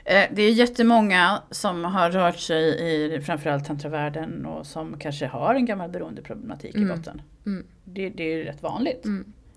eh, 0.06 0.24
det 0.32 0.42
är 0.42 0.52
jättemånga 0.52 1.42
som 1.52 1.86
har 1.86 2.12
rört 2.12 2.40
sig 2.40 2.64
i 2.64 3.22
framförallt 3.22 3.66
tantravärlden 3.66 4.46
och 4.46 4.66
som 4.66 5.00
kanske 5.00 5.28
har 5.28 5.56
en 5.56 5.66
gammal 5.66 5.90
beroendeproblematik 5.90 6.76
i 6.76 6.86
botten. 6.86 7.22
Mm. 7.46 7.66
Det, 7.84 8.10
det 8.10 8.24
är 8.24 8.38
ju 8.38 8.44
rätt 8.44 8.64
vanligt. 8.64 9.06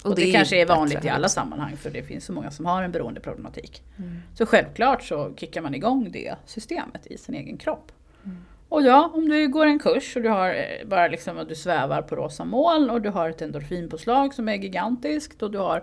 Och, 0.03 0.11
Och 0.11 0.17
det, 0.17 0.25
det 0.25 0.33
kanske 0.33 0.61
är 0.61 0.67
vanligt 0.67 1.05
i 1.05 1.09
alla 1.09 1.29
sammanhang 1.29 1.77
för 1.77 1.91
det 1.91 2.03
finns 2.03 2.25
så 2.25 2.33
många 2.33 2.51
som 2.51 2.67
har 2.67 2.83
en 2.83 2.93
beroendeproblematik. 2.93 3.83
Mm. 3.99 4.23
Så 4.35 4.47
självklart 4.47 5.03
så 5.03 5.35
kickar 5.37 5.61
man 5.63 5.75
igång 5.75 6.11
det 6.13 6.35
systemet 6.47 7.07
i 7.07 7.19
sin 7.19 7.35
egen 7.35 7.57
kropp. 7.57 7.93
Mm. 8.25 8.37
Och 8.69 8.83
ja, 8.83 9.11
om 9.15 9.29
du 9.29 9.49
går 9.49 9.67
en 9.67 9.79
kurs 9.79 10.17
och 10.17 10.23
du 10.23 10.29
har 10.29 10.49
eh, 10.49 10.87
bara 10.87 11.09
liksom 11.09 11.39
att 11.39 11.49
du 11.49 11.55
svävar 11.55 12.03
på 12.03 12.17
rosa 12.17 12.45
moln 12.45 12.91
och 12.91 13.03
du 13.03 13.09
har 13.09 13.31
ett 13.31 13.43
endorfinpåslag 13.43 14.35
som 14.35 14.49
är 14.49 14.55
gigantiskt 14.55 15.43
och 15.43 15.51
du 15.51 15.59
har 15.59 15.83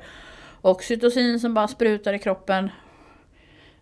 oxytocin 0.61 1.39
som 1.39 1.53
bara 1.53 1.67
sprutar 1.67 2.13
i 2.13 2.19
kroppen. 2.19 2.69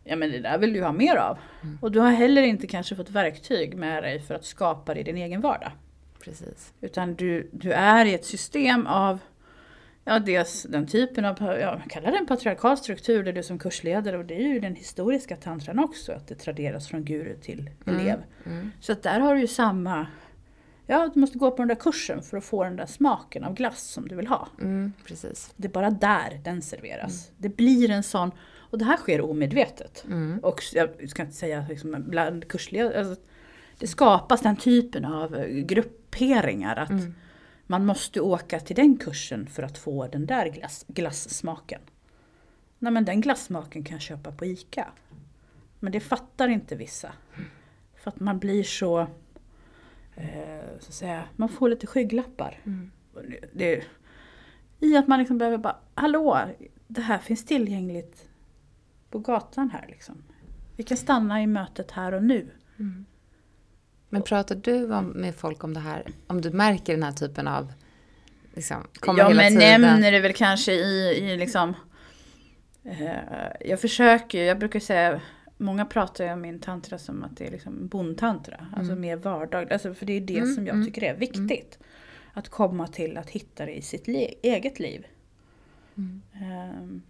Ja 0.03 0.15
men 0.15 0.31
det 0.31 0.39
där 0.39 0.57
vill 0.57 0.73
du 0.73 0.83
ha 0.83 0.91
mer 0.91 1.15
av. 1.15 1.37
Mm. 1.63 1.77
Och 1.81 1.91
du 1.91 1.99
har 1.99 2.11
heller 2.11 2.41
inte 2.41 2.67
kanske 2.67 2.95
fått 2.95 3.09
verktyg 3.09 3.75
med 3.77 4.03
dig 4.03 4.19
för 4.19 4.35
att 4.35 4.45
skapa 4.45 4.93
det 4.93 4.99
i 4.99 5.03
din 5.03 5.17
egen 5.17 5.41
vardag. 5.41 5.71
Precis. 6.23 6.73
Utan 6.81 7.15
du, 7.15 7.49
du 7.53 7.71
är 7.71 8.05
i 8.05 8.13
ett 8.13 8.25
system 8.25 8.87
av 8.87 9.19
Ja, 10.03 10.19
dels 10.19 10.63
den 10.63 10.87
typen 10.87 11.25
av, 11.25 11.37
ja, 11.39 11.81
kallar 11.89 12.11
det 12.11 12.17
en 12.17 12.25
patriarkal 12.25 12.77
struktur 12.77 13.23
där 13.23 13.33
du 13.33 13.43
som 13.43 13.59
kursledare 13.59 14.17
och 14.17 14.25
det 14.25 14.35
är 14.35 14.47
ju 14.47 14.59
den 14.59 14.75
historiska 14.75 15.35
tantran 15.35 15.79
också, 15.79 16.11
att 16.11 16.27
det 16.27 16.35
traderas 16.35 16.87
från 16.87 17.05
guru 17.05 17.35
till 17.41 17.69
elev. 17.85 18.23
Mm. 18.45 18.71
Så 18.79 18.91
att 18.91 19.03
där 19.03 19.19
har 19.19 19.35
du 19.35 19.41
ju 19.41 19.47
samma, 19.47 20.07
ja 20.87 21.11
du 21.13 21.19
måste 21.19 21.37
gå 21.37 21.51
på 21.51 21.57
den 21.57 21.67
där 21.67 21.75
kursen 21.75 22.21
för 22.21 22.37
att 22.37 22.43
få 22.43 22.63
den 22.63 22.75
där 22.75 22.85
smaken 22.85 23.43
av 23.43 23.53
glass 23.53 23.81
som 23.81 24.07
du 24.07 24.15
vill 24.15 24.27
ha. 24.27 24.47
Mm, 24.61 24.93
precis. 25.05 25.53
Det 25.55 25.67
är 25.67 25.71
bara 25.71 25.89
där 25.89 26.41
den 26.43 26.61
serveras. 26.61 27.31
Det 27.37 27.49
blir 27.49 27.91
en 27.91 28.03
sån, 28.03 28.31
och 28.57 28.77
det 28.77 28.85
här 28.85 28.97
sker 28.97 29.21
omedvetet. 29.21 30.05
Mm. 30.07 30.39
Och 30.39 30.61
jag 30.73 31.09
ska 31.09 31.21
inte 31.21 31.35
säga 31.35 31.65
liksom 31.69 32.03
bland 32.07 32.47
kursledare, 32.47 32.99
alltså, 32.99 33.23
det 33.77 33.87
skapas 33.87 34.41
den 34.41 34.55
typen 34.55 35.05
av 35.05 35.35
eh, 35.35 35.65
grupperingar 36.11 36.75
att 36.75 36.89
Mm. 36.89 37.13
man 37.67 37.85
måste 37.85 38.21
åka 38.21 38.59
till 38.59 38.75
den 38.75 38.97
kursen 38.97 39.47
för 39.47 39.63
att 39.63 39.77
få 39.77 40.07
den 40.07 40.25
där 40.25 40.47
glass, 40.47 40.85
glassmaken. 40.87 41.81
Nej 42.79 42.91
men 42.93 43.05
den 43.05 43.21
glassmaken 43.21 43.83
kan 43.83 43.95
jag 43.95 44.01
köpa 44.01 44.31
på 44.31 44.45
ICA. 44.45 44.87
Men 45.79 45.91
det 45.91 45.99
fattar 45.99 46.47
inte 46.47 46.75
vissa. 46.75 47.13
För 47.95 48.11
att 48.11 48.19
man 48.19 48.39
blir 48.39 48.63
så, 48.63 48.99
eh, 50.15 50.65
så 50.79 50.87
att 50.87 50.93
säga, 50.93 51.23
man 51.35 51.49
får 51.49 51.69
lite 51.69 51.87
skygglappar. 51.87 52.59
Mm. 52.65 52.91
Det- 53.53 53.83
I 54.79 54.97
att 54.97 55.07
man 55.07 55.19
liksom 55.19 55.37
behöver 55.37 55.57
bara, 55.57 55.77
hallå, 55.95 56.39
det 56.87 57.01
här 57.01 57.17
finns 57.17 57.45
tillgängligt 57.45 58.27
på 59.09 59.19
gatan 59.19 59.69
här 59.69 59.85
liksom. 59.87 60.23
Vi 60.77 60.83
kan 60.83 60.97
stanna 60.97 61.41
i 61.41 61.47
mötet 61.47 61.91
här 61.91 62.11
och 62.13 62.23
nu. 62.23 62.47
Men 64.13 64.21
pratar 64.21 64.55
du 64.55 64.93
om, 64.93 65.05
med 65.05 65.35
folk 65.35 65.63
om 65.63 65.73
det 65.73 65.79
här, 65.79 66.03
om 66.27 66.41
du 66.41 66.51
märker 66.51 66.93
den 66.93 67.03
här 67.03 67.11
typen 67.11 67.47
av, 67.47 67.73
liksom, 68.53 68.87
kommer 68.99 69.19
ja 69.19 69.27
hela 69.27 69.41
men 69.41 69.51
tiden? 69.53 69.81
nämner 69.81 70.11
det 70.11 70.19
väl 70.19 70.33
kanske 70.33 70.73
i, 70.73 71.17
i 71.17 71.37
liksom 71.37 71.73
eh, 72.83 73.09
Jag 73.65 73.79
försöker 73.81 74.43
jag 74.43 74.59
brukar 74.59 74.79
säga 74.79 75.21
Många 75.57 75.85
pratar 75.85 76.25
ju 76.25 76.31
om 76.33 76.41
min 76.41 76.59
tantra 76.59 76.97
som 76.97 77.23
att 77.23 77.37
det 77.37 77.47
är 77.47 77.51
liksom 77.51 77.87
bondtantra, 77.87 78.67
alltså 78.75 78.95
mer 78.95 79.15
vardag. 79.15 79.73
Alltså 79.73 79.93
för 79.93 80.05
det 80.05 80.13
är 80.13 80.21
det 80.21 80.37
Mm, 80.37 80.55
som 80.55 80.67
jag 80.67 80.73
mm, 80.75 80.85
tycker 80.87 81.03
är 81.03 81.15
viktigt. 81.15 81.79
Att 82.33 82.49
komma 82.49 82.87
till 82.87 83.17
att 83.17 83.29
hitta 83.29 83.65
det 83.65 83.71
i 83.77 83.81
sitt 83.81 84.07
le- 84.07 84.33
eget 84.41 84.79
liv. 84.79 85.05
Mm. 85.97 86.21
Ehm, 86.33 87.01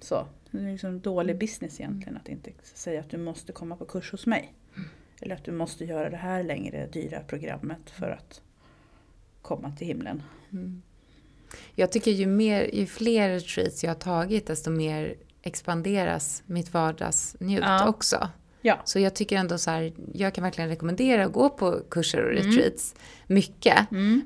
så, 0.00 0.26
det 0.50 0.58
är 0.58 0.72
liksom 0.72 1.00
dålig 1.00 1.38
business 1.38 1.80
egentligen 1.80 2.16
att 2.16 2.28
inte 2.28 2.50
säga 2.62 3.00
att 3.00 3.10
du 3.10 3.18
måste 3.18 3.52
komma 3.52 3.76
på 3.76 3.84
kurs 3.84 4.12
hos 4.12 4.26
mig. 4.26 4.52
Eller 5.20 5.34
att 5.34 5.44
du 5.44 5.52
måste 5.52 5.84
göra 5.84 6.10
det 6.10 6.16
här 6.16 6.42
längre 6.42 6.86
dyra 6.92 7.20
programmet 7.20 7.90
för 7.90 8.10
att 8.10 8.40
komma 9.42 9.70
till 9.78 9.86
himlen. 9.86 10.22
Jag 11.74 11.92
tycker 11.92 12.10
ju, 12.10 12.26
mer, 12.26 12.70
ju 12.74 12.86
fler 12.86 13.28
retreats 13.30 13.84
jag 13.84 13.90
har 13.90 13.94
tagit, 13.94 14.46
desto 14.46 14.70
mer 14.70 15.14
expanderas 15.42 16.42
mitt 16.46 16.74
vardagsnjut 16.74 17.62
Ja. 17.64 17.88
också. 17.88 18.28
Ja. 18.62 18.80
Så 18.84 18.98
jag 18.98 19.14
tycker 19.14 19.36
ändå 19.36 19.58
så 19.58 19.70
här, 19.70 19.92
jag 20.14 20.34
kan 20.34 20.44
verkligen 20.44 20.70
rekommendera 20.70 21.24
att 21.24 21.32
gå 21.32 21.50
på 21.50 21.80
kurser 21.90 22.18
och 22.24 22.30
Mm. 22.32 22.42
retreats. 22.46 22.94
Mycket. 23.26 23.78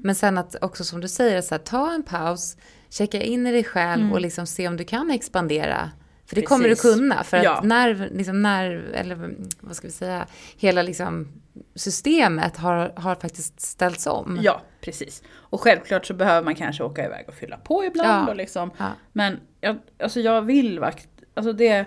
Men 0.03 0.15
sen 0.15 0.39
att 0.39 0.57
också 0.63 0.85
som 0.85 1.01
du 1.01 1.09
säger, 1.09 1.41
så 1.43 1.55
här, 1.55 1.59
ta 1.63 1.93
en 1.95 2.03
paus, 2.03 2.57
checka 2.91 3.23
in 3.23 3.47
i 3.47 3.53
dig 3.53 3.65
själv 3.65 4.13
och 4.13 4.21
liksom 4.21 4.47
se 4.47 4.69
om 4.69 4.77
du 4.77 4.85
kan 4.85 5.11
expandera. 5.11 5.91
För 6.29 6.35
det 6.37 6.43
kommer 6.43 6.65
du 6.65 6.69
Mm. 6.69 6.77
Precis. 6.77 6.95
kunna. 6.95 7.25
För 7.25 7.37
Ja. 7.45 7.57
att 7.59 7.65
nerv, 7.65 8.09
liksom 8.13 8.43
nerv, 8.43 8.95
eller 8.95 9.35
vad 9.61 9.77
ska 9.77 9.87
vi 9.87 9.93
säga, 9.93 10.27
hela 10.57 10.83
liksom 10.83 11.29
systemet 11.75 12.57
har, 12.57 12.93
har 12.97 13.15
faktiskt 13.15 13.61
ställts 13.61 14.07
om. 14.07 14.39
Ja, 14.43 14.63
precis. 14.81 15.23
Och 15.31 15.61
självklart 15.61 16.07
så 16.07 16.15
behöver 16.15 16.45
man 16.45 16.55
kanske 16.55 16.83
åka 16.85 17.05
iväg 17.05 17.25
och 17.29 17.35
fylla 17.35 17.57
på 17.57 17.85
ibland. 17.85 18.29
Ja. 18.29 18.31
Och 18.31 18.37
liksom. 18.37 18.71
Ja. 18.79 18.93
Men 19.13 19.41
jag, 19.61 19.79
alltså 19.99 20.21
jag 20.21 20.43
vill 20.43 20.79
vakt, 20.81 21.09
alltså 21.35 21.53
det... 21.53 21.87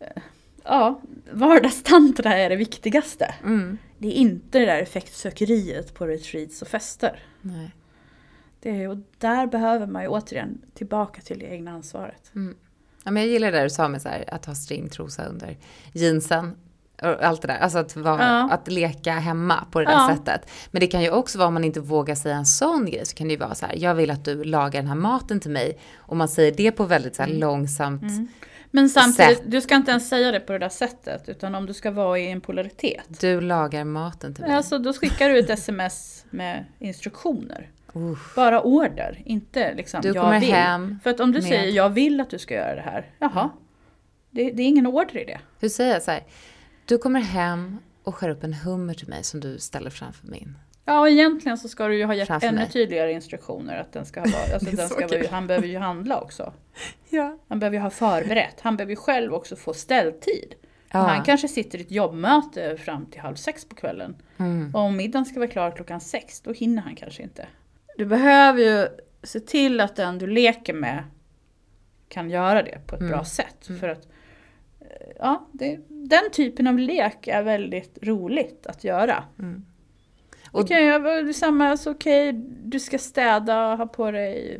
eh, 0.00 0.22
Ja, 0.64 1.00
vardagstantra 1.32 2.34
är 2.36 2.48
det 2.50 2.56
viktigaste. 2.56 3.34
Mm. 3.44 3.78
Det 3.98 4.08
är 4.08 4.12
inte 4.12 4.58
det 4.58 4.66
där 4.66 4.82
effektsökeriet 4.82 5.94
på 5.94 6.06
retreats 6.06 6.62
och 6.62 6.68
fester. 6.68 7.22
Nej. 7.40 7.70
Det 8.60 8.88
och 8.88 8.96
där 9.18 9.46
behöver 9.46 9.86
man 9.86 10.02
ju 10.02 10.08
återigen 10.08 10.60
tillbaka 10.74 11.20
till 11.20 11.38
det 11.38 11.44
egna 11.46 11.70
ansvaret. 11.70 12.30
Ja, 13.08 13.12
men 13.12 13.22
jag 13.22 13.32
gillar 13.32 13.52
det 13.52 13.56
där 13.58 13.64
du 13.64 13.70
sa 13.70 13.88
med 13.88 14.02
så 14.02 14.08
här, 14.08 14.24
att 14.34 14.46
ha 14.46 14.54
stringtrosa 14.54 15.24
under 15.24 15.56
jeansen. 15.92 16.56
Och 17.02 17.22
allt 17.24 17.42
det 17.42 17.48
där. 17.48 17.58
Alltså 17.58 17.78
att, 17.78 17.96
vara, 17.96 18.22
Ja. 18.22 18.50
att 18.52 18.68
leka 18.68 19.12
hemma 19.12 19.64
på 19.70 19.78
det 19.80 19.84
där 19.86 19.92
Ja. 19.92 20.16
sättet. 20.16 20.50
Men 20.70 20.80
det 20.80 20.86
kan 20.86 21.02
ju 21.02 21.10
också 21.10 21.38
vara 21.38 21.48
om 21.48 21.54
man 21.54 21.64
inte 21.64 21.80
vågar 21.80 22.14
säga 22.14 22.36
en 22.36 22.46
sån 22.46 22.86
grej. 22.90 23.06
Så 23.06 23.14
kan 23.16 23.26
det 23.28 23.32
ju 23.34 23.38
vara 23.38 23.54
så 23.54 23.66
här, 23.66 23.74
jag 23.76 23.94
vill 23.94 24.10
att 24.10 24.24
du 24.24 24.44
lagar 24.44 24.80
den 24.80 24.86
här 24.88 24.94
maten 24.94 25.40
till 25.40 25.50
mig. 25.50 25.78
Och 25.96 26.16
man 26.16 26.28
säger 26.28 26.52
det 26.52 26.70
på 26.72 26.84
väldigt 26.84 27.14
så 27.16 27.22
här 27.22 27.28
Mm. 27.28 27.40
långsamt. 27.40 28.02
Men 28.70 28.88
samtidigt, 28.88 29.38
Sätt. 29.38 29.50
du 29.50 29.60
ska 29.60 29.74
inte 29.74 29.90
ens 29.90 30.08
säga 30.08 30.32
det 30.32 30.40
på 30.40 30.52
det 30.52 30.58
där 30.58 30.68
sättet. 30.68 31.28
Utan 31.28 31.54
om 31.54 31.66
du 31.66 31.74
ska 31.74 31.90
vara 31.90 32.18
i 32.18 32.30
en 32.30 32.40
polaritet. 32.40 33.04
Du 33.20 33.40
lagar 33.40 33.84
maten 33.84 34.34
till 34.34 34.44
mig. 34.44 34.52
Alltså 34.52 34.78
då 34.78 34.92
skickar 34.92 35.28
du 35.30 35.38
ett 35.38 35.50
sms 35.58 36.24
med 36.30 36.64
instruktioner. 36.78 37.68
Uff. 38.12 38.34
Bara 38.36 38.62
order, 38.62 39.22
inte 39.24 39.74
liksom 39.74 40.00
Du 40.00 40.08
jag 40.12 40.40
vill. 40.40 40.52
hem 40.52 40.98
För 41.02 41.10
att 41.10 41.20
om 41.20 41.32
du 41.32 41.38
med- 41.38 41.48
säger 41.48 41.72
jag 41.72 41.90
vill 41.90 42.20
att 42.20 42.30
du 42.30 42.38
ska 42.38 42.54
göra 42.54 42.74
det 42.74 42.80
här, 42.80 43.10
jaha. 43.18 43.50
Det, 44.30 44.50
det 44.50 44.62
är 44.62 44.66
ingen 44.66 44.86
order 44.86 45.18
i 45.18 45.24
det. 45.24 45.38
Hur 45.60 45.68
säger 45.68 45.92
jag 45.92 46.02
så 46.02 46.10
här? 46.10 46.22
Du 46.86 46.98
kommer 46.98 47.20
hem 47.20 47.78
och 48.04 48.14
skär 48.14 48.28
upp 48.28 48.44
en 48.44 48.54
hummer 48.54 48.94
till 48.94 49.08
mig 49.08 49.22
som 49.24 49.40
du 49.40 49.58
ställer 49.58 49.90
framför 49.90 50.26
min. 50.26 50.58
Ja, 50.84 51.00
och 51.00 51.08
egentligen 51.08 51.58
så 51.58 51.68
ska 51.68 51.86
du 51.88 51.96
ju 51.98 52.04
ha 52.04 52.14
gett 52.14 52.30
ännu 52.42 52.52
mig. 52.58 52.68
tydligare 52.70 53.12
instruktioner. 53.12 53.76
Att 53.80 53.92
den 53.92 54.06
ska 54.06 54.20
vara, 54.20 54.54
alltså 54.54 54.70
den 54.76 54.88
ska 54.88 55.06
vara, 55.06 55.28
han 55.30 55.46
behöver 55.46 55.66
ju 55.66 55.78
handla 55.78 56.20
också. 56.20 56.52
Ja. 57.10 57.38
Han 57.48 57.58
behöver 57.58 57.76
ju 57.76 57.82
ha 57.82 57.90
förberett. 57.90 58.60
Han 58.60 58.76
behöver 58.76 58.90
ju 58.92 58.96
själv 58.96 59.34
också 59.34 59.56
få 59.56 59.74
ställtid. 59.74 60.54
Ja. 60.92 60.98
Han 60.98 61.24
kanske 61.24 61.48
sitter 61.48 61.78
i 61.78 61.80
ett 61.82 61.90
jobbmöte 61.90 62.76
fram 62.76 63.06
till 63.06 63.20
halv 63.20 63.34
sex 63.34 63.64
på 63.68 63.74
kvällen. 63.76 64.16
Mm. 64.38 64.74
Och 64.74 64.80
om 64.80 64.96
middagen 64.96 65.24
ska 65.26 65.38
vara 65.40 65.50
klar 65.50 65.70
klockan 65.70 66.00
sex, 66.00 66.40
då 66.40 66.52
hinner 66.52 66.82
han 66.82 66.96
kanske 66.96 67.22
inte. 67.22 67.46
Du 67.98 68.04
behöver 68.06 68.60
ju 68.60 68.88
se 69.22 69.40
till 69.40 69.80
att 69.80 69.96
den 69.96 70.18
du 70.18 70.26
leker 70.26 70.74
med 70.74 71.04
kan 72.08 72.30
göra 72.30 72.62
det 72.62 72.78
på 72.86 72.94
ett 72.94 73.00
Mm. 73.00 73.12
bra 73.12 73.24
sätt. 73.24 73.66
För 73.80 73.88
att 73.88 74.08
eh, 74.80 74.86
ja, 75.18 75.48
det, 75.52 75.78
den 75.88 76.30
typen 76.32 76.66
av 76.66 76.78
lek 76.78 77.28
är 77.28 77.42
väldigt 77.42 77.98
roligt 78.02 78.66
att 78.66 78.84
göra. 78.84 79.24
Och- 80.52 80.60
Och, 80.60 80.68
kan 80.68 80.86
jag 80.86 81.00
vara 81.00 81.22
detsamma, 81.22 81.68
alltså, 81.68 81.90
okej, 81.90 82.32
du 82.64 82.80
ska 82.80 82.98
städa, 82.98 83.74
ha 83.74 83.86
på 83.86 84.10
dig 84.10 84.58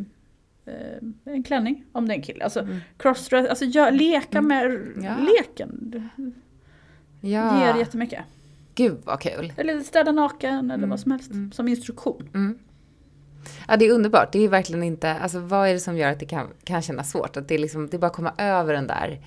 eh, 0.67 1.33
en 1.35 1.43
klänning 1.43 1.85
om 1.93 2.09
det 2.09 2.15
är 2.15 2.17
en 2.17 2.23
kille. 2.23 2.45
Alltså, 2.45 2.69
crossdress, 2.97 3.49
alltså 3.49 3.65
gör, 3.65 3.91
leka 3.91 4.43
med 4.43 4.67
Mm. 4.67 5.05
Ja. 5.05 5.15
leken. 5.17 5.91
Det 7.21 7.29
Ja. 7.29 7.67
ger 7.67 7.79
jättemycket. 7.79 8.21
Gud 8.75 8.99
vad 9.05 9.21
kul. 9.21 9.53
Eller 9.57 9.81
städa 9.81 10.13
naken 10.13 10.65
eller 10.65 10.75
Mm. 10.75 10.91
vad 10.91 11.01
som 11.01 11.13
helst. 11.13 11.31
Som 11.53 11.69
instruktion. 11.69 12.29
Ja, 13.69 13.77
det 13.77 13.87
är 13.87 13.93
underbart. 13.93 14.33
Det 14.33 14.45
är 14.45 14.49
verkligen 14.49 14.83
inte, 14.83 15.15
alltså 15.15 15.39
vad 15.39 15.69
är 15.69 15.73
det 15.73 15.81
som 15.81 15.97
gör 15.97 16.11
att 16.11 16.21
det 16.21 16.27
kan, 16.27 16.49
kan 16.65 16.83
kännas 16.83 17.11
svårt? 17.11 17.37
Att 17.37 17.49
det 17.49 17.55
är 17.55 17.59
liksom, 17.59 17.89
det 17.89 17.97
är 17.97 17.99
bara 17.99 18.07
att 18.07 18.13
komma 18.13 18.33
över 18.39 18.75
den 18.75 18.87
där 18.87 19.21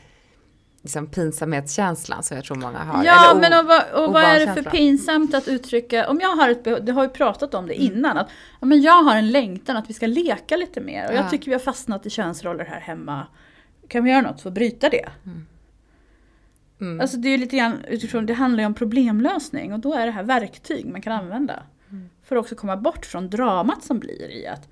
liksom, 0.81 1.07
pinsamhetskänslan 1.07 2.23
som 2.23 2.37
jag 2.37 2.45
tror 2.45 2.57
många 2.57 2.79
har. 2.79 3.05
Ja, 3.05 3.37
men 3.41 3.59
och 3.59 3.65
vad, 3.65 4.05
och 4.05 4.13
vad 4.13 4.23
är 4.23 4.45
det 4.45 4.53
för 4.53 4.71
pinsamt 4.71 5.33
att 5.33 5.47
uttrycka, 5.47 6.09
om 6.09 6.19
jag 6.19 6.35
har 6.35 6.49
ett 6.49 6.63
behov, 6.63 6.85
det 6.85 6.91
har 6.91 7.01
vi 7.01 7.09
pratat 7.09 7.53
om 7.53 7.67
det 7.67 7.75
innan, 7.75 8.17
att 8.17 8.29
ja, 8.59 8.65
men 8.65 8.81
jag 8.81 9.03
har 9.03 9.15
en 9.15 9.31
längtan 9.31 9.77
att 9.77 9.89
vi 9.89 9.93
ska 9.93 10.07
leka 10.07 10.57
lite 10.57 10.81
mer 10.81 11.07
och 11.07 11.13
Ja. 11.13 11.17
jag 11.17 11.29
tycker 11.29 11.45
vi 11.45 11.53
har 11.53 11.59
fastnat 11.59 12.05
i 12.05 12.09
könsroller 12.09 12.65
här 12.65 12.79
hemma. 12.79 13.27
Kan 13.87 14.03
vi 14.03 14.11
göra 14.11 14.21
något 14.21 14.41
för 14.41 14.49
att 14.49 14.53
bryta 14.53 14.89
det? 14.89 15.09
Mm. 16.81 17.01
Alltså 17.01 17.17
det 17.17 17.27
är 17.27 17.31
ju 17.31 17.37
lite 17.37 17.57
grann 17.57 17.85
utifrån, 17.87 18.25
det 18.25 18.33
handlar 18.33 18.59
ju 18.59 18.65
om 18.65 18.73
problemlösning 18.73 19.73
och 19.73 19.79
då 19.79 19.93
är 19.93 20.05
det 20.05 20.11
här 20.11 20.23
verktyg 20.23 20.85
man 20.85 21.01
kan 21.01 21.13
använda. 21.13 21.63
För 22.31 22.35
att 22.35 22.41
också 22.41 22.55
komma 22.55 22.77
bort 22.77 23.05
från 23.05 23.29
dramat 23.29 23.83
som 23.83 23.99
blir 23.99 24.31
i 24.31 24.47
att 24.47 24.67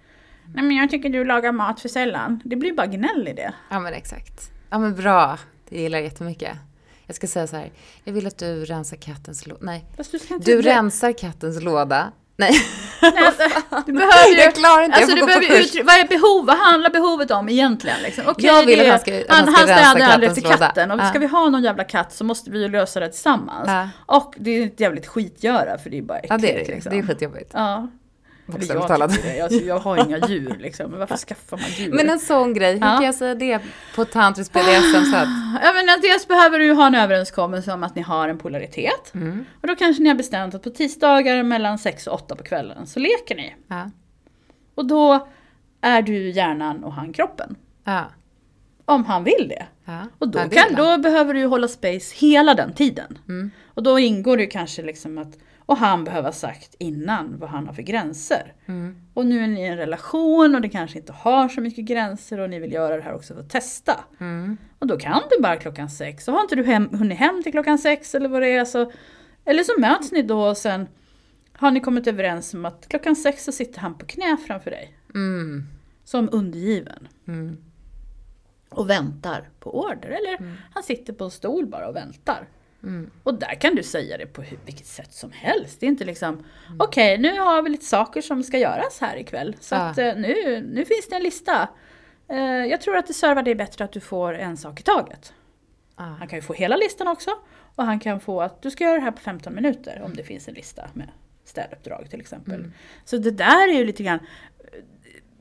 Nej 0.53 0.64
men 0.64 0.78
jag 0.78 0.89
tycker 0.89 1.10
du 1.10 1.26
lagar 1.26 1.51
mat 1.51 1.80
för 1.80 1.89
sällan. 1.89 2.41
Det 2.45 2.55
blir 2.55 2.74
bara 2.74 2.88
gnäll 2.88 3.28
i 3.28 3.34
det. 3.34 3.53
Ja 3.70 3.80
men 3.80 3.93
exakt. 3.93 4.51
Ja 4.70 4.80
men 4.80 4.95
bra. 4.95 5.38
Det 5.70 5.82
gillar 5.82 5.97
jag 5.97 6.03
jättemycket. 6.03 6.57
Jag 7.05 7.16
ska 7.16 7.28
säga 7.28 7.47
så 7.47 7.55
här. 7.55 7.72
Jag 8.03 8.14
vill 8.14 8.28
att 8.28 8.38
du 8.38 8.66
rensar 8.66 8.97
kattens 8.97 9.47
låda. 9.47 9.60
Nej. 9.62 9.86
Du 10.30 10.38
Du 10.39 10.62
rensar 10.62 11.12
kattens 11.12 11.64
låda. 11.64 12.12
Nej. 12.38 12.51
Alltså, 13.02 13.43
du 13.86 13.91
behöver 13.93 14.28
ju, 14.32 14.38
Jag 14.38 14.56
klarar 14.56 14.84
inte, 14.84 15.00
jag 15.00 15.04
alltså, 15.12 15.18
får 15.18 15.28
du 15.28 15.34
gå 15.34 15.47
på 15.47 15.54
kurs. 15.54 15.76
Vad 15.86 15.95
är 15.95 16.08
behov? 16.08 16.45
Vad 16.45 16.58
handlar 16.58 16.89
behovet 16.89 17.32
om 17.32 17.50
egentligen? 17.50 17.97
Liksom? 18.04 18.24
Okej, 18.28 18.45
Jag 18.45 18.66
vill 18.66 18.80
det 18.80 18.86
att 18.86 18.91
han 18.91 19.00
ska- 19.00 19.20
att 19.34 19.38
han, 19.39 19.47
han 19.47 19.68
ska 19.68 19.76
rensa 19.76 19.80
efter 20.06 20.26
kattens 20.41 20.43
låda. 20.43 20.58
katten. 20.58 20.91
Och 20.91 21.00
Ja. 21.00 21.10
ska 21.10 21.20
vi 21.20 21.28
ha 21.28 21.50
någon 21.50 21.64
jävla 21.64 21.84
katt 21.84 22.14
så 22.14 22.24
måste 22.24 22.52
vi 22.52 22.62
ju 22.62 22.68
lösa 22.70 23.00
det 23.00 23.10
tillsammans. 23.10 23.68
Ja. 23.68 23.89
Och 24.06 24.34
det 24.38 24.52
är 24.52 24.66
ett 24.66 24.80
jävligt 24.80 25.08
skitgöra 25.08 25.78
för 25.78 25.89
det 25.89 25.97
är 25.97 26.02
bara 26.02 26.18
äckligt. 26.18 26.32
Ja 26.32 26.38
det 26.38 26.54
är 26.62 26.66
det. 26.66 26.72
liksom. 26.74 26.91
Det 26.91 26.97
är 27.00 27.04
skitjobbigt. 27.04 27.52
Ja. 27.54 27.88
Eller 28.56 28.74
jag 28.76 28.88
talat. 28.88 29.14
tycker 29.16 29.34
det. 29.34 29.41
Alltså, 29.41 29.60
jag 29.60 29.80
har 29.80 29.97
inga 30.06 30.18
djur 30.28 30.56
liksom. 30.60 30.89
Men 30.91 31.00
varför 31.00 31.18
skaffar 31.18 31.58
man 31.58 31.70
djur? 31.70 31.93
Men 31.93 32.10
en 32.10 32.20
sån 32.20 32.54
grej, 32.54 32.74
hur 32.74 32.80
Ja. 32.82 32.95
kan 32.95 33.06
jag 33.06 33.16
säga 33.16 33.36
det 33.36 33.60
på 33.95 34.06
tantrisk 34.06 34.54
BDSM-sätt? 34.54 35.28
Ja, 35.64 35.74
men 35.74 36.02
dels 36.02 36.28
behöver 36.28 36.60
du 36.60 36.66
ju 36.66 36.74
ha 36.74 36.88
en 36.88 36.95
överenskommelse 36.95 37.74
om 37.74 37.84
att 37.84 37.95
ni 37.95 38.02
har 38.02 38.30
en 38.30 38.38
polaritet. 38.38 39.14
Mm. 39.14 39.45
Och 39.62 39.68
då 39.68 39.76
kanske 39.76 40.04
ni 40.04 40.10
har 40.10 40.16
bestämt 40.16 40.56
att 40.56 40.64
på 40.64 40.70
tisdagar 40.70 41.43
mellan 41.43 41.78
6 41.80 42.08
och 42.08 42.14
8 42.14 42.36
på 42.36 42.43
kvällen 42.43 42.88
så 42.88 43.00
leker 43.00 43.36
ni. 43.36 43.56
Ja. 43.68 43.91
Och 44.76 44.86
då 44.86 45.28
är 45.82 46.02
du 46.02 46.30
hjärnan 46.30 46.84
och 46.84 46.93
han 46.93 47.14
kroppen. 47.14 47.56
Ja. 47.84 48.06
Om 48.86 49.06
han 49.06 49.24
vill 49.24 49.47
det. 49.50 49.66
ja. 49.86 50.00
Och 50.20 50.28
då, 50.30 50.39
kan, 50.39 50.76
då 50.76 50.97
behöver 50.97 51.34
du 51.34 51.39
ju 51.39 51.45
hålla 51.45 51.68
space 51.68 52.16
hela 52.16 52.54
den 52.54 52.74
tiden. 52.74 53.18
Mm. 53.28 53.52
Och 53.68 53.84
då 53.84 54.00
ingår 54.00 54.38
det 54.38 54.43
ju 54.43 54.50
kanske 54.50 54.82
liksom 54.82 55.18
att, 55.18 55.38
och 55.70 55.78
han 55.78 56.03
behöver 56.03 56.28
ha 56.28 56.34
sagt 56.34 56.76
innan 56.80 57.39
vad 57.39 57.49
han 57.49 57.67
har 57.67 57.74
för 57.74 57.82
gränser. 57.82 58.53
Mm. 58.65 58.95
Och 59.13 59.26
nu 59.26 59.43
är 59.43 59.47
ni 59.47 59.61
i 59.61 59.65
en 59.65 59.78
relation 59.78 60.55
och 60.55 60.61
det 60.61 60.70
kanske 60.70 60.99
inte 60.99 61.13
har 61.13 61.49
så 61.49 61.61
mycket 61.61 61.86
gränser 61.86 62.39
och 62.39 62.49
ni 62.49 62.59
vill 62.59 62.74
göra 62.74 62.95
det 62.95 63.01
här 63.01 63.13
också 63.13 63.34
för 63.34 63.41
att 63.41 63.49
testa. 63.49 64.03
Mm. 64.20 64.57
Och 64.80 64.88
då 64.88 64.97
kan 64.97 65.22
du 65.32 65.41
bara 65.41 65.55
klockan 65.55 65.89
sex. 65.89 66.28
Och 66.28 66.34
har 66.34 66.41
inte 66.41 66.55
du 66.55 66.63
hem, 66.63 66.89
hunnit 66.91 67.17
hem 67.17 67.43
till 67.43 67.51
klockan 67.51 67.78
sex 67.78 68.15
eller 68.15 68.30
vad 68.30 68.41
det 68.41 68.49
är 68.49 68.65
så. 68.65 68.91
Eller 69.45 69.63
så 69.63 69.80
möts 69.80 70.11
ni 70.11 70.22
då 70.22 70.47
och 70.47 70.57
sen 70.57 70.88
har 71.53 71.72
ni 71.72 71.80
kommit 71.80 72.07
överens 72.07 72.53
om 72.53 72.65
att 72.65 72.88
klockan 72.88 73.15
sex 73.15 73.43
så 73.43 73.51
sitter 73.51 73.80
han 73.80 73.97
på 73.97 74.05
knä 74.05 74.38
framför 74.47 74.72
dig. 74.72 74.97
Mm. 75.15 75.63
Som 76.03 76.30
undergiven. 76.32 77.07
Mm. 77.28 77.57
Och 78.70 78.89
väntar 78.89 79.49
på 79.59 79.84
order. 79.84 80.09
Eller 80.09 80.57
han 80.74 80.84
sitter 80.84 81.13
på 81.13 81.24
en 81.24 81.32
stol 81.32 81.65
bara 81.65 81.88
och 81.88 81.95
väntar. 81.95 82.47
Mm. 82.84 83.09
Och 83.23 83.34
där 83.34 83.61
kan 83.61 83.75
du 83.75 83.84
säga 83.84 84.17
det 84.17 84.25
på 84.25 84.43
vilket 84.65 84.86
sätt 84.86 85.13
som 85.13 85.32
helst. 85.32 85.80
Det 85.80 85.86
är 85.86 85.88
inte 85.88 86.05
liksom, 86.05 86.43
okej 86.80 87.17
nu 87.17 87.39
har 87.39 87.61
vi 87.61 87.69
lite 87.69 87.86
saker 87.86 88.21
som 88.21 88.43
ska 88.43 88.57
göras 88.57 88.99
här 89.01 89.17
ikväll. 89.17 89.55
Så 89.59 89.75
Ja. 89.75 89.80
att 89.80 89.97
eh, 89.97 90.15
nu, 90.15 90.61
nu 90.73 90.86
finns 90.86 91.07
det 91.09 91.15
en 91.15 91.23
lista. 91.23 91.67
Eh, 92.27 92.38
jag 92.41 92.82
tror 92.82 92.97
att 92.97 93.07
det 93.07 93.13
servar 93.13 93.43
dig 93.43 93.55
bättre 93.55 93.84
att 93.84 93.91
du 93.91 93.99
får 93.99 94.34
en 94.34 94.57
sak 94.57 94.80
i 94.80 94.84
taget. 94.84 95.34
Ah. 95.95 96.03
Han 96.03 96.27
kan 96.27 96.38
ju 96.38 96.41
få 96.43 96.53
hela 96.53 96.75
listan 96.75 97.07
också. 97.07 97.32
Och 97.75 97.86
han 97.86 97.99
kan 97.99 98.19
få 98.19 98.41
att 98.41 98.61
du 98.61 98.71
ska 98.71 98.84
göra 98.84 98.95
det 98.95 99.01
här 99.01 99.11
på 99.11 99.21
15 99.21 99.55
minuter 99.55 100.01
om 100.05 100.13
det 100.13 100.23
finns 100.23 100.47
en 100.47 100.53
lista 100.53 100.89
med 100.93 101.09
städuppdrag 101.45 102.07
till 102.09 102.21
exempel. 102.21 102.53
Mm. 102.59 102.73
Så 103.05 103.17
det 103.17 103.32
där 103.32 103.67
är 103.69 103.73
ju 103.73 103.86
lite 103.86 104.03
grann 104.03 104.19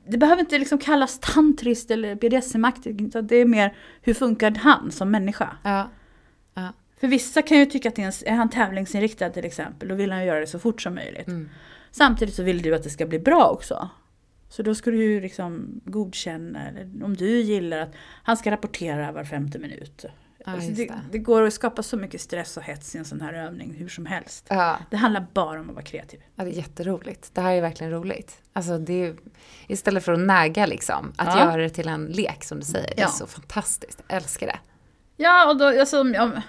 det 0.07 0.17
behöver 0.17 0.39
inte 0.39 0.57
liksom 0.57 0.77
kallas 0.77 1.19
tantriskt 1.19 1.91
eller 1.91 2.15
BDSM-aktigt, 2.15 3.15
det 3.21 3.35
är 3.35 3.45
mer 3.45 3.75
hur 4.01 4.13
funkar 4.13 4.51
han 4.51 4.91
som 4.91 5.11
människa? 5.11 5.57
Ja. 5.63 5.89
För 6.99 7.07
vissa 7.07 7.41
kan 7.41 7.57
ju 7.57 7.65
tycka 7.65 7.89
att 7.89 7.99
är, 7.99 8.31
han 8.31 8.49
tävlingsinriktad 8.49 9.29
till 9.29 9.45
exempel, 9.45 9.87
då 9.89 9.95
vill 9.95 10.11
han 10.11 10.21
ju 10.21 10.27
göra 10.27 10.39
det 10.39 10.47
så 10.47 10.59
fort 10.59 10.81
som 10.81 10.95
möjligt. 10.95 11.27
Mm. 11.27 11.49
Samtidigt 11.91 12.35
så 12.35 12.43
vill 12.43 12.61
du 12.61 12.75
att 12.75 12.83
det 12.83 12.89
ska 12.89 13.05
bli 13.05 13.19
bra 13.19 13.45
också. 13.49 13.89
Så 14.49 14.63
då 14.63 14.75
ska 14.75 14.91
du 14.91 15.03
ju 15.03 15.21
liksom 15.21 15.81
godkänna, 15.85 16.67
eller 16.69 17.03
om 17.05 17.15
du 17.15 17.39
gillar 17.41 17.77
att 17.77 17.93
han 18.23 18.37
ska 18.37 18.51
rapportera 18.51 19.11
var 19.11 19.23
femte 19.23 19.59
minut. 19.59 20.05
Ja, 20.45 20.51
Alltså 20.51 20.71
det, 20.71 20.93
det. 21.11 21.17
går 21.19 21.41
att 21.43 21.53
skapa 21.53 21.83
så 21.83 21.97
mycket 21.97 22.21
stress 22.21 22.57
och 22.57 22.63
hets 22.63 22.95
i 22.95 22.97
en 22.97 23.05
sån 23.05 23.21
här 23.21 23.33
övning 23.33 23.73
hur 23.73 23.87
som 23.89 24.05
helst. 24.05 24.45
Ja. 24.49 24.77
Det 24.89 24.97
handlar 24.97 25.27
bara 25.33 25.59
om 25.59 25.69
att 25.69 25.75
vara 25.75 25.85
kreativ. 25.85 26.19
ja, 26.35 26.43
det 26.43 26.49
är 26.49 26.53
jätteroligt. 26.53 27.29
Det 27.35 27.41
här 27.41 27.53
är 27.53 27.61
verkligen 27.61 27.91
roligt. 27.93 28.41
Alltså 28.53 28.77
det 28.77 28.93
är, 29.05 29.15
istället 29.67 30.03
för 30.05 30.13
att 30.13 30.19
näga 30.19 30.65
liksom, 30.65 31.13
att 31.17 31.27
Ja. 31.27 31.39
göra 31.39 31.61
det 31.61 31.69
till 31.69 31.87
en 31.87 32.05
lek 32.05 32.43
som 32.43 32.59
du 32.59 32.65
säger. 32.65 32.95
Det 32.95 33.01
är 33.01 33.07
så 33.07 33.27
fantastiskt. 33.27 34.03
Jag 34.07 34.17
älskar 34.17 34.47
det. 34.47 34.59
Ja, 35.17 35.49
och 35.51 35.57
då, 35.57 35.65
alltså, 35.79 36.01
om, 36.01 36.41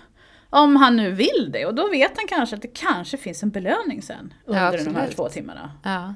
om 0.51 0.77
han 0.77 0.97
nu 0.97 1.11
vill 1.13 1.51
det, 1.53 1.67
och 1.67 1.75
då 1.75 1.89
vet 1.91 2.13
han 2.17 2.27
kanske 2.29 2.57
att 2.57 2.63
det 2.63 2.75
kanske 2.75 3.17
finns 3.17 3.43
en 3.43 3.51
belöning 3.51 4.03
sen 4.03 4.35
under 4.45 4.85
de 4.85 4.95
här 4.95 5.09
två 5.09 5.29
timmarna. 5.29 5.73
Ja. 5.85 6.15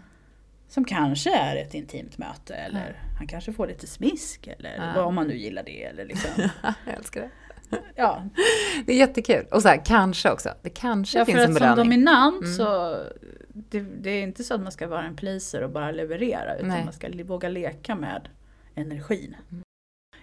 Som 0.69 0.85
kanske 0.85 1.35
är 1.37 1.57
ett 1.57 1.75
intimt 1.75 2.19
möte 2.19 2.55
eller 2.55 3.03
han 3.19 3.27
kanske 3.27 3.53
får 3.53 3.67
lite 3.67 3.87
smisk 3.87 4.47
eller 4.47 4.75
Ja. 4.77 4.93
vad 4.97 5.05
om 5.05 5.15
man 5.15 5.27
nu 5.27 5.37
gillar 5.37 5.63
det. 5.63 5.85
Eller 5.85 6.05
liksom. 6.05 6.31
Jag 6.87 6.95
älskar 6.97 7.21
det. 7.21 7.31
ja, 7.95 8.23
Det 8.87 8.93
är 8.93 8.97
jättekul. 8.97 9.47
Och 9.51 9.63
så 9.63 9.69
här, 9.69 9.83
kanske 9.85 10.31
också. 10.31 10.49
Det 10.63 10.71
kanske 10.71 11.19
ja, 11.19 11.25
finns 11.25 11.37
för 11.37 11.45
en 11.45 11.51
att 11.51 11.57
som 11.59 11.61
belöning. 11.77 11.77
dominant 11.85 12.43
Mm. 12.45 12.55
så 12.55 12.97
det, 13.49 13.81
det 13.81 14.11
är 14.11 14.23
inte 14.23 14.45
så 14.45 14.55
att 14.55 14.61
man 14.61 14.73
ska 14.73 14.87
vara 14.87 15.03
en 15.03 15.17
pleaser 15.17 15.63
och 15.63 15.71
bara 15.71 15.91
leverera 15.91 16.57
utan 16.57 16.69
Nej. 16.69 16.85
man 16.85 16.93
ska 16.93 17.09
våga 17.25 17.49
leka 17.49 17.95
med 17.95 18.29
energin. 18.75 19.37
Mm. 19.51 19.64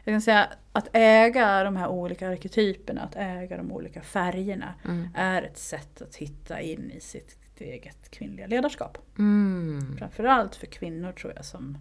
Jag 0.03 0.13
kan 0.13 0.21
säga 0.21 0.49
att 0.71 0.87
äga 0.93 1.63
de 1.63 1.75
här 1.75 1.87
olika 1.87 2.29
arketyperna, 2.29 3.01
att 3.01 3.15
äga 3.15 3.57
de 3.57 3.71
olika 3.71 4.01
färgerna 4.01 4.73
Mm. 4.85 5.07
är 5.15 5.41
ett 5.43 5.57
sätt 5.57 6.01
att 6.01 6.15
hitta 6.15 6.61
in 6.61 6.91
i 6.91 6.99
sitt 6.99 7.37
eget 7.57 8.11
kvinnliga 8.11 8.47
ledarskap. 8.47 8.97
Mm. 9.19 9.95
Framförallt 9.97 10.55
för 10.55 10.67
kvinnor 10.67 11.11
tror 11.11 11.33
jag 11.35 11.45
som 11.45 11.77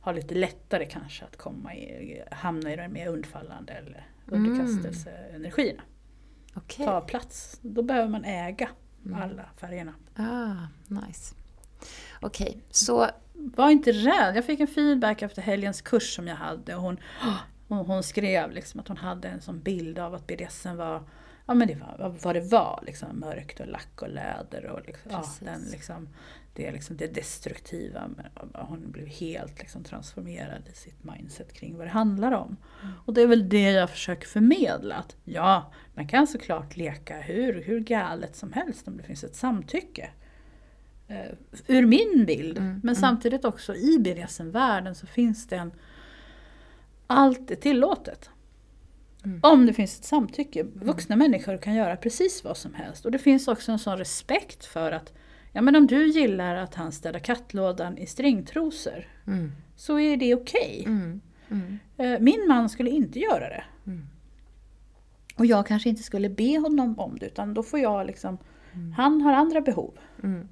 har 0.00 0.14
lite 0.14 0.34
lättare 0.34 0.86
kanske 0.86 1.24
att 1.24 1.36
komma 1.36 1.74
i, 1.74 2.22
hamna 2.30 2.72
i 2.72 2.76
de 2.76 2.88
mer 2.88 3.08
undfallande 3.08 3.72
eller 3.72 4.06
Mm. 4.32 4.44
underkastelseenergierna. 4.50 5.82
Okej. 6.54 6.86
Ta 6.86 7.00
plats. 7.00 7.58
Då 7.62 7.82
behöver 7.82 8.08
man 8.08 8.24
äga 8.24 8.68
Mm. 9.04 9.22
alla 9.22 9.44
färgerna. 9.56 9.94
Ah, 10.16 10.54
nice. 10.88 11.34
Okej, 12.20 12.62
så... 12.70 13.10
Var 13.38 13.70
inte 13.70 13.92
rädd. 13.92 14.36
Jag 14.36 14.44
fick 14.44 14.60
en 14.60 14.66
feedback 14.66 15.22
efter 15.22 15.42
helgens 15.42 15.82
kurs 15.82 16.14
som 16.14 16.28
jag 16.28 16.36
hade. 16.36 16.74
Och 16.74 16.82
hon, 16.82 16.98
hon, 17.68 17.86
hon 17.86 18.02
skrev 18.02 18.50
liksom 18.50 18.80
att 18.80 18.88
hon 18.88 18.96
hade 18.96 19.28
en 19.28 19.40
sån 19.40 19.60
bild 19.60 19.98
av 19.98 20.14
att 20.14 20.26
BDSM 20.26 20.76
var 20.76 21.02
Ja 21.46 21.54
men 21.54 21.68
det 21.68 21.74
var 21.74 22.14
vad 22.22 22.36
det 22.36 22.40
var, 22.40 22.82
liksom, 22.86 23.20
mörkt 23.20 23.60
och 23.60 23.66
lack 23.66 24.02
och 24.02 24.08
läder 24.08 24.66
och 24.66 24.80
liksom, 24.86 25.10
ja, 25.10 25.24
den, 25.40 25.62
liksom, 25.72 26.08
det, 26.54 26.72
liksom, 26.72 26.96
det 26.96 27.14
destruktiva. 27.14 28.08
Men 28.16 28.26
hon 28.54 28.90
blev 28.92 29.06
helt 29.06 29.58
liksom, 29.58 29.84
transformerad 29.84 30.68
i 30.72 30.76
sitt 30.76 31.04
mindset 31.04 31.52
kring 31.52 31.76
vad 31.76 31.86
det 31.86 31.90
handlar 31.90 32.32
om. 32.32 32.56
Och 33.06 33.14
det 33.14 33.22
är 33.22 33.26
väl 33.26 33.48
det 33.48 33.70
jag 33.70 33.90
försöker 33.90 34.26
förmedla. 34.26 34.94
Att 34.94 35.16
ja, 35.24 35.72
man 35.94 36.08
kan 36.08 36.26
såklart 36.26 36.76
leka 36.76 37.20
hur, 37.20 37.62
hur 37.62 37.80
galet 37.80 38.36
som 38.36 38.52
helst 38.52 38.88
om 38.88 38.96
det 38.96 39.02
finns 39.02 39.24
ett 39.24 39.36
samtycke. 39.36 40.10
Uh, 41.10 41.16
ur 41.66 41.86
min 41.86 42.24
bild. 42.26 42.58
Mm, 42.58 42.68
Men 42.70 42.80
mm. 42.82 42.94
samtidigt 42.94 43.44
också 43.44 43.74
i 43.74 43.98
BDSM-världen 43.98 44.94
så 44.94 45.06
finns 45.06 45.46
det 45.46 45.56
en... 45.56 45.72
Allt 47.06 47.50
är 47.50 47.54
tillåtet. 47.56 48.30
Mm. 49.24 49.40
Om 49.42 49.66
det 49.66 49.72
finns 49.72 49.98
ett 49.98 50.04
samtycke. 50.04 50.62
Vuxna 50.74 51.16
människor 51.16 51.58
kan 51.58 51.74
göra 51.74 51.96
precis 51.96 52.44
vad 52.44 52.56
som 52.56 52.74
helst. 52.74 53.04
Och 53.04 53.10
det 53.10 53.18
finns 53.18 53.48
också 53.48 53.72
en 53.72 53.78
sån 53.78 53.98
respekt 53.98 54.64
för 54.64 54.92
att 54.92 55.12
ja, 55.52 55.62
men 55.62 55.76
om 55.76 55.86
du 55.86 56.06
gillar 56.06 56.54
att 56.56 56.74
han 56.74 56.92
städar 56.92 57.18
kattlådan 57.18 57.98
i 57.98 58.06
stringtrosor 58.06 59.06
Mm. 59.26 59.52
så 59.76 60.00
är 60.00 60.16
det 60.16 60.34
okej. 60.34 60.84
Mm. 60.86 61.20
Mm. 61.50 61.78
Eh, 61.96 62.20
Min 62.20 62.44
man 62.48 62.68
skulle 62.68 62.90
inte 62.90 63.18
göra 63.18 63.48
det. 63.48 63.64
Mm. 63.86 64.06
Och 65.36 65.46
jag 65.46 65.66
kanske 65.66 65.88
inte 65.88 66.02
skulle 66.02 66.28
be 66.30 66.58
honom 66.58 66.98
om 66.98 67.18
det 67.18 67.26
utan 67.26 67.54
då 67.54 67.62
får 67.62 67.78
jag 67.80 68.06
liksom 68.06 68.38
Mm. 68.76 68.92
Han 68.92 69.20
har 69.20 69.32
andra 69.32 69.60
behov. 69.60 69.98
Mm. 70.22 70.48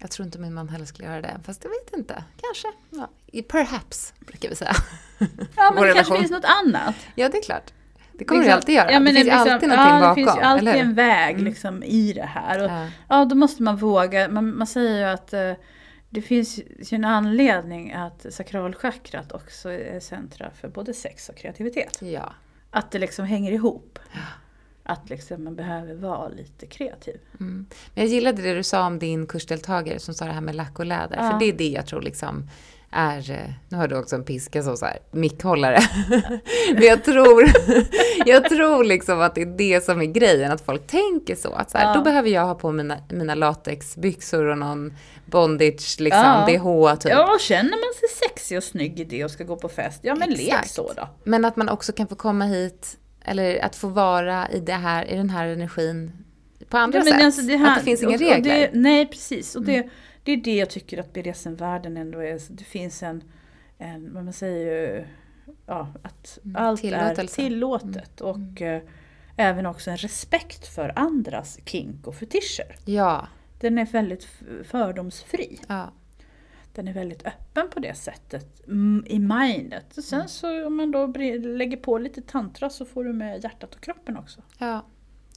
Jag 0.00 0.10
tror 0.10 0.26
inte 0.26 0.38
min 0.38 0.54
man 0.54 0.68
heller 0.68 0.84
skulle 0.84 1.08
göra 1.08 1.20
det, 1.22 1.40
fast 1.44 1.64
jag 1.64 1.70
vet 1.70 1.98
inte. 1.98 2.24
Kanske. 2.42 2.68
Ja. 2.90 3.42
Perhaps, 3.48 4.14
brukar 4.18 4.48
vi 4.48 4.54
säga. 4.54 4.72
Ja 5.56 5.70
men 5.70 5.74
Vår 5.76 5.86
det 5.86 5.94
kanske 5.94 6.16
finns 6.18 6.30
något 6.30 6.44
annat. 6.64 6.94
Ja, 7.14 7.28
det 7.28 7.38
är 7.38 7.42
klart. 7.42 7.72
Det 8.12 8.24
kommer 8.24 8.40
Liksom- 8.42 8.56
alltid 8.56 8.74
göra. 8.74 8.92
Ja, 8.92 9.00
men 9.00 9.14
det 9.14 9.20
finns 9.20 9.24
liksom- 9.26 9.52
alltid 9.52 9.68
någonting 9.68 9.94
ja, 9.94 10.00
bakom, 10.00 10.08
Det 10.24 10.30
finns 10.30 10.36
ju 10.36 10.40
alltid 10.40 10.68
en 10.68 10.94
väg 10.94 11.30
Mm. 11.34 11.44
liksom, 11.44 11.82
i 11.82 12.12
det 12.12 12.22
här. 12.26 12.64
Och, 12.64 12.70
Ja. 12.70 12.86
Ja, 13.08 13.24
då 13.24 13.34
måste 13.36 13.62
man 13.62 13.76
våga. 13.76 14.28
Man, 14.28 14.56
man 14.58 14.66
säger 14.66 14.98
ju 14.98 15.04
att 15.04 15.32
eh, 15.32 15.52
det 16.10 16.22
finns 16.22 16.58
ju 16.58 16.94
en 16.94 17.04
anledning 17.04 17.92
att 17.92 18.26
sakralchakrat 18.30 19.32
också 19.32 19.70
är 19.70 20.00
centra 20.00 20.50
för 20.50 20.68
både 20.68 20.94
sex 20.94 21.28
och 21.28 21.36
kreativitet. 21.36 21.98
ja. 22.02 22.32
att 22.70 22.90
det 22.90 22.98
liksom 22.98 23.24
hänger 23.26 23.52
ihop. 23.52 23.98
Att 24.82 25.10
liksom 25.10 25.44
man 25.44 25.54
behöver 25.56 25.94
vara 25.94 26.28
lite 26.28 26.66
kreativ. 26.66 27.20
Mm. 27.40 27.66
Men 27.94 28.04
jag 28.04 28.12
gillade 28.12 28.42
det 28.42 28.54
du 28.54 28.62
sa 28.62 28.86
om 28.86 28.98
din 28.98 29.26
kursdeltagare 29.26 29.98
som 29.98 30.14
sa 30.14 30.24
det 30.24 30.32
här 30.32 30.40
med 30.40 30.54
lack 30.54 30.78
och 30.78 30.86
läder. 30.86 31.16
Ja. 31.16 31.30
För 31.30 31.38
det 31.38 31.44
är 31.44 31.52
det 31.52 31.68
jag 31.68 31.86
tror 31.86 32.02
liksom 32.02 32.48
är, 32.92 33.30
eh, 33.30 33.50
nu 33.68 33.76
har 33.76 33.88
du 33.88 33.96
också 33.96 34.16
en 34.16 34.24
piska 34.24 34.62
som 34.62 34.76
så 34.76 34.86
här, 34.86 34.98
mickhållare. 35.10 35.80
Men 36.72 36.82
jag 36.82 37.04
tror, 37.04 37.44
jag 38.26 38.48
tror 38.48 38.84
liksom 38.84 39.20
att 39.20 39.34
det 39.34 39.42
är 39.42 39.46
det 39.46 39.84
som 39.84 40.00
är 40.00 40.04
grejen, 40.04 40.52
att 40.52 40.60
folk 40.60 40.86
tänker 40.86 41.34
så. 41.34 41.52
Att 41.52 41.70
så 41.70 41.78
här, 41.78 41.84
Ja. 41.84 41.94
Då 41.94 42.02
behöver 42.02 42.28
jag 42.28 42.44
ha 42.44 42.54
på 42.54 42.72
mina, 42.72 42.98
mina 43.08 43.34
latexbyxor 43.34 44.44
och 44.44 44.58
någon 44.58 44.94
bondage, 45.26 45.96
liksom, 46.00 46.22
Ja. 46.22 46.46
DH 46.46 46.96
typ. 47.00 47.12
Ja, 47.12 47.36
känner 47.40 47.70
man 47.70 47.94
sig 48.00 48.28
sexig 48.28 48.56
och 48.58 48.64
snygg 48.64 49.00
i 49.00 49.04
det 49.04 49.24
och 49.24 49.30
ska 49.30 49.44
gå 49.44 49.56
på 49.56 49.68
fest, 49.68 50.00
ja 50.02 50.14
men 50.14 50.30
lek 50.30 50.48
Exakt. 50.48 50.70
så 50.70 50.92
då. 50.96 51.08
Men 51.24 51.44
att 51.44 51.56
man 51.56 51.68
också 51.68 51.92
kan 51.92 52.08
få 52.08 52.14
komma 52.14 52.44
hit, 52.44 52.96
eller 53.24 53.64
att 53.64 53.76
få 53.76 53.88
vara 53.88 54.48
i, 54.50 54.60
det 54.60 54.72
här, 54.72 55.04
i 55.10 55.16
den 55.16 55.30
här 55.30 55.46
energin 55.46 56.12
på 56.68 56.78
andra 56.78 56.98
Ja, 56.98 57.04
sätt. 57.04 57.24
alltså 57.24 57.42
det 57.42 57.56
här- 57.56 57.70
att 57.72 57.78
det 57.78 57.84
finns 57.84 58.02
inga 58.02 58.08
och- 58.08 58.14
och 58.14 58.20
regler. 58.20 58.56
Mm. 58.56 58.70
Det, 58.72 58.78
nej, 58.78 59.06
precis. 59.06 59.56
Och 59.56 59.62
det, 59.64 59.88
det 60.24 60.32
är 60.32 60.36
det 60.36 60.56
jag 60.56 60.70
tycker 60.70 60.98
att 61.00 61.12
BDSM-världen 61.12 61.96
ändå 61.96 62.18
är. 62.18 62.40
Det 62.50 62.64
finns 62.64 63.02
en, 63.02 63.22
en 63.78 64.14
vad 64.14 64.24
man 64.24 64.32
säger 64.32 65.06
ja, 65.66 65.92
att 66.02 66.38
allt 66.54 66.84
är 66.84 66.92
Mm, 67.12 67.26
tillåtet. 67.26 68.20
Och 68.20 68.62
eh, 68.62 68.82
även 69.36 69.66
också 69.66 69.90
en 69.90 69.96
respekt 69.96 70.66
för 70.74 70.92
andras 70.96 71.58
kink 71.64 72.06
och 72.06 72.14
fetischer. 72.14 72.76
Ja, 72.84 73.28
Den 73.60 73.78
är 73.78 73.86
väldigt 73.86 74.28
fördomsfri. 74.64 75.60
ja. 75.68 75.92
Den 76.80 76.88
är 76.88 76.92
väldigt 76.94 77.26
öppen 77.26 77.68
på 77.70 77.80
det 77.80 77.94
sättet 77.94 78.66
mm, 78.66 79.04
i 79.06 79.18
mindet. 79.18 79.98
Och 79.98 80.04
sen 80.04 80.28
så 80.28 80.66
om 80.66 80.76
man 80.76 80.90
då 80.90 81.06
lägger 81.56 81.76
på 81.76 81.98
lite 81.98 82.22
tantra 82.22 82.70
så 82.70 82.84
får 82.84 83.04
du 83.04 83.12
med 83.12 83.44
hjärtat 83.44 83.74
och 83.74 83.80
kroppen 83.80 84.16
också. 84.16 84.40
Ja, 84.58 84.84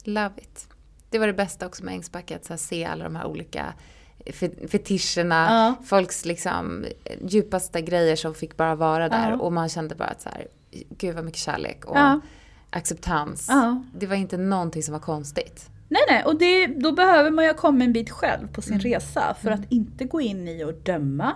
love 0.04 0.32
it. 0.36 0.68
Det 1.10 1.18
var 1.18 1.26
det 1.26 1.32
bästa 1.32 1.66
också 1.66 1.84
med 1.84 1.94
Ängsbacka, 1.94 2.36
att 2.48 2.60
se 2.60 2.84
alla 2.84 3.04
de 3.04 3.16
här 3.16 3.26
olika 3.26 3.74
fe- 4.26 4.68
fetischerna, 4.68 5.46
Ja. 5.50 5.84
folks 5.84 6.24
liksom 6.24 6.84
djupaste 7.28 7.82
grejer 7.82 8.16
som 8.16 8.34
fick 8.34 8.56
bara 8.56 8.74
vara 8.74 9.08
där. 9.08 9.30
Ja. 9.30 9.36
Och 9.36 9.52
man 9.52 9.68
kände 9.68 9.94
bara 9.94 10.08
att 10.08 10.22
så 10.22 10.28
här, 10.28 10.46
gud 10.70 11.14
vad 11.14 11.24
mycket 11.24 11.40
kärlek 11.40 11.84
och 11.84 11.96
Ja. 11.96 12.20
acceptans. 12.70 13.50
Det 13.94 14.06
var 14.06 14.16
inte 14.16 14.36
någonting 14.36 14.82
som 14.82 14.92
var 14.92 15.00
konstigt. 15.00 15.70
Nej, 15.94 16.02
nej, 16.08 16.24
och 16.24 16.38
det, 16.38 16.66
då 16.66 16.92
behöver 16.92 17.30
man 17.30 17.44
ju 17.44 17.50
ha 17.50 17.56
kommit 17.56 17.86
en 17.86 17.92
bit 17.92 18.10
själv 18.10 18.48
på 18.52 18.62
sin 18.62 18.72
Mm. 18.74 18.84
resa 18.84 19.36
för 19.42 19.50
att 19.50 19.72
inte 19.72 20.04
gå 20.04 20.20
in 20.20 20.48
i 20.48 20.64
och 20.64 20.74
döma. 20.74 21.32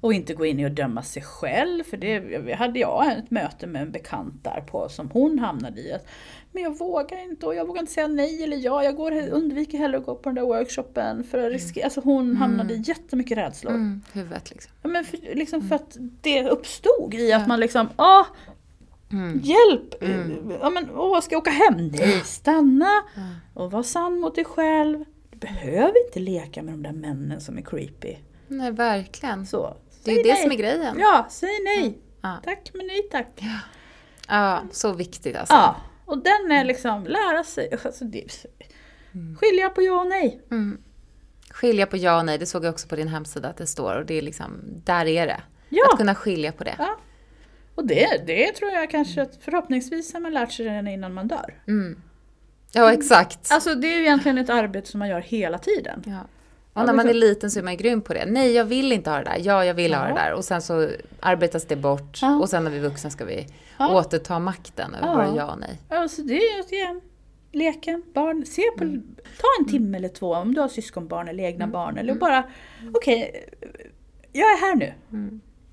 Och 0.00 0.12
inte 0.12 0.34
gå 0.34 0.46
in 0.46 0.60
i 0.60 0.66
och 0.66 0.70
döma 0.70 1.02
sig 1.02 1.22
själv. 1.22 1.84
För 1.84 1.96
det 1.96 2.54
hade 2.54 2.78
jag 2.78 3.12
ett 3.18 3.30
möte 3.30 3.66
med 3.66 3.82
en 3.82 3.90
bekant 3.92 4.44
där 4.44 4.60
på 4.60 4.88
som 4.88 5.10
hon 5.10 5.38
hamnade 5.38 5.80
i. 5.80 5.92
Att, 5.92 6.06
men 6.52 6.62
jag 6.62 6.78
vågar 6.78 7.22
inte 7.30 7.46
och 7.46 7.54
jag 7.54 7.66
vågar 7.66 7.80
inte 7.80 7.92
säga 7.92 8.08
nej 8.08 8.44
eller 8.44 8.56
ja. 8.56 8.84
Jag 8.84 8.96
går, 8.96 9.28
undviker 9.30 9.78
hellre 9.78 9.98
att 9.98 10.06
gå 10.06 10.14
på 10.14 10.28
den 10.28 10.34
där 10.34 10.42
workshopen 10.42 11.24
för 11.24 11.46
att 11.46 11.52
riskera. 11.52 11.84
Alltså 11.84 12.00
hon 12.00 12.36
hamnade 12.36 12.74
i 12.74 12.82
jättemycket 12.86 13.38
rädslor. 13.38 13.72
Mm, 13.72 14.02
huvudet 14.12 14.50
liksom. 14.50 14.72
Ja, 14.82 14.88
men 14.88 15.04
för, 15.04 15.18
liksom 15.34 15.62
för 15.68 15.74
att 15.76 15.96
det 16.20 16.48
uppstod 16.48 17.14
i 17.14 17.32
att 17.32 17.40
Ja. 17.40 17.46
man 17.48 17.60
liksom, 17.60 17.88
ah, 17.96 18.24
Mm. 19.12 19.40
hjälp! 19.40 19.94
Ja, 20.60 20.70
men, 20.70 20.90
åh, 20.90 21.20
ska 21.20 21.34
jag 21.34 21.40
åka 21.40 21.50
hem? 21.50 21.86
Nej, 21.88 22.20
stanna! 22.24 23.02
Ja. 23.14 23.22
Och 23.54 23.70
var 23.70 23.82
sann 23.82 24.20
mot 24.20 24.34
dig 24.34 24.44
själv. 24.44 25.04
Du 25.30 25.38
behöver 25.38 26.06
inte 26.06 26.20
leka 26.20 26.62
med 26.62 26.74
de 26.74 26.82
där 26.82 26.92
männen 26.92 27.40
som 27.40 27.58
är 27.58 27.62
creepy. 27.62 28.16
Nej, 28.48 28.72
verkligen. 28.72 29.46
Så, 29.46 29.76
Det 30.04 30.10
är 30.10 30.16
ju 30.16 30.22
det 30.22 30.36
som 30.36 30.50
är 30.50 30.56
grejen. 30.56 30.96
Ja, 30.98 31.26
säg 31.30 31.50
nej. 31.64 31.98
Ja. 32.20 32.36
Tack 32.44 32.70
men 32.74 32.86
nej 32.86 33.02
tack. 33.10 33.40
Ja, 34.28 34.62
så 34.70 34.92
viktigt 34.92 35.36
alltså. 35.36 35.54
Ja, 35.54 35.76
och 36.04 36.18
den 36.18 36.52
är 36.52 36.64
liksom, 36.64 37.04
lära 37.06 37.44
sig, 37.44 37.70
alltså 37.84 38.04
det, 38.04 38.46
skilja 39.40 39.68
på 39.68 39.82
ja 39.82 40.00
och 40.00 40.06
nej. 40.06 40.40
Mm. 40.50 40.78
Skilja 41.50 41.86
på 41.86 41.96
ja 41.96 42.18
och 42.18 42.26
nej, 42.26 42.38
det 42.38 42.46
såg 42.46 42.64
jag 42.64 42.72
också 42.72 42.88
på 42.88 42.96
din 42.96 43.08
hemsida 43.08 43.48
att 43.48 43.56
det 43.56 43.66
står 43.66 43.96
och 43.96 44.06
det 44.06 44.14
är 44.14 44.22
liksom, 44.22 44.60
där 44.84 45.06
är 45.06 45.26
det. 45.26 45.40
Ja. 45.68 45.88
Att 45.92 45.98
kunna 45.98 46.14
skilja 46.14 46.52
på 46.52 46.64
det. 46.64 46.74
Ja. 46.78 46.96
Och 47.76 47.86
det, 47.86 48.26
det 48.26 48.52
tror 48.52 48.70
jag 48.70 48.90
kanske 48.90 49.22
att 49.22 49.36
förhoppningsvis 49.40 50.12
har 50.12 50.20
man 50.20 50.32
lärt 50.32 50.52
sig 50.52 50.66
redan 50.66 50.88
innan 50.88 51.14
man 51.14 51.28
dör. 51.28 51.54
Mm. 51.68 52.00
Ja, 52.72 52.92
exakt. 52.92 53.52
Alltså 53.52 53.74
det 53.74 53.86
är 53.86 53.96
ju 53.96 54.00
egentligen 54.02 54.38
ett 54.38 54.50
arbete 54.50 54.88
som 54.90 54.98
man 54.98 55.08
gör 55.08 55.20
hela 55.20 55.58
tiden. 55.58 56.02
Ja. 56.06 56.12
Ja, 56.74 56.80
Och 56.80 56.86
när 56.86 56.94
man 56.94 57.08
är 57.08 57.14
liten 57.14 57.50
så 57.50 57.58
är 57.58 57.62
man 57.62 57.76
grym 57.76 58.00
på 58.00 58.14
det. 58.14 58.24
Nej, 58.26 58.52
jag 58.52 58.64
vill 58.64 58.92
inte 58.92 59.10
ha 59.10 59.18
det 59.18 59.24
där. 59.24 59.38
Ja, 59.40 59.64
jag 59.64 59.74
vill 59.74 59.94
ha 59.94 60.08
Ja. 60.08 60.14
det 60.14 60.20
där. 60.20 60.32
Och 60.32 60.44
sen 60.44 60.62
så 60.62 60.88
arbetas 61.20 61.64
det 61.64 61.76
bort. 61.76 62.18
Ja. 62.22 62.36
Och 62.38 62.48
sen 62.48 62.64
när 62.64 62.70
vi 62.70 62.76
är 62.76 62.82
vuxna 62.82 63.10
ska 63.10 63.24
vi 63.24 63.46
Ja. 63.78 63.94
återta 63.98 64.38
makten 64.38 64.94
över 64.94 65.06
Ja. 65.06 65.14
våra 65.14 65.36
ja 65.36 65.52
och 65.52 65.58
nej. 65.58 65.80
Alltså 65.88 66.22
det 66.22 66.34
är 66.34 66.56
ju 66.56 66.76
igen, 66.78 67.00
leken, 67.52 68.02
barn, 68.14 68.46
se 68.46 68.62
på, 68.78 68.84
ta 69.40 69.46
en 69.60 69.68
timme 69.68 69.98
eller 69.98 70.08
två 70.08 70.32
om 70.34 70.54
du 70.54 70.60
har 70.60 70.68
syskonbarn 70.68 71.28
eller 71.28 71.44
egna 71.44 71.66
barn. 71.66 71.98
Eller 71.98 72.14
bara, 72.14 72.44
okej, 72.94 73.44
jag 74.32 74.52
är 74.52 74.60
här 74.60 74.74
nu. 74.74 74.92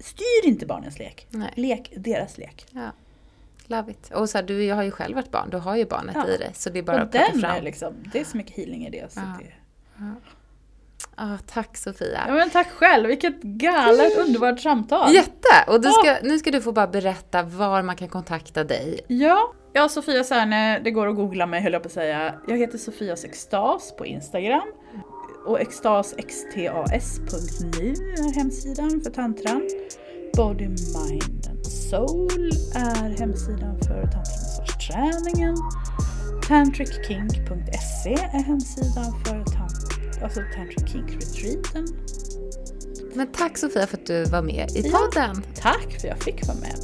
Styr 0.03 0.45
inte 0.49 0.65
barnens 0.65 0.99
lek. 0.99 1.27
Nej. 1.29 1.51
Lek 1.55 1.93
deras 1.97 2.37
lek. 2.37 2.65
Ja. 2.71 2.91
Love 3.67 3.91
it. 3.91 4.11
Och 4.13 4.29
så 4.29 4.37
här, 4.37 4.45
du 4.45 4.71
har 4.71 4.83
ju 4.83 4.91
själv 4.91 5.15
varit 5.15 5.31
barn. 5.31 5.49
Du 5.49 5.57
har 5.57 5.75
ju 5.75 5.85
barnet 5.85 6.15
Ja. 6.15 6.27
i 6.27 6.37
dig. 6.37 6.51
Så 6.53 6.69
det 6.69 6.79
är 6.79 6.83
bara 6.83 6.95
och 6.97 7.01
att 7.03 7.11
plocka 7.11 7.39
fram. 7.39 7.55
är 7.57 7.61
liksom, 7.61 7.93
det 8.13 8.19
är 8.19 8.23
så 8.25 8.37
mycket 8.37 8.55
healing 8.57 8.85
i 8.87 8.89
det. 8.89 9.11
Så 9.13 9.19
Ja. 9.19 9.37
det 9.39 9.53
Ah, 11.15 11.37
tack 11.47 11.77
Sofia. 11.77 12.23
ja 12.27 12.33
men 12.33 12.49
tack 12.49 12.67
själv, 12.71 13.07
vilket 13.07 13.41
galet 13.41 14.17
underbart 14.17 14.59
samtal. 14.59 15.13
Jätte! 15.13 15.47
Och 15.67 15.81
ska, 15.91 16.17
nu 16.23 16.39
ska 16.39 16.51
du 16.51 16.61
få 16.61 16.71
bara 16.71 16.87
berätta 16.87 17.43
var 17.43 17.81
man 17.81 17.95
kan 17.95 18.07
kontakta 18.07 18.63
dig. 18.63 18.99
Ja, 19.07 19.53
jag 19.73 19.91
Sofia 19.91 20.23
Särne, 20.23 20.79
det 20.79 20.91
går 20.91 21.07
att 21.07 21.15
googla 21.15 21.45
mig 21.45 21.61
höll 21.61 21.73
jag 21.73 21.81
på 21.83 21.87
att 21.87 21.93
säga. 21.93 22.35
Jag 22.47 22.57
heter 22.57 22.77
Sofias 22.77 23.23
Extas 23.23 23.93
på 23.97 24.05
Instagram. 24.05 24.71
Och 25.45 25.59
extas, 25.61 26.13
xtas.nu 26.27 27.89
är 27.93 28.33
hemsidan 28.35 29.01
för 29.03 29.09
tantran. 29.09 29.69
Body, 30.37 30.67
Mind 30.67 31.47
and 31.49 31.65
Soul 31.67 32.51
är 32.75 33.19
hemsidan 33.19 33.79
för 33.79 34.03
tantramassage-träningen. 34.03 35.55
Tantrickink.se 36.47 38.13
är 38.13 38.43
hemsidan 38.43 39.23
för 39.25 39.35
tant- 39.43 40.23
alltså 40.23 40.41
Tantric 40.55 40.91
Kink-retreaten. 40.91 41.87
Men 43.15 43.31
tack 43.31 43.57
Sofia 43.57 43.87
för 43.87 43.97
att 43.97 44.05
du 44.05 44.23
var 44.25 44.41
med 44.41 44.71
i 44.75 44.81
Ja. 44.91 44.97
podden. 44.97 45.43
Tack 45.55 45.81
för 45.91 45.95
att 45.97 46.03
jag 46.03 46.17
fick 46.17 46.47
vara 46.47 46.57
med. 46.57 46.79